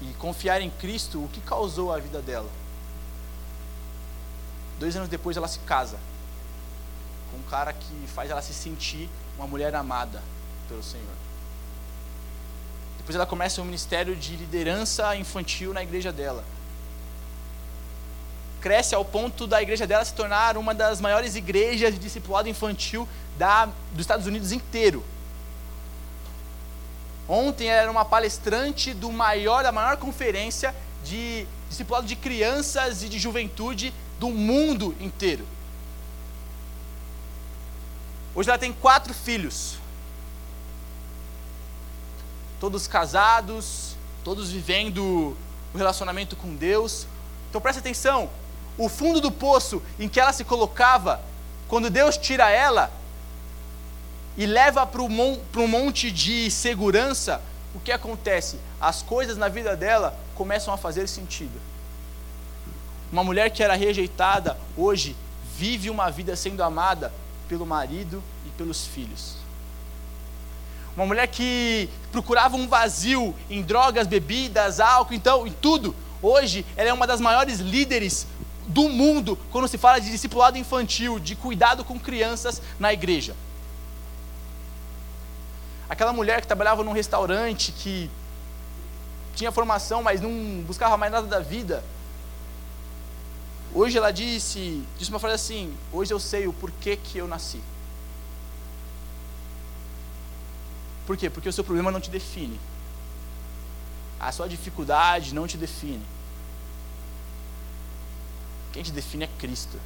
E 0.00 0.12
confiar 0.14 0.60
em 0.60 0.70
Cristo, 0.70 1.24
o 1.24 1.28
que 1.28 1.40
causou 1.40 1.92
a 1.92 1.98
vida 1.98 2.22
dela? 2.22 2.48
Dois 4.78 4.94
anos 4.96 5.08
depois 5.08 5.36
ela 5.36 5.48
se 5.48 5.58
casa 5.60 5.98
com 7.30 7.38
um 7.38 7.42
cara 7.42 7.72
que 7.72 8.06
faz 8.14 8.30
ela 8.30 8.42
se 8.42 8.52
sentir 8.52 9.08
uma 9.36 9.46
mulher 9.46 9.74
amada 9.74 10.22
pelo 10.68 10.82
Senhor. 10.82 11.04
Depois 12.98 13.14
ela 13.14 13.26
começa 13.26 13.62
um 13.62 13.64
ministério 13.64 14.16
de 14.16 14.36
liderança 14.36 15.14
infantil 15.16 15.72
na 15.72 15.82
igreja 15.82 16.12
dela. 16.12 16.44
Cresce 18.60 18.94
ao 18.94 19.04
ponto 19.04 19.46
da 19.46 19.62
igreja 19.62 19.86
dela 19.86 20.04
se 20.04 20.12
tornar 20.12 20.56
uma 20.56 20.74
das 20.74 21.00
maiores 21.00 21.36
igrejas 21.36 21.94
de 21.94 22.00
discipulado 22.00 22.48
infantil 22.48 23.08
da, 23.38 23.66
dos 23.92 24.00
Estados 24.00 24.26
Unidos 24.26 24.50
inteiro. 24.50 25.04
Ontem 27.28 27.68
era 27.68 27.90
uma 27.90 28.04
palestrante 28.04 28.92
do 28.92 29.10
maior, 29.12 29.62
da 29.62 29.72
maior 29.72 29.96
conferência 29.96 30.74
de 31.04 31.46
discipulado 31.68 32.06
de 32.06 32.16
crianças 32.16 33.02
e 33.02 33.08
de 33.08 33.18
juventude 33.18 33.92
do 34.18 34.28
mundo 34.30 34.94
inteiro. 35.00 35.46
Hoje 38.34 38.48
ela 38.48 38.58
tem 38.58 38.72
quatro 38.72 39.14
filhos 39.14 39.78
todos 42.60 42.86
casados, 42.86 43.96
todos 44.24 44.50
vivendo 44.50 45.36
o 45.74 45.76
relacionamento 45.76 46.36
com 46.36 46.54
Deus. 46.54 47.06
Então 47.48 47.60
preste 47.60 47.78
atenção: 47.78 48.30
o 48.76 48.88
fundo 48.88 49.20
do 49.20 49.30
poço 49.30 49.82
em 49.98 50.08
que 50.08 50.20
ela 50.20 50.32
se 50.32 50.44
colocava, 50.44 51.20
quando 51.68 51.90
Deus 51.90 52.16
tira 52.16 52.50
ela 52.50 52.90
e 54.36 54.46
leva 54.46 54.86
para 54.86 55.02
um 55.02 55.68
monte 55.68 56.10
de 56.10 56.50
segurança, 56.50 57.40
o 57.74 57.80
que 57.80 57.92
acontece? 57.92 58.58
As 58.80 59.02
coisas 59.02 59.36
na 59.36 59.48
vida 59.48 59.76
dela 59.76 60.18
começam 60.34 60.72
a 60.72 60.76
fazer 60.76 61.08
sentido. 61.08 61.58
Uma 63.12 63.22
mulher 63.22 63.50
que 63.50 63.62
era 63.62 63.74
rejeitada, 63.74 64.58
hoje 64.76 65.16
vive 65.56 65.90
uma 65.90 66.10
vida 66.10 66.34
sendo 66.36 66.62
amada 66.62 67.12
pelo 67.48 67.64
marido 67.64 68.22
e 68.44 68.50
pelos 68.50 68.86
filhos. 68.86 69.36
Uma 70.96 71.06
mulher 71.06 71.26
que 71.28 71.88
procurava 72.10 72.56
um 72.56 72.66
vazio 72.66 73.34
em 73.50 73.62
drogas, 73.62 74.06
bebidas, 74.06 74.80
álcool, 74.80 75.14
então, 75.14 75.46
em 75.46 75.52
tudo. 75.52 75.94
Hoje, 76.22 76.64
ela 76.76 76.88
é 76.88 76.92
uma 76.92 77.06
das 77.06 77.20
maiores 77.20 77.60
líderes 77.60 78.26
do 78.66 78.88
mundo 78.88 79.38
quando 79.50 79.68
se 79.68 79.78
fala 79.78 80.00
de 80.00 80.10
discipulado 80.10 80.58
infantil, 80.58 81.18
de 81.18 81.36
cuidado 81.36 81.84
com 81.84 82.00
crianças 82.00 82.60
na 82.78 82.92
igreja. 82.92 83.36
Aquela 85.88 86.12
mulher 86.12 86.40
que 86.40 86.46
trabalhava 86.46 86.82
num 86.82 86.92
restaurante, 86.92 87.70
que 87.72 88.10
tinha 89.36 89.52
formação, 89.52 90.02
mas 90.02 90.20
não 90.20 90.30
buscava 90.66 90.96
mais 90.96 91.12
nada 91.12 91.26
da 91.26 91.38
vida. 91.38 91.84
Hoje 93.76 93.98
ela 93.98 94.10
disse, 94.10 94.82
disse 94.98 95.10
uma 95.10 95.18
frase 95.18 95.34
assim: 95.34 95.76
Hoje 95.92 96.10
eu 96.10 96.18
sei 96.18 96.46
o 96.46 96.52
porquê 96.54 96.96
que 96.96 97.18
eu 97.18 97.28
nasci. 97.28 97.60
Por 101.06 101.14
quê? 101.14 101.28
Porque 101.28 101.46
o 101.46 101.52
seu 101.52 101.62
problema 101.62 101.90
não 101.90 102.00
te 102.00 102.08
define. 102.08 102.58
A 104.18 104.32
sua 104.32 104.48
dificuldade 104.48 105.34
não 105.34 105.46
te 105.46 105.58
define. 105.58 106.02
Quem 108.72 108.82
te 108.82 108.90
define 108.90 109.24
é 109.24 109.30
Cristo. 109.38 109.78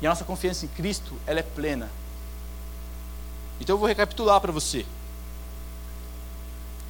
E 0.00 0.06
a 0.06 0.08
nossa 0.08 0.24
confiança 0.24 0.66
em 0.66 0.68
Cristo, 0.68 1.18
ela 1.26 1.40
é 1.40 1.42
plena. 1.42 1.90
Então 3.60 3.74
eu 3.74 3.78
vou 3.78 3.88
recapitular 3.88 4.40
para 4.40 4.52
você. 4.52 4.86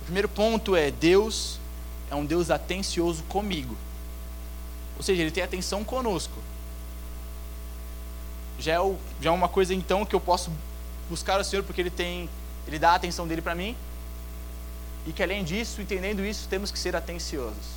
O 0.02 0.04
primeiro 0.04 0.28
ponto 0.28 0.76
é: 0.76 0.90
Deus 0.90 1.58
é 2.14 2.16
um 2.16 2.24
Deus 2.24 2.50
atencioso 2.50 3.22
comigo. 3.24 3.76
Ou 4.96 5.02
seja, 5.02 5.22
Ele 5.22 5.30
tem 5.30 5.42
atenção 5.42 5.84
conosco. 5.84 6.38
Já 8.58 8.74
é, 8.74 8.96
já 9.20 9.30
é 9.30 9.32
uma 9.32 9.48
coisa 9.48 9.74
então 9.74 10.06
que 10.06 10.14
eu 10.14 10.20
posso 10.20 10.50
buscar 11.10 11.40
o 11.40 11.44
Senhor 11.44 11.62
porque 11.64 11.80
Ele 11.80 11.90
tem, 11.90 12.30
Ele 12.66 12.78
dá 12.78 12.92
a 12.92 12.94
atenção 12.94 13.26
dele 13.26 13.42
para 13.42 13.54
mim. 13.54 13.76
E 15.06 15.12
que 15.12 15.22
além 15.22 15.44
disso, 15.44 15.82
entendendo 15.82 16.24
isso, 16.24 16.48
temos 16.48 16.70
que 16.70 16.78
ser 16.78 16.96
atenciosos. 16.96 17.74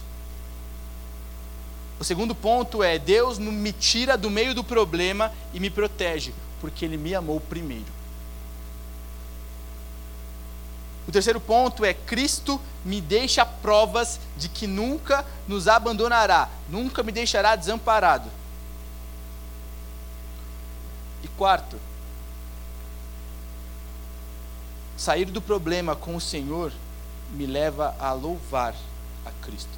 O 1.99 2.03
segundo 2.03 2.35
ponto 2.35 2.83
é: 2.83 2.99
Deus 2.99 3.37
me 3.39 3.73
tira 3.73 4.15
do 4.17 4.29
meio 4.29 4.53
do 4.53 4.63
problema 4.63 5.33
e 5.53 5.59
me 5.59 5.69
protege, 5.69 6.33
porque 6.61 6.85
Ele 6.85 6.95
me 6.95 7.13
amou 7.15 7.39
primeiro. 7.41 7.96
O 11.07 11.11
terceiro 11.11 11.39
ponto 11.39 11.85
é: 11.85 11.93
Cristo 11.93 12.59
me 12.83 12.99
deixa 12.99 13.45
provas 13.45 14.19
de 14.35 14.49
que 14.49 14.67
nunca 14.67 15.25
nos 15.47 15.67
abandonará, 15.67 16.49
nunca 16.69 17.01
me 17.01 17.11
deixará 17.11 17.55
desamparado. 17.55 18.29
E 21.23 21.27
quarto, 21.29 21.77
Sair 24.97 25.25
do 25.25 25.41
problema 25.41 25.95
com 25.95 26.15
o 26.15 26.21
Senhor 26.21 26.73
me 27.29 27.45
leva 27.45 27.95
a 27.99 28.11
louvar 28.13 28.73
a 29.23 29.31
Cristo. 29.45 29.77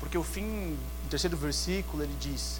Porque 0.00 0.16
o 0.16 0.24
fim 0.24 0.78
do 1.04 1.10
terceiro 1.10 1.36
versículo 1.36 2.02
ele 2.02 2.16
diz: 2.18 2.58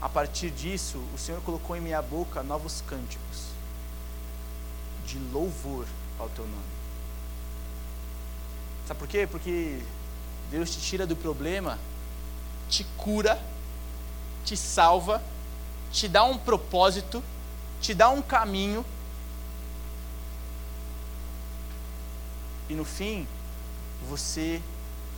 A 0.00 0.08
partir 0.08 0.50
disso, 0.50 1.02
o 1.12 1.18
Senhor 1.18 1.42
colocou 1.42 1.76
em 1.76 1.80
minha 1.80 2.00
boca 2.00 2.42
novos 2.42 2.82
cânticos 2.86 3.55
de 5.06 5.18
louvor 5.32 5.86
ao 6.18 6.28
teu 6.28 6.44
nome. 6.44 6.76
Sabe 8.86 8.98
por 8.98 9.08
quê? 9.08 9.26
Porque 9.26 9.80
Deus 10.50 10.70
te 10.70 10.80
tira 10.80 11.06
do 11.06 11.16
problema, 11.16 11.78
te 12.68 12.84
cura, 12.96 13.40
te 14.44 14.56
salva, 14.56 15.22
te 15.92 16.08
dá 16.08 16.24
um 16.24 16.38
propósito, 16.38 17.22
te 17.80 17.94
dá 17.94 18.08
um 18.10 18.22
caminho 18.22 18.84
E 22.68 22.74
no 22.74 22.84
fim, 22.84 23.26
você, 24.08 24.60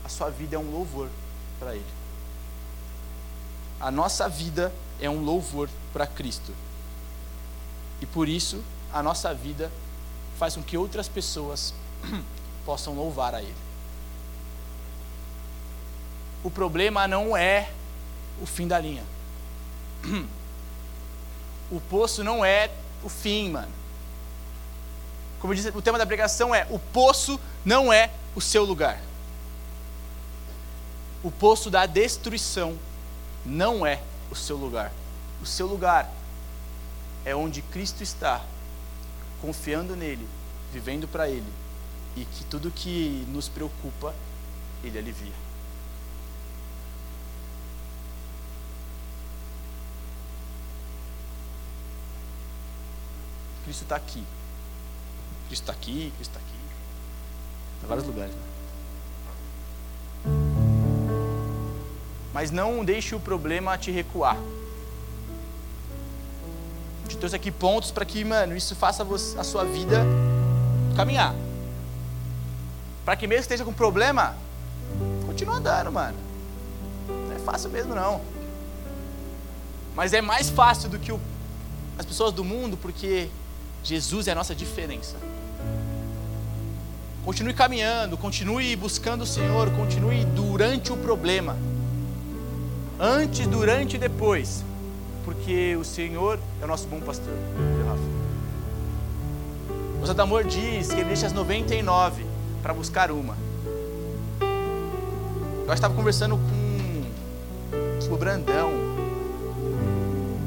a 0.03 0.09
sua 0.09 0.29
vida 0.29 0.55
é 0.55 0.59
um 0.59 0.71
louvor 0.71 1.09
para 1.59 1.75
Ele. 1.75 1.85
A 3.79 3.89
nossa 3.89 4.27
vida 4.29 4.71
é 4.99 5.09
um 5.09 5.23
louvor 5.23 5.69
para 5.91 6.05
Cristo. 6.05 6.53
E 8.01 8.05
por 8.05 8.29
isso, 8.29 8.63
a 8.93 9.03
nossa 9.03 9.33
vida 9.33 9.71
faz 10.37 10.55
com 10.55 10.63
que 10.63 10.77
outras 10.77 11.07
pessoas 11.07 11.73
possam 12.65 12.93
louvar 12.93 13.35
a 13.35 13.41
Ele. 13.41 13.55
O 16.43 16.49
problema 16.49 17.07
não 17.07 17.35
é 17.35 17.69
o 18.41 18.45
fim 18.45 18.67
da 18.67 18.79
linha. 18.79 19.03
O 21.71 21.79
poço 21.79 22.23
não 22.23 22.43
é 22.43 22.71
o 23.03 23.09
fim, 23.09 23.51
mano. 23.51 23.71
Como 25.39 25.53
diz 25.53 25.67
o 25.67 25.81
tema 25.83 25.99
da 25.99 26.05
pregação 26.05 26.53
é: 26.53 26.65
o 26.71 26.79
poço 26.79 27.39
não 27.63 27.93
é 27.93 28.09
o 28.35 28.41
seu 28.41 28.65
lugar. 28.65 28.99
O 31.23 31.29
poço 31.29 31.69
da 31.69 31.85
destruição 31.85 32.75
não 33.45 33.85
é 33.85 34.01
o 34.31 34.35
seu 34.35 34.57
lugar. 34.57 34.91
o 35.41 35.45
seu 35.45 35.67
lugar 35.67 36.11
é 37.23 37.35
onde 37.35 37.61
Cristo 37.61 38.01
está, 38.01 38.41
confiando 39.41 39.95
nele, 39.95 40.27
vivendo 40.73 41.07
para 41.07 41.29
ele, 41.29 41.51
e 42.15 42.25
que 42.25 42.43
tudo 42.45 42.71
que 42.71 43.25
nos 43.29 43.47
preocupa, 43.47 44.13
ele 44.83 44.97
alivia. 44.97 45.33
Cristo 53.63 53.83
está 53.83 53.95
aqui. 53.95 54.23
Cristo 55.47 55.63
está 55.63 55.73
aqui, 55.73 56.11
Cristo 56.15 56.31
está 56.31 56.39
aqui. 56.39 56.59
Em 57.83 57.87
vários 57.87 58.05
lugares. 58.07 58.33
Né? 58.33 58.41
Mas 62.33 62.51
não 62.51 62.83
deixe 62.83 63.13
o 63.13 63.19
problema 63.19 63.77
te 63.77 63.91
recuar. 63.91 64.37
Trouxe 67.19 67.35
aqui 67.35 67.51
pontos 67.51 67.91
para 67.91 68.05
que, 68.05 68.23
mano, 68.23 68.55
isso 68.55 68.75
faça 68.75 69.05
a 69.37 69.43
sua 69.43 69.65
vida 69.65 70.05
caminhar. 70.95 71.35
Para 73.03 73.15
que 73.15 73.27
mesmo 73.27 73.39
que 73.39 73.45
esteja 73.45 73.65
com 73.65 73.73
problema, 73.73 74.35
continue 75.25 75.55
andando, 75.55 75.91
mano. 75.91 76.17
Não 77.07 77.35
é 77.35 77.39
fácil 77.39 77.69
mesmo 77.69 77.93
não. 77.93 78.21
Mas 79.95 80.13
é 80.13 80.21
mais 80.21 80.49
fácil 80.49 80.89
do 80.89 80.97
que 80.97 81.11
o, 81.11 81.19
as 81.97 82.05
pessoas 82.05 82.31
do 82.31 82.43
mundo, 82.43 82.77
porque 82.77 83.29
Jesus 83.83 84.27
é 84.27 84.31
a 84.31 84.35
nossa 84.35 84.55
diferença. 84.55 85.17
Continue 87.25 87.53
caminhando, 87.53 88.17
continue 88.17 88.75
buscando 88.77 89.23
o 89.23 89.27
Senhor, 89.27 89.69
continue 89.71 90.23
durante 90.23 90.93
o 90.93 90.97
problema. 90.97 91.57
Antes, 92.97 93.45
durante 93.45 93.97
e 93.97 93.99
depois. 93.99 94.63
Porque 95.29 95.75
o 95.75 95.83
Senhor 95.85 96.39
é 96.59 96.65
o 96.65 96.67
nosso 96.67 96.87
bom 96.87 96.99
pastor. 96.99 97.31
O 100.01 100.07
Santo 100.07 100.21
Amor 100.23 100.43
diz 100.43 100.87
que 100.87 100.95
ele 100.95 101.03
deixa 101.03 101.27
as 101.27 101.33
99 101.33 102.25
para 102.63 102.73
buscar 102.73 103.11
uma. 103.11 103.37
Eu 105.67 105.71
estava 105.71 105.93
conversando 105.93 106.35
com 106.35 108.11
o 108.11 108.17
Brandão, 108.17 108.71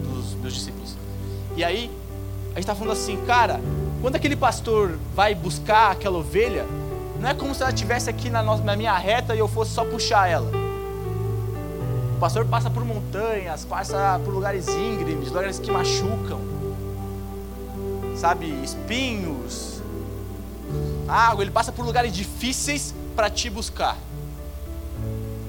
dos 0.03 0.35
meus 0.35 0.53
discípulos. 0.53 0.97
E 1.57 1.62
aí, 1.62 1.89
a 2.47 2.55
gente 2.55 2.59
estava 2.59 2.76
falando 2.76 2.95
assim, 2.95 3.16
cara, 3.24 3.61
quando 4.01 4.16
aquele 4.16 4.35
pastor 4.35 4.99
vai 5.14 5.33
buscar 5.33 5.93
aquela 5.93 6.18
ovelha, 6.18 6.66
não 7.20 7.28
é 7.28 7.35
como 7.35 7.55
se 7.55 7.62
ela 7.62 7.70
estivesse 7.70 8.11
aqui 8.11 8.28
na, 8.28 8.43
nossa, 8.43 8.64
na 8.64 8.74
minha 8.74 8.99
reta 8.99 9.33
e 9.33 9.39
eu 9.39 9.47
fosse 9.47 9.70
só 9.70 9.85
puxar 9.85 10.28
ela. 10.28 10.61
Pastor 12.23 12.45
passa 12.45 12.70
por 12.70 12.85
montanhas, 12.85 13.64
passa 13.64 14.20
por 14.25 14.33
lugares 14.33 14.68
íngremes, 14.68 15.27
lugares 15.27 15.59
que 15.59 15.73
machucam, 15.73 16.41
sabe, 18.14 18.47
espinhos, 18.62 19.83
água, 21.09 21.43
ele 21.43 21.51
passa 21.51 21.73
por 21.73 21.85
lugares 21.85 22.12
difíceis 22.12 22.95
para 23.16 23.29
te 23.29 23.51
buscar. 23.51 23.99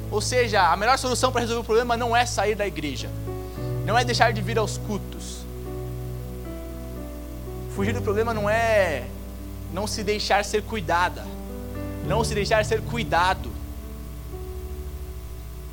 Ou 0.09 0.19
seja, 0.19 0.71
a 0.71 0.75
melhor 0.75 0.97
solução 0.97 1.31
para 1.31 1.41
resolver 1.41 1.61
o 1.61 1.63
problema 1.63 1.95
não 1.95 2.17
é 2.17 2.25
sair 2.25 2.55
da 2.55 2.65
igreja, 2.65 3.07
não 3.85 3.95
é 3.95 4.03
deixar 4.03 4.33
de 4.33 4.41
vir 4.41 4.57
aos 4.57 4.79
cultos, 4.79 5.45
Fugir 7.75 7.93
do 7.93 8.01
problema 8.01 8.33
não 8.33 8.49
é 8.49 9.05
não 9.71 9.85
se 9.85 10.03
deixar 10.03 10.43
ser 10.43 10.63
cuidada, 10.63 11.23
não 12.07 12.23
se 12.23 12.33
deixar 12.33 12.65
ser 12.65 12.81
cuidado. 12.81 13.52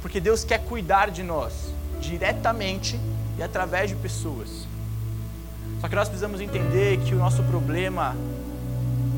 Porque 0.03 0.21
Deus 0.21 0.45
quer 0.45 0.59
cuidar 0.65 1.11
de 1.11 1.23
nós 1.23 1.53
diretamente 2.01 2.99
e 3.39 3.43
através 3.43 3.91
de 3.91 3.97
pessoas. 3.97 4.67
Só 5.81 5.89
que 5.89 5.95
nós 5.95 6.09
precisamos 6.09 6.41
entender 6.41 6.99
que 7.01 7.15
o 7.15 7.19
nosso 7.19 7.43
problema 7.45 8.15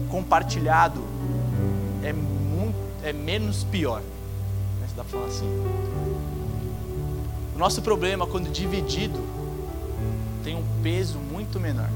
compartilhado 0.09 1.03
é, 2.05 2.12
muito, 2.12 2.76
é 3.03 3.12
menos 3.12 3.64
pior. 3.64 4.01
Né, 4.80 4.87
se 4.89 4.95
dá 4.95 5.03
para 5.03 5.18
falar 5.18 5.26
assim. 5.26 5.49
O 7.55 7.59
nosso 7.59 7.83
problema, 7.83 8.26
quando 8.26 8.51
dividido, 8.51 9.18
tem 10.45 10.57
um 10.57 10.64
peso 10.83 11.18
muito 11.18 11.59
menor. 11.59 11.89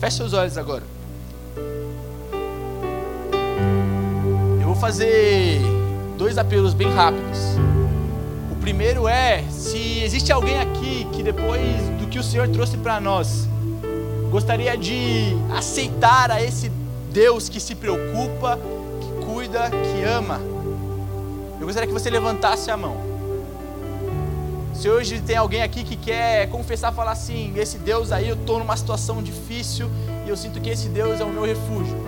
Feche 0.00 0.16
seus 0.16 0.32
olhos 0.32 0.56
agora. 0.58 0.84
Fazer 4.82 5.60
dois 6.18 6.36
apelos 6.36 6.74
bem 6.74 6.92
rápidos. 6.92 7.38
O 8.50 8.56
primeiro 8.56 9.06
é: 9.06 9.44
se 9.48 10.02
existe 10.02 10.32
alguém 10.32 10.58
aqui 10.58 11.06
que 11.12 11.22
depois 11.22 11.62
do 12.00 12.08
que 12.08 12.18
o 12.18 12.22
Senhor 12.22 12.48
trouxe 12.48 12.76
para 12.76 13.00
nós, 13.00 13.46
gostaria 14.28 14.76
de 14.76 15.36
aceitar 15.56 16.32
a 16.32 16.42
esse 16.42 16.68
Deus 17.12 17.48
que 17.48 17.60
se 17.60 17.76
preocupa, 17.76 18.58
que 19.00 19.24
cuida, 19.24 19.70
que 19.70 20.02
ama, 20.02 20.40
eu 21.60 21.64
gostaria 21.64 21.86
que 21.86 21.94
você 21.94 22.10
levantasse 22.10 22.68
a 22.68 22.76
mão. 22.76 22.96
Se 24.74 24.88
hoje 24.88 25.20
tem 25.20 25.36
alguém 25.36 25.62
aqui 25.62 25.84
que 25.84 25.94
quer 25.94 26.48
confessar, 26.48 26.92
falar 26.92 27.12
assim: 27.12 27.52
esse 27.54 27.78
Deus 27.78 28.10
aí, 28.10 28.28
eu 28.28 28.34
estou 28.34 28.58
numa 28.58 28.76
situação 28.76 29.22
difícil 29.22 29.88
e 30.26 30.28
eu 30.28 30.36
sinto 30.36 30.60
que 30.60 30.70
esse 30.70 30.88
Deus 30.88 31.20
é 31.20 31.24
o 31.24 31.28
meu 31.28 31.44
refúgio. 31.44 32.01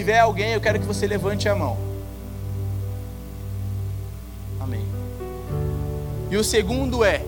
Tiver 0.00 0.18
alguém, 0.18 0.52
eu 0.52 0.60
quero 0.60 0.78
que 0.80 0.86
você 0.86 1.06
levante 1.06 1.48
a 1.48 1.54
mão. 1.54 1.76
Amém. 4.58 4.84
E 6.30 6.36
o 6.36 6.44
segundo 6.44 7.04
é: 7.04 7.24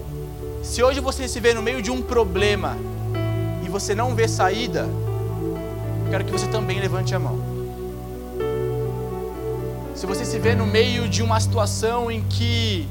se 0.63 0.83
hoje 0.83 1.01
você 1.01 1.29
se 1.29 1.39
vê 1.39 1.53
no 1.53 1.63
meio 1.63 1.83
de 1.83 1.91
um 1.91 2.01
problema 2.01 2.77
e 3.65 3.69
você 3.69 3.95
não 3.95 4.15
vê 4.15 4.27
saída, 4.27 4.89
eu 6.05 6.11
quero 6.11 6.25
que 6.25 6.33
você 6.33 6.47
também 6.47 6.81
levante 6.81 7.15
a 7.15 7.19
mão 7.19 7.53
se 10.03 10.07
você 10.07 10.25
se 10.25 10.37
vê 10.37 10.53
no 10.53 10.67
meio 10.67 11.09
de 11.09 11.23
uma 11.23 11.39
situação 11.39 12.11
em 12.11 12.23
que 12.23 12.89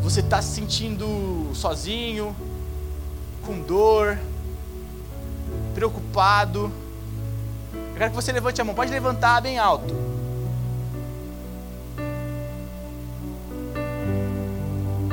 você 0.00 0.20
está 0.20 0.40
se 0.40 0.54
sentindo 0.54 1.50
sozinho, 1.52 2.32
com 3.44 3.58
dor, 3.58 4.16
preocupado, 5.74 6.70
eu 7.98 8.00
quero 8.00 8.10
que 8.10 8.16
você 8.16 8.30
levante 8.30 8.60
a 8.60 8.64
mão, 8.64 8.76
pode 8.76 8.92
levantar 8.92 9.40
bem 9.40 9.58
alto. 9.58 9.92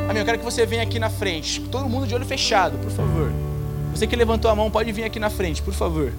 Amém, 0.08 0.18
eu 0.20 0.26
quero 0.26 0.38
que 0.38 0.46
você 0.46 0.68
venha 0.68 0.84
aqui 0.84 1.00
na 1.00 1.10
frente, 1.10 1.62
todo 1.62 1.90
mundo 1.90 2.06
de 2.06 2.14
olho 2.14 2.28
fechado, 2.28 2.78
por 2.78 2.92
favor. 2.92 3.34
Você 3.92 4.06
que 4.06 4.16
levantou 4.16 4.52
a 4.52 4.56
mão, 4.56 4.70
pode 4.70 4.92
vir 4.92 5.04
aqui 5.04 5.20
na 5.20 5.32
frente, 5.32 5.64
por 5.64 5.74
favor. 5.74 6.14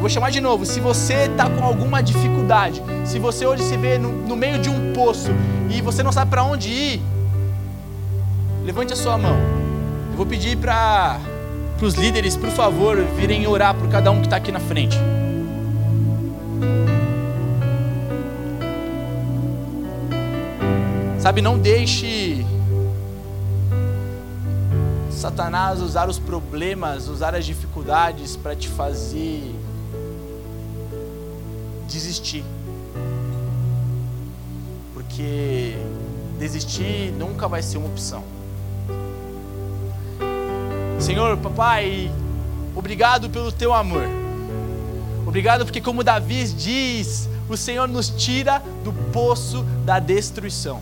vou 0.00 0.08
chamar 0.08 0.30
de 0.30 0.40
novo. 0.40 0.64
Se 0.64 0.80
você 0.80 1.26
está 1.26 1.50
com 1.50 1.62
alguma 1.62 2.02
dificuldade, 2.02 2.82
se 3.04 3.18
você 3.18 3.44
hoje 3.44 3.62
se 3.62 3.76
vê 3.76 3.98
no, 3.98 4.10
no 4.10 4.34
meio 4.34 4.58
de 4.58 4.70
um 4.70 4.94
poço 4.94 5.30
e 5.70 5.82
você 5.82 6.02
não 6.02 6.10
sabe 6.10 6.30
para 6.30 6.42
onde 6.42 6.70
ir, 6.70 7.02
levante 8.64 8.94
a 8.94 8.96
sua 8.96 9.18
mão. 9.18 9.36
Eu 10.10 10.16
vou 10.16 10.24
pedir 10.24 10.56
para 10.56 11.20
os 11.86 11.94
líderes, 11.94 12.36
por 12.36 12.50
favor, 12.50 12.96
virem 13.16 13.46
orar 13.46 13.74
por 13.74 13.88
cada 13.88 14.10
um 14.10 14.20
que 14.20 14.26
está 14.26 14.36
aqui 14.36 14.52
na 14.52 14.60
frente. 14.60 14.96
Sabe, 21.18 21.40
não 21.40 21.58
deixe 21.58 22.44
Satanás 25.10 25.80
usar 25.80 26.08
os 26.08 26.18
problemas, 26.18 27.08
usar 27.08 27.34
as 27.34 27.44
dificuldades 27.44 28.36
para 28.36 28.56
te 28.56 28.68
fazer 28.68 29.54
desistir. 31.88 32.44
Porque 34.94 35.76
desistir 36.38 37.12
nunca 37.12 37.46
vai 37.46 37.62
ser 37.62 37.78
uma 37.78 37.86
opção. 37.86 38.41
Senhor, 41.02 41.36
papai, 41.36 42.12
obrigado 42.76 43.28
pelo 43.28 43.50
teu 43.50 43.74
amor. 43.74 44.04
Obrigado 45.26 45.64
porque, 45.64 45.80
como 45.80 46.04
Davi 46.04 46.44
diz, 46.44 47.28
o 47.48 47.56
Senhor 47.56 47.88
nos 47.88 48.08
tira 48.08 48.62
do 48.84 48.92
poço 49.12 49.64
da 49.84 49.98
destruição. 49.98 50.80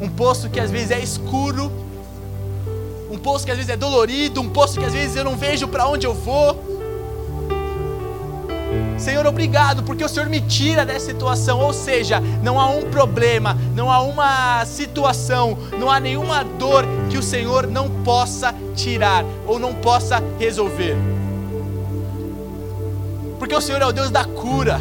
Um 0.00 0.08
poço 0.08 0.50
que 0.50 0.58
às 0.58 0.68
vezes 0.68 0.90
é 0.90 0.98
escuro, 0.98 1.70
um 3.08 3.16
poço 3.16 3.44
que 3.44 3.52
às 3.52 3.56
vezes 3.56 3.70
é 3.70 3.76
dolorido, 3.76 4.40
um 4.40 4.48
poço 4.48 4.80
que 4.80 4.84
às 4.84 4.94
vezes 4.94 5.14
eu 5.14 5.22
não 5.22 5.36
vejo 5.36 5.68
para 5.68 5.86
onde 5.86 6.04
eu 6.04 6.12
vou. 6.12 6.69
Senhor, 9.00 9.26
obrigado, 9.26 9.82
porque 9.82 10.04
o 10.04 10.08
Senhor 10.08 10.28
me 10.28 10.42
tira 10.42 10.84
dessa 10.84 11.06
situação. 11.06 11.58
Ou 11.58 11.72
seja, 11.72 12.20
não 12.42 12.60
há 12.60 12.68
um 12.68 12.82
problema, 12.82 13.56
não 13.74 13.90
há 13.90 14.02
uma 14.02 14.62
situação, 14.66 15.56
não 15.78 15.90
há 15.90 15.98
nenhuma 15.98 16.44
dor 16.44 16.84
que 17.08 17.16
o 17.16 17.22
Senhor 17.22 17.66
não 17.66 17.88
possa 18.04 18.54
tirar 18.76 19.24
ou 19.46 19.58
não 19.58 19.74
possa 19.74 20.22
resolver. 20.38 20.96
Porque 23.38 23.54
o 23.54 23.60
Senhor 23.60 23.80
é 23.80 23.86
o 23.86 23.92
Deus 23.92 24.10
da 24.10 24.24
cura. 24.26 24.78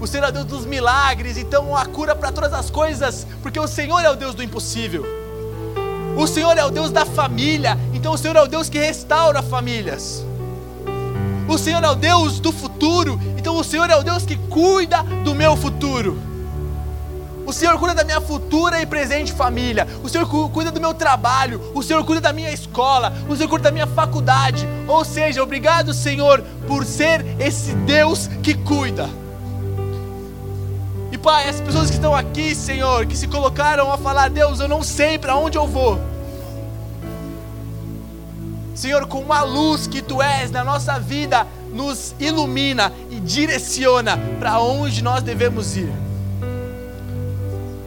O 0.00 0.06
Senhor 0.06 0.24
é 0.24 0.28
o 0.30 0.32
Deus 0.32 0.46
dos 0.46 0.66
milagres, 0.66 1.36
então 1.36 1.76
a 1.76 1.86
cura 1.86 2.16
para 2.16 2.32
todas 2.32 2.52
as 2.52 2.70
coisas, 2.70 3.24
porque 3.40 3.60
o 3.60 3.68
Senhor 3.68 4.00
é 4.00 4.10
o 4.10 4.16
Deus 4.16 4.34
do 4.34 4.42
impossível. 4.42 5.04
O 6.16 6.26
Senhor 6.26 6.58
é 6.58 6.64
o 6.64 6.70
Deus 6.70 6.90
da 6.90 7.06
família, 7.06 7.78
então 7.94 8.14
o 8.14 8.18
Senhor 8.18 8.34
é 8.36 8.42
o 8.42 8.48
Deus 8.48 8.68
que 8.68 8.78
restaura 8.78 9.42
famílias. 9.42 10.24
O 11.50 11.58
Senhor 11.58 11.82
é 11.82 11.90
o 11.90 11.96
Deus 11.96 12.38
do 12.38 12.52
futuro, 12.52 13.20
então 13.36 13.56
o 13.56 13.64
Senhor 13.64 13.90
é 13.90 13.96
o 13.96 14.04
Deus 14.04 14.24
que 14.24 14.36
cuida 14.36 15.02
do 15.24 15.34
meu 15.34 15.56
futuro. 15.56 16.16
O 17.44 17.52
Senhor 17.52 17.76
cuida 17.76 17.92
da 17.92 18.04
minha 18.04 18.20
futura 18.20 18.80
e 18.80 18.86
presente 18.86 19.32
família. 19.32 19.84
O 20.04 20.08
Senhor 20.08 20.28
cuida 20.50 20.70
do 20.70 20.80
meu 20.80 20.94
trabalho. 20.94 21.60
O 21.74 21.82
Senhor 21.82 22.04
cuida 22.04 22.20
da 22.20 22.32
minha 22.32 22.52
escola. 22.52 23.12
O 23.28 23.34
Senhor 23.34 23.48
cuida 23.48 23.64
da 23.64 23.72
minha 23.72 23.88
faculdade. 23.88 24.68
Ou 24.86 25.04
seja, 25.04 25.42
obrigado, 25.42 25.92
Senhor, 25.92 26.40
por 26.68 26.84
ser 26.84 27.26
esse 27.40 27.74
Deus 27.74 28.28
que 28.40 28.54
cuida. 28.54 29.10
E 31.10 31.18
Pai, 31.18 31.48
as 31.48 31.60
pessoas 31.60 31.88
que 31.88 31.96
estão 31.96 32.14
aqui, 32.14 32.54
Senhor, 32.54 33.04
que 33.06 33.16
se 33.16 33.26
colocaram 33.26 33.92
a 33.92 33.98
falar: 33.98 34.30
Deus, 34.30 34.60
eu 34.60 34.68
não 34.68 34.84
sei 34.84 35.18
para 35.18 35.34
onde 35.34 35.58
eu 35.58 35.66
vou. 35.66 35.98
Senhor, 38.80 39.06
com 39.06 39.20
uma 39.20 39.42
luz 39.42 39.86
que 39.86 40.00
Tu 40.00 40.22
és 40.22 40.50
na 40.50 40.64
nossa 40.64 40.98
vida, 40.98 41.46
nos 41.70 42.14
ilumina 42.18 42.90
e 43.10 43.20
direciona 43.20 44.18
para 44.38 44.58
onde 44.58 45.04
nós 45.04 45.22
devemos 45.22 45.76
ir. 45.76 45.92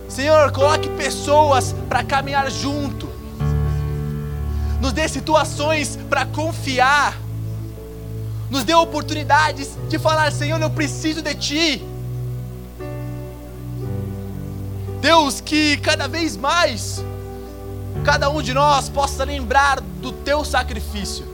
Senhor, 0.08 0.52
coloque 0.52 0.88
pessoas 0.90 1.74
para 1.90 2.04
caminhar 2.04 2.48
junto. 2.52 3.10
Nos 4.80 4.94
dê 4.94 5.08
situações 5.08 5.98
para 6.08 6.28
confiar. 6.28 7.18
Nos 8.52 8.64
dê 8.64 8.76
oportunidades 8.76 9.72
de 9.90 9.98
falar: 9.98 10.32
Senhor, 10.32 10.62
eu 10.62 10.70
preciso 10.70 11.24
de 11.24 11.34
Ti. 11.34 11.84
Deus, 15.02 15.42
que 15.42 15.76
cada 15.78 16.08
vez 16.08 16.38
mais, 16.38 17.04
cada 18.04 18.30
um 18.30 18.42
de 18.42 18.54
nós 18.54 18.90
possa 18.90 19.24
lembrar 19.24 19.80
do 19.80 20.12
Teu 20.12 20.44
sacrifício. 20.44 21.26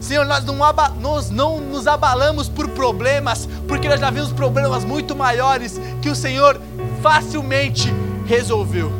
Senhor, 0.00 0.26
nós 0.26 0.44
não, 0.44 0.56
nós 1.00 1.30
não 1.30 1.58
nos 1.58 1.86
abalamos 1.86 2.48
por 2.48 2.68
problemas, 2.68 3.48
porque 3.66 3.88
nós 3.88 3.98
já 3.98 4.10
vimos 4.10 4.32
problemas 4.32 4.84
muito 4.84 5.16
maiores 5.16 5.80
que 6.00 6.08
o 6.08 6.14
Senhor 6.14 6.60
facilmente 7.02 7.92
resolveu. 8.26 8.92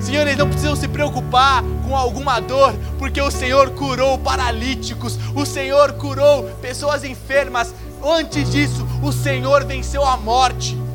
Senhor, 0.00 0.22
eles 0.22 0.36
não 0.36 0.48
precisam 0.48 0.76
se 0.76 0.88
preocupar 0.88 1.62
com 1.86 1.96
alguma 1.96 2.40
dor, 2.40 2.74
porque 2.98 3.20
o 3.20 3.30
Senhor 3.30 3.70
curou 3.70 4.18
paralíticos, 4.18 5.18
o 5.34 5.44
Senhor 5.44 5.92
curou 5.92 6.44
pessoas 6.60 7.04
enfermas. 7.04 7.74
Antes 8.04 8.50
disso, 8.50 8.86
o 9.02 9.12
Senhor 9.12 9.64
venceu 9.64 10.04
a 10.04 10.16
morte. 10.16 10.85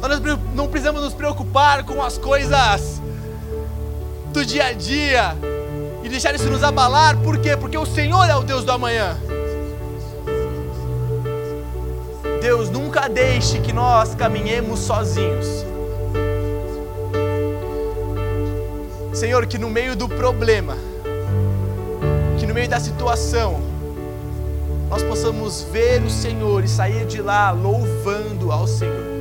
Nós 0.00 0.20
não 0.54 0.68
precisamos 0.68 1.02
nos 1.02 1.14
preocupar 1.14 1.84
com 1.84 2.02
as 2.02 2.18
coisas 2.18 3.00
do 4.32 4.44
dia 4.44 4.66
a 4.66 4.72
dia 4.72 5.36
e 6.02 6.08
deixar 6.08 6.34
isso 6.34 6.48
nos 6.48 6.62
abalar, 6.62 7.16
por 7.18 7.38
quê? 7.38 7.56
Porque 7.56 7.76
o 7.76 7.86
Senhor 7.86 8.24
é 8.28 8.36
o 8.36 8.42
Deus 8.42 8.64
do 8.64 8.70
amanhã. 8.70 9.16
Deus, 12.40 12.70
nunca 12.70 13.08
deixe 13.08 13.58
que 13.58 13.72
nós 13.72 14.14
caminhemos 14.14 14.80
sozinhos. 14.80 15.64
Senhor, 19.12 19.46
que 19.46 19.58
no 19.58 19.68
meio 19.68 19.96
do 19.96 20.08
problema, 20.08 20.76
que 22.38 22.46
no 22.46 22.54
meio 22.54 22.68
da 22.68 22.78
situação, 22.78 23.60
nós 24.88 25.02
possamos 25.02 25.62
ver 25.72 26.02
o 26.02 26.10
Senhor 26.10 26.62
e 26.62 26.68
sair 26.68 27.06
de 27.06 27.20
lá 27.20 27.50
louvando 27.50 28.52
ao 28.52 28.66
Senhor. 28.68 29.15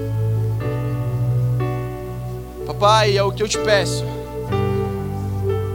Papai, 2.66 3.16
é 3.16 3.22
o 3.22 3.32
que 3.32 3.43
eu 3.43 3.47
te 3.47 3.59
peço. 3.59 4.03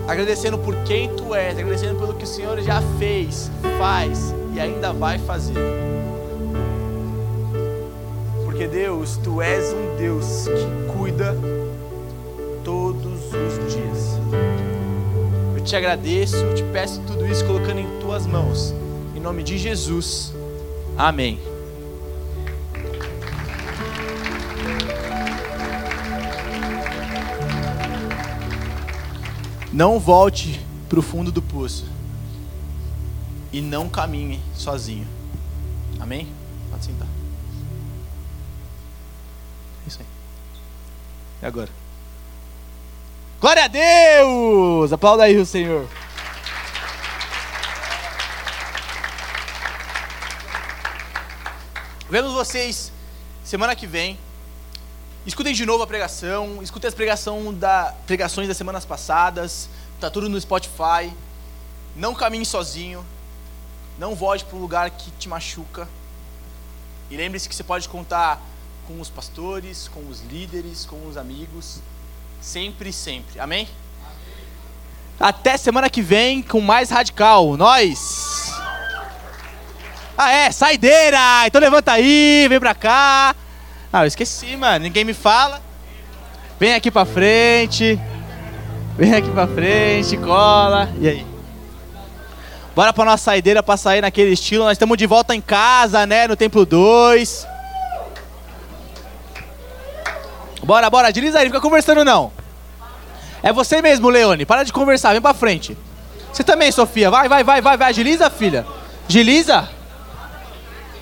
Agradecendo 0.08 0.58
por 0.58 0.74
quem 0.82 1.08
tu 1.14 1.34
és, 1.34 1.56
agradecendo 1.56 1.98
pelo 2.00 2.14
que 2.14 2.24
o 2.24 2.26
Senhor 2.26 2.60
já 2.60 2.82
fez, 2.98 3.48
faz 3.78 4.34
e 4.52 4.58
ainda 4.58 4.92
vai 4.92 5.18
fazer. 5.18 5.54
Porque 8.44 8.66
Deus, 8.66 9.16
tu 9.22 9.40
és 9.40 9.72
um 9.72 9.96
Deus 9.96 10.48
que 10.48 10.98
cuida 10.98 11.36
todos 12.64 13.26
os 13.26 13.72
dias. 13.72 14.18
Eu 15.56 15.62
te 15.62 15.76
agradeço, 15.76 16.36
eu 16.36 16.54
te 16.56 16.64
peço 16.64 17.00
tudo 17.06 17.24
isso 17.26 17.44
colocando 17.46 17.78
em 17.78 18.00
tuas 18.00 18.26
mãos. 18.26 18.74
Em 19.14 19.20
nome 19.20 19.44
de 19.44 19.56
Jesus. 19.56 20.34
Amém. 20.98 21.49
Não 29.72 30.00
volte 30.00 30.60
para 30.88 30.98
o 30.98 31.02
fundo 31.02 31.30
do 31.30 31.40
poço 31.40 31.86
e 33.52 33.60
não 33.60 33.88
caminhe 33.88 34.40
sozinho. 34.54 35.06
Amém? 36.00 36.32
Pode 36.70 36.84
sentar. 36.84 37.06
Isso 39.86 40.00
aí. 40.00 40.06
E 41.42 41.46
agora? 41.46 41.68
Glória 43.40 43.64
a 43.64 43.68
Deus! 43.68 44.92
Aplauda 44.92 45.24
aí 45.24 45.36
o 45.38 45.46
Senhor. 45.46 45.86
Vemos 52.10 52.32
vocês 52.32 52.92
semana 53.44 53.76
que 53.76 53.86
vem. 53.86 54.18
Escutem 55.26 55.52
de 55.52 55.66
novo 55.66 55.82
a 55.82 55.86
pregação, 55.86 56.62
escutem 56.62 56.88
as 56.88 56.94
pregação 56.94 57.52
da, 57.52 57.94
pregações 58.06 58.48
das 58.48 58.56
semanas 58.56 58.86
passadas. 58.86 59.68
Tá 60.00 60.08
tudo 60.08 60.28
no 60.28 60.40
Spotify. 60.40 61.12
Não 61.94 62.14
caminhe 62.14 62.46
sozinho. 62.46 63.04
Não 63.98 64.14
volte 64.14 64.44
para 64.44 64.56
um 64.56 64.60
lugar 64.60 64.90
que 64.90 65.10
te 65.12 65.28
machuca. 65.28 65.86
E 67.10 67.16
lembre-se 67.16 67.48
que 67.48 67.54
você 67.54 67.62
pode 67.62 67.86
contar 67.86 68.40
com 68.86 68.98
os 68.98 69.10
pastores, 69.10 69.88
com 69.88 70.00
os 70.08 70.22
líderes, 70.22 70.86
com 70.86 71.06
os 71.06 71.18
amigos, 71.18 71.80
sempre, 72.40 72.92
sempre. 72.92 73.38
Amém? 73.38 73.68
Amém? 74.02 74.16
Até 75.20 75.58
semana 75.58 75.90
que 75.90 76.00
vem 76.00 76.42
com 76.42 76.62
mais 76.62 76.88
radical. 76.88 77.58
Nós. 77.58 78.54
Ah, 80.16 80.30
é, 80.30 80.50
saideira! 80.50 81.46
Então 81.46 81.60
levanta 81.60 81.92
aí, 81.92 82.46
vem 82.48 82.58
pra 82.58 82.74
cá. 82.74 83.36
Ah, 83.92 84.04
eu 84.04 84.06
esqueci, 84.06 84.56
mano. 84.56 84.84
Ninguém 84.84 85.04
me 85.04 85.12
fala. 85.14 85.60
Vem 86.58 86.74
aqui 86.74 86.90
pra 86.90 87.04
frente. 87.04 87.98
Vem 88.96 89.14
aqui 89.14 89.30
pra 89.30 89.46
frente, 89.46 90.16
cola. 90.16 90.88
E 91.00 91.08
aí? 91.08 91.26
Bora 92.76 92.92
pra 92.92 93.04
nossa 93.04 93.24
saideira 93.24 93.62
pra 93.62 93.76
sair 93.76 94.00
naquele 94.00 94.30
estilo. 94.30 94.64
Nós 94.64 94.72
estamos 94.72 94.96
de 94.96 95.06
volta 95.06 95.34
em 95.34 95.40
casa, 95.40 96.06
né? 96.06 96.28
No 96.28 96.36
Templo 96.36 96.64
2. 96.64 97.46
Bora, 100.62 100.88
bora, 100.88 101.08
agiliza 101.08 101.38
aí, 101.38 101.46
não 101.46 101.50
fica 101.50 101.60
conversando 101.60 102.04
não. 102.04 102.30
É 103.42 103.52
você 103.52 103.82
mesmo, 103.82 104.08
Leone. 104.08 104.46
Para 104.46 104.62
de 104.62 104.72
conversar, 104.72 105.12
vem 105.12 105.20
pra 105.20 105.34
frente. 105.34 105.76
Você 106.32 106.44
também, 106.44 106.70
Sofia. 106.70 107.10
Vai, 107.10 107.28
vai, 107.28 107.42
vai, 107.42 107.60
vai, 107.60 107.76
vai. 107.76 107.88
Agiliza, 107.88 108.30
filha. 108.30 108.64
Agiliza. 109.08 109.68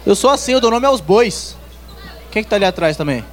Eu 0.07 0.15
sou 0.15 0.31
assim, 0.31 0.53
eu 0.53 0.61
dou 0.61 0.71
nome 0.71 0.87
aos 0.87 1.03
bois. 1.03 1.58
Quem 2.39 2.45
que 2.45 2.51
tá 2.51 2.55
ali 2.55 2.65
atrás 2.65 2.97
também? 2.97 3.25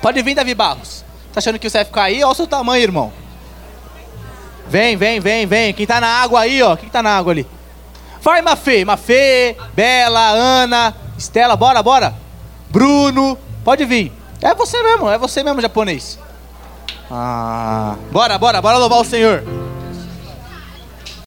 Pode 0.00 0.22
vir, 0.22 0.34
Davi 0.34 0.54
Barros. 0.54 1.04
Tá 1.30 1.40
achando 1.40 1.58
que 1.58 1.68
você 1.68 1.76
vai 1.78 1.84
ficar 1.84 2.02
aí? 2.04 2.24
Olha 2.24 2.32
o 2.32 2.34
seu 2.34 2.46
tamanho, 2.46 2.82
irmão. 2.82 3.12
Vem, 4.66 4.96
vem, 4.96 5.20
vem, 5.20 5.44
vem. 5.44 5.74
Quem 5.74 5.86
tá 5.86 6.00
na 6.00 6.06
água 6.06 6.40
aí, 6.40 6.62
ó. 6.62 6.74
Quem 6.74 6.88
tá 6.88 7.02
na 7.02 7.18
água 7.18 7.34
ali? 7.34 7.46
Vai, 8.22 8.40
Mafê. 8.40 8.82
Mafê, 8.82 9.58
Bela, 9.74 10.30
Ana, 10.30 10.94
Estela, 11.18 11.54
bora, 11.54 11.82
bora. 11.82 12.14
Bruno, 12.70 13.36
pode 13.62 13.84
vir. 13.84 14.10
É 14.40 14.54
você 14.54 14.82
mesmo, 14.82 15.10
é 15.10 15.18
você 15.18 15.42
mesmo, 15.42 15.60
japonês. 15.60 16.18
Ah, 17.10 17.96
bora, 18.10 18.38
bora, 18.38 18.62
bora 18.62 18.78
louvar 18.78 19.00
o 19.00 19.04
Senhor. 19.04 19.44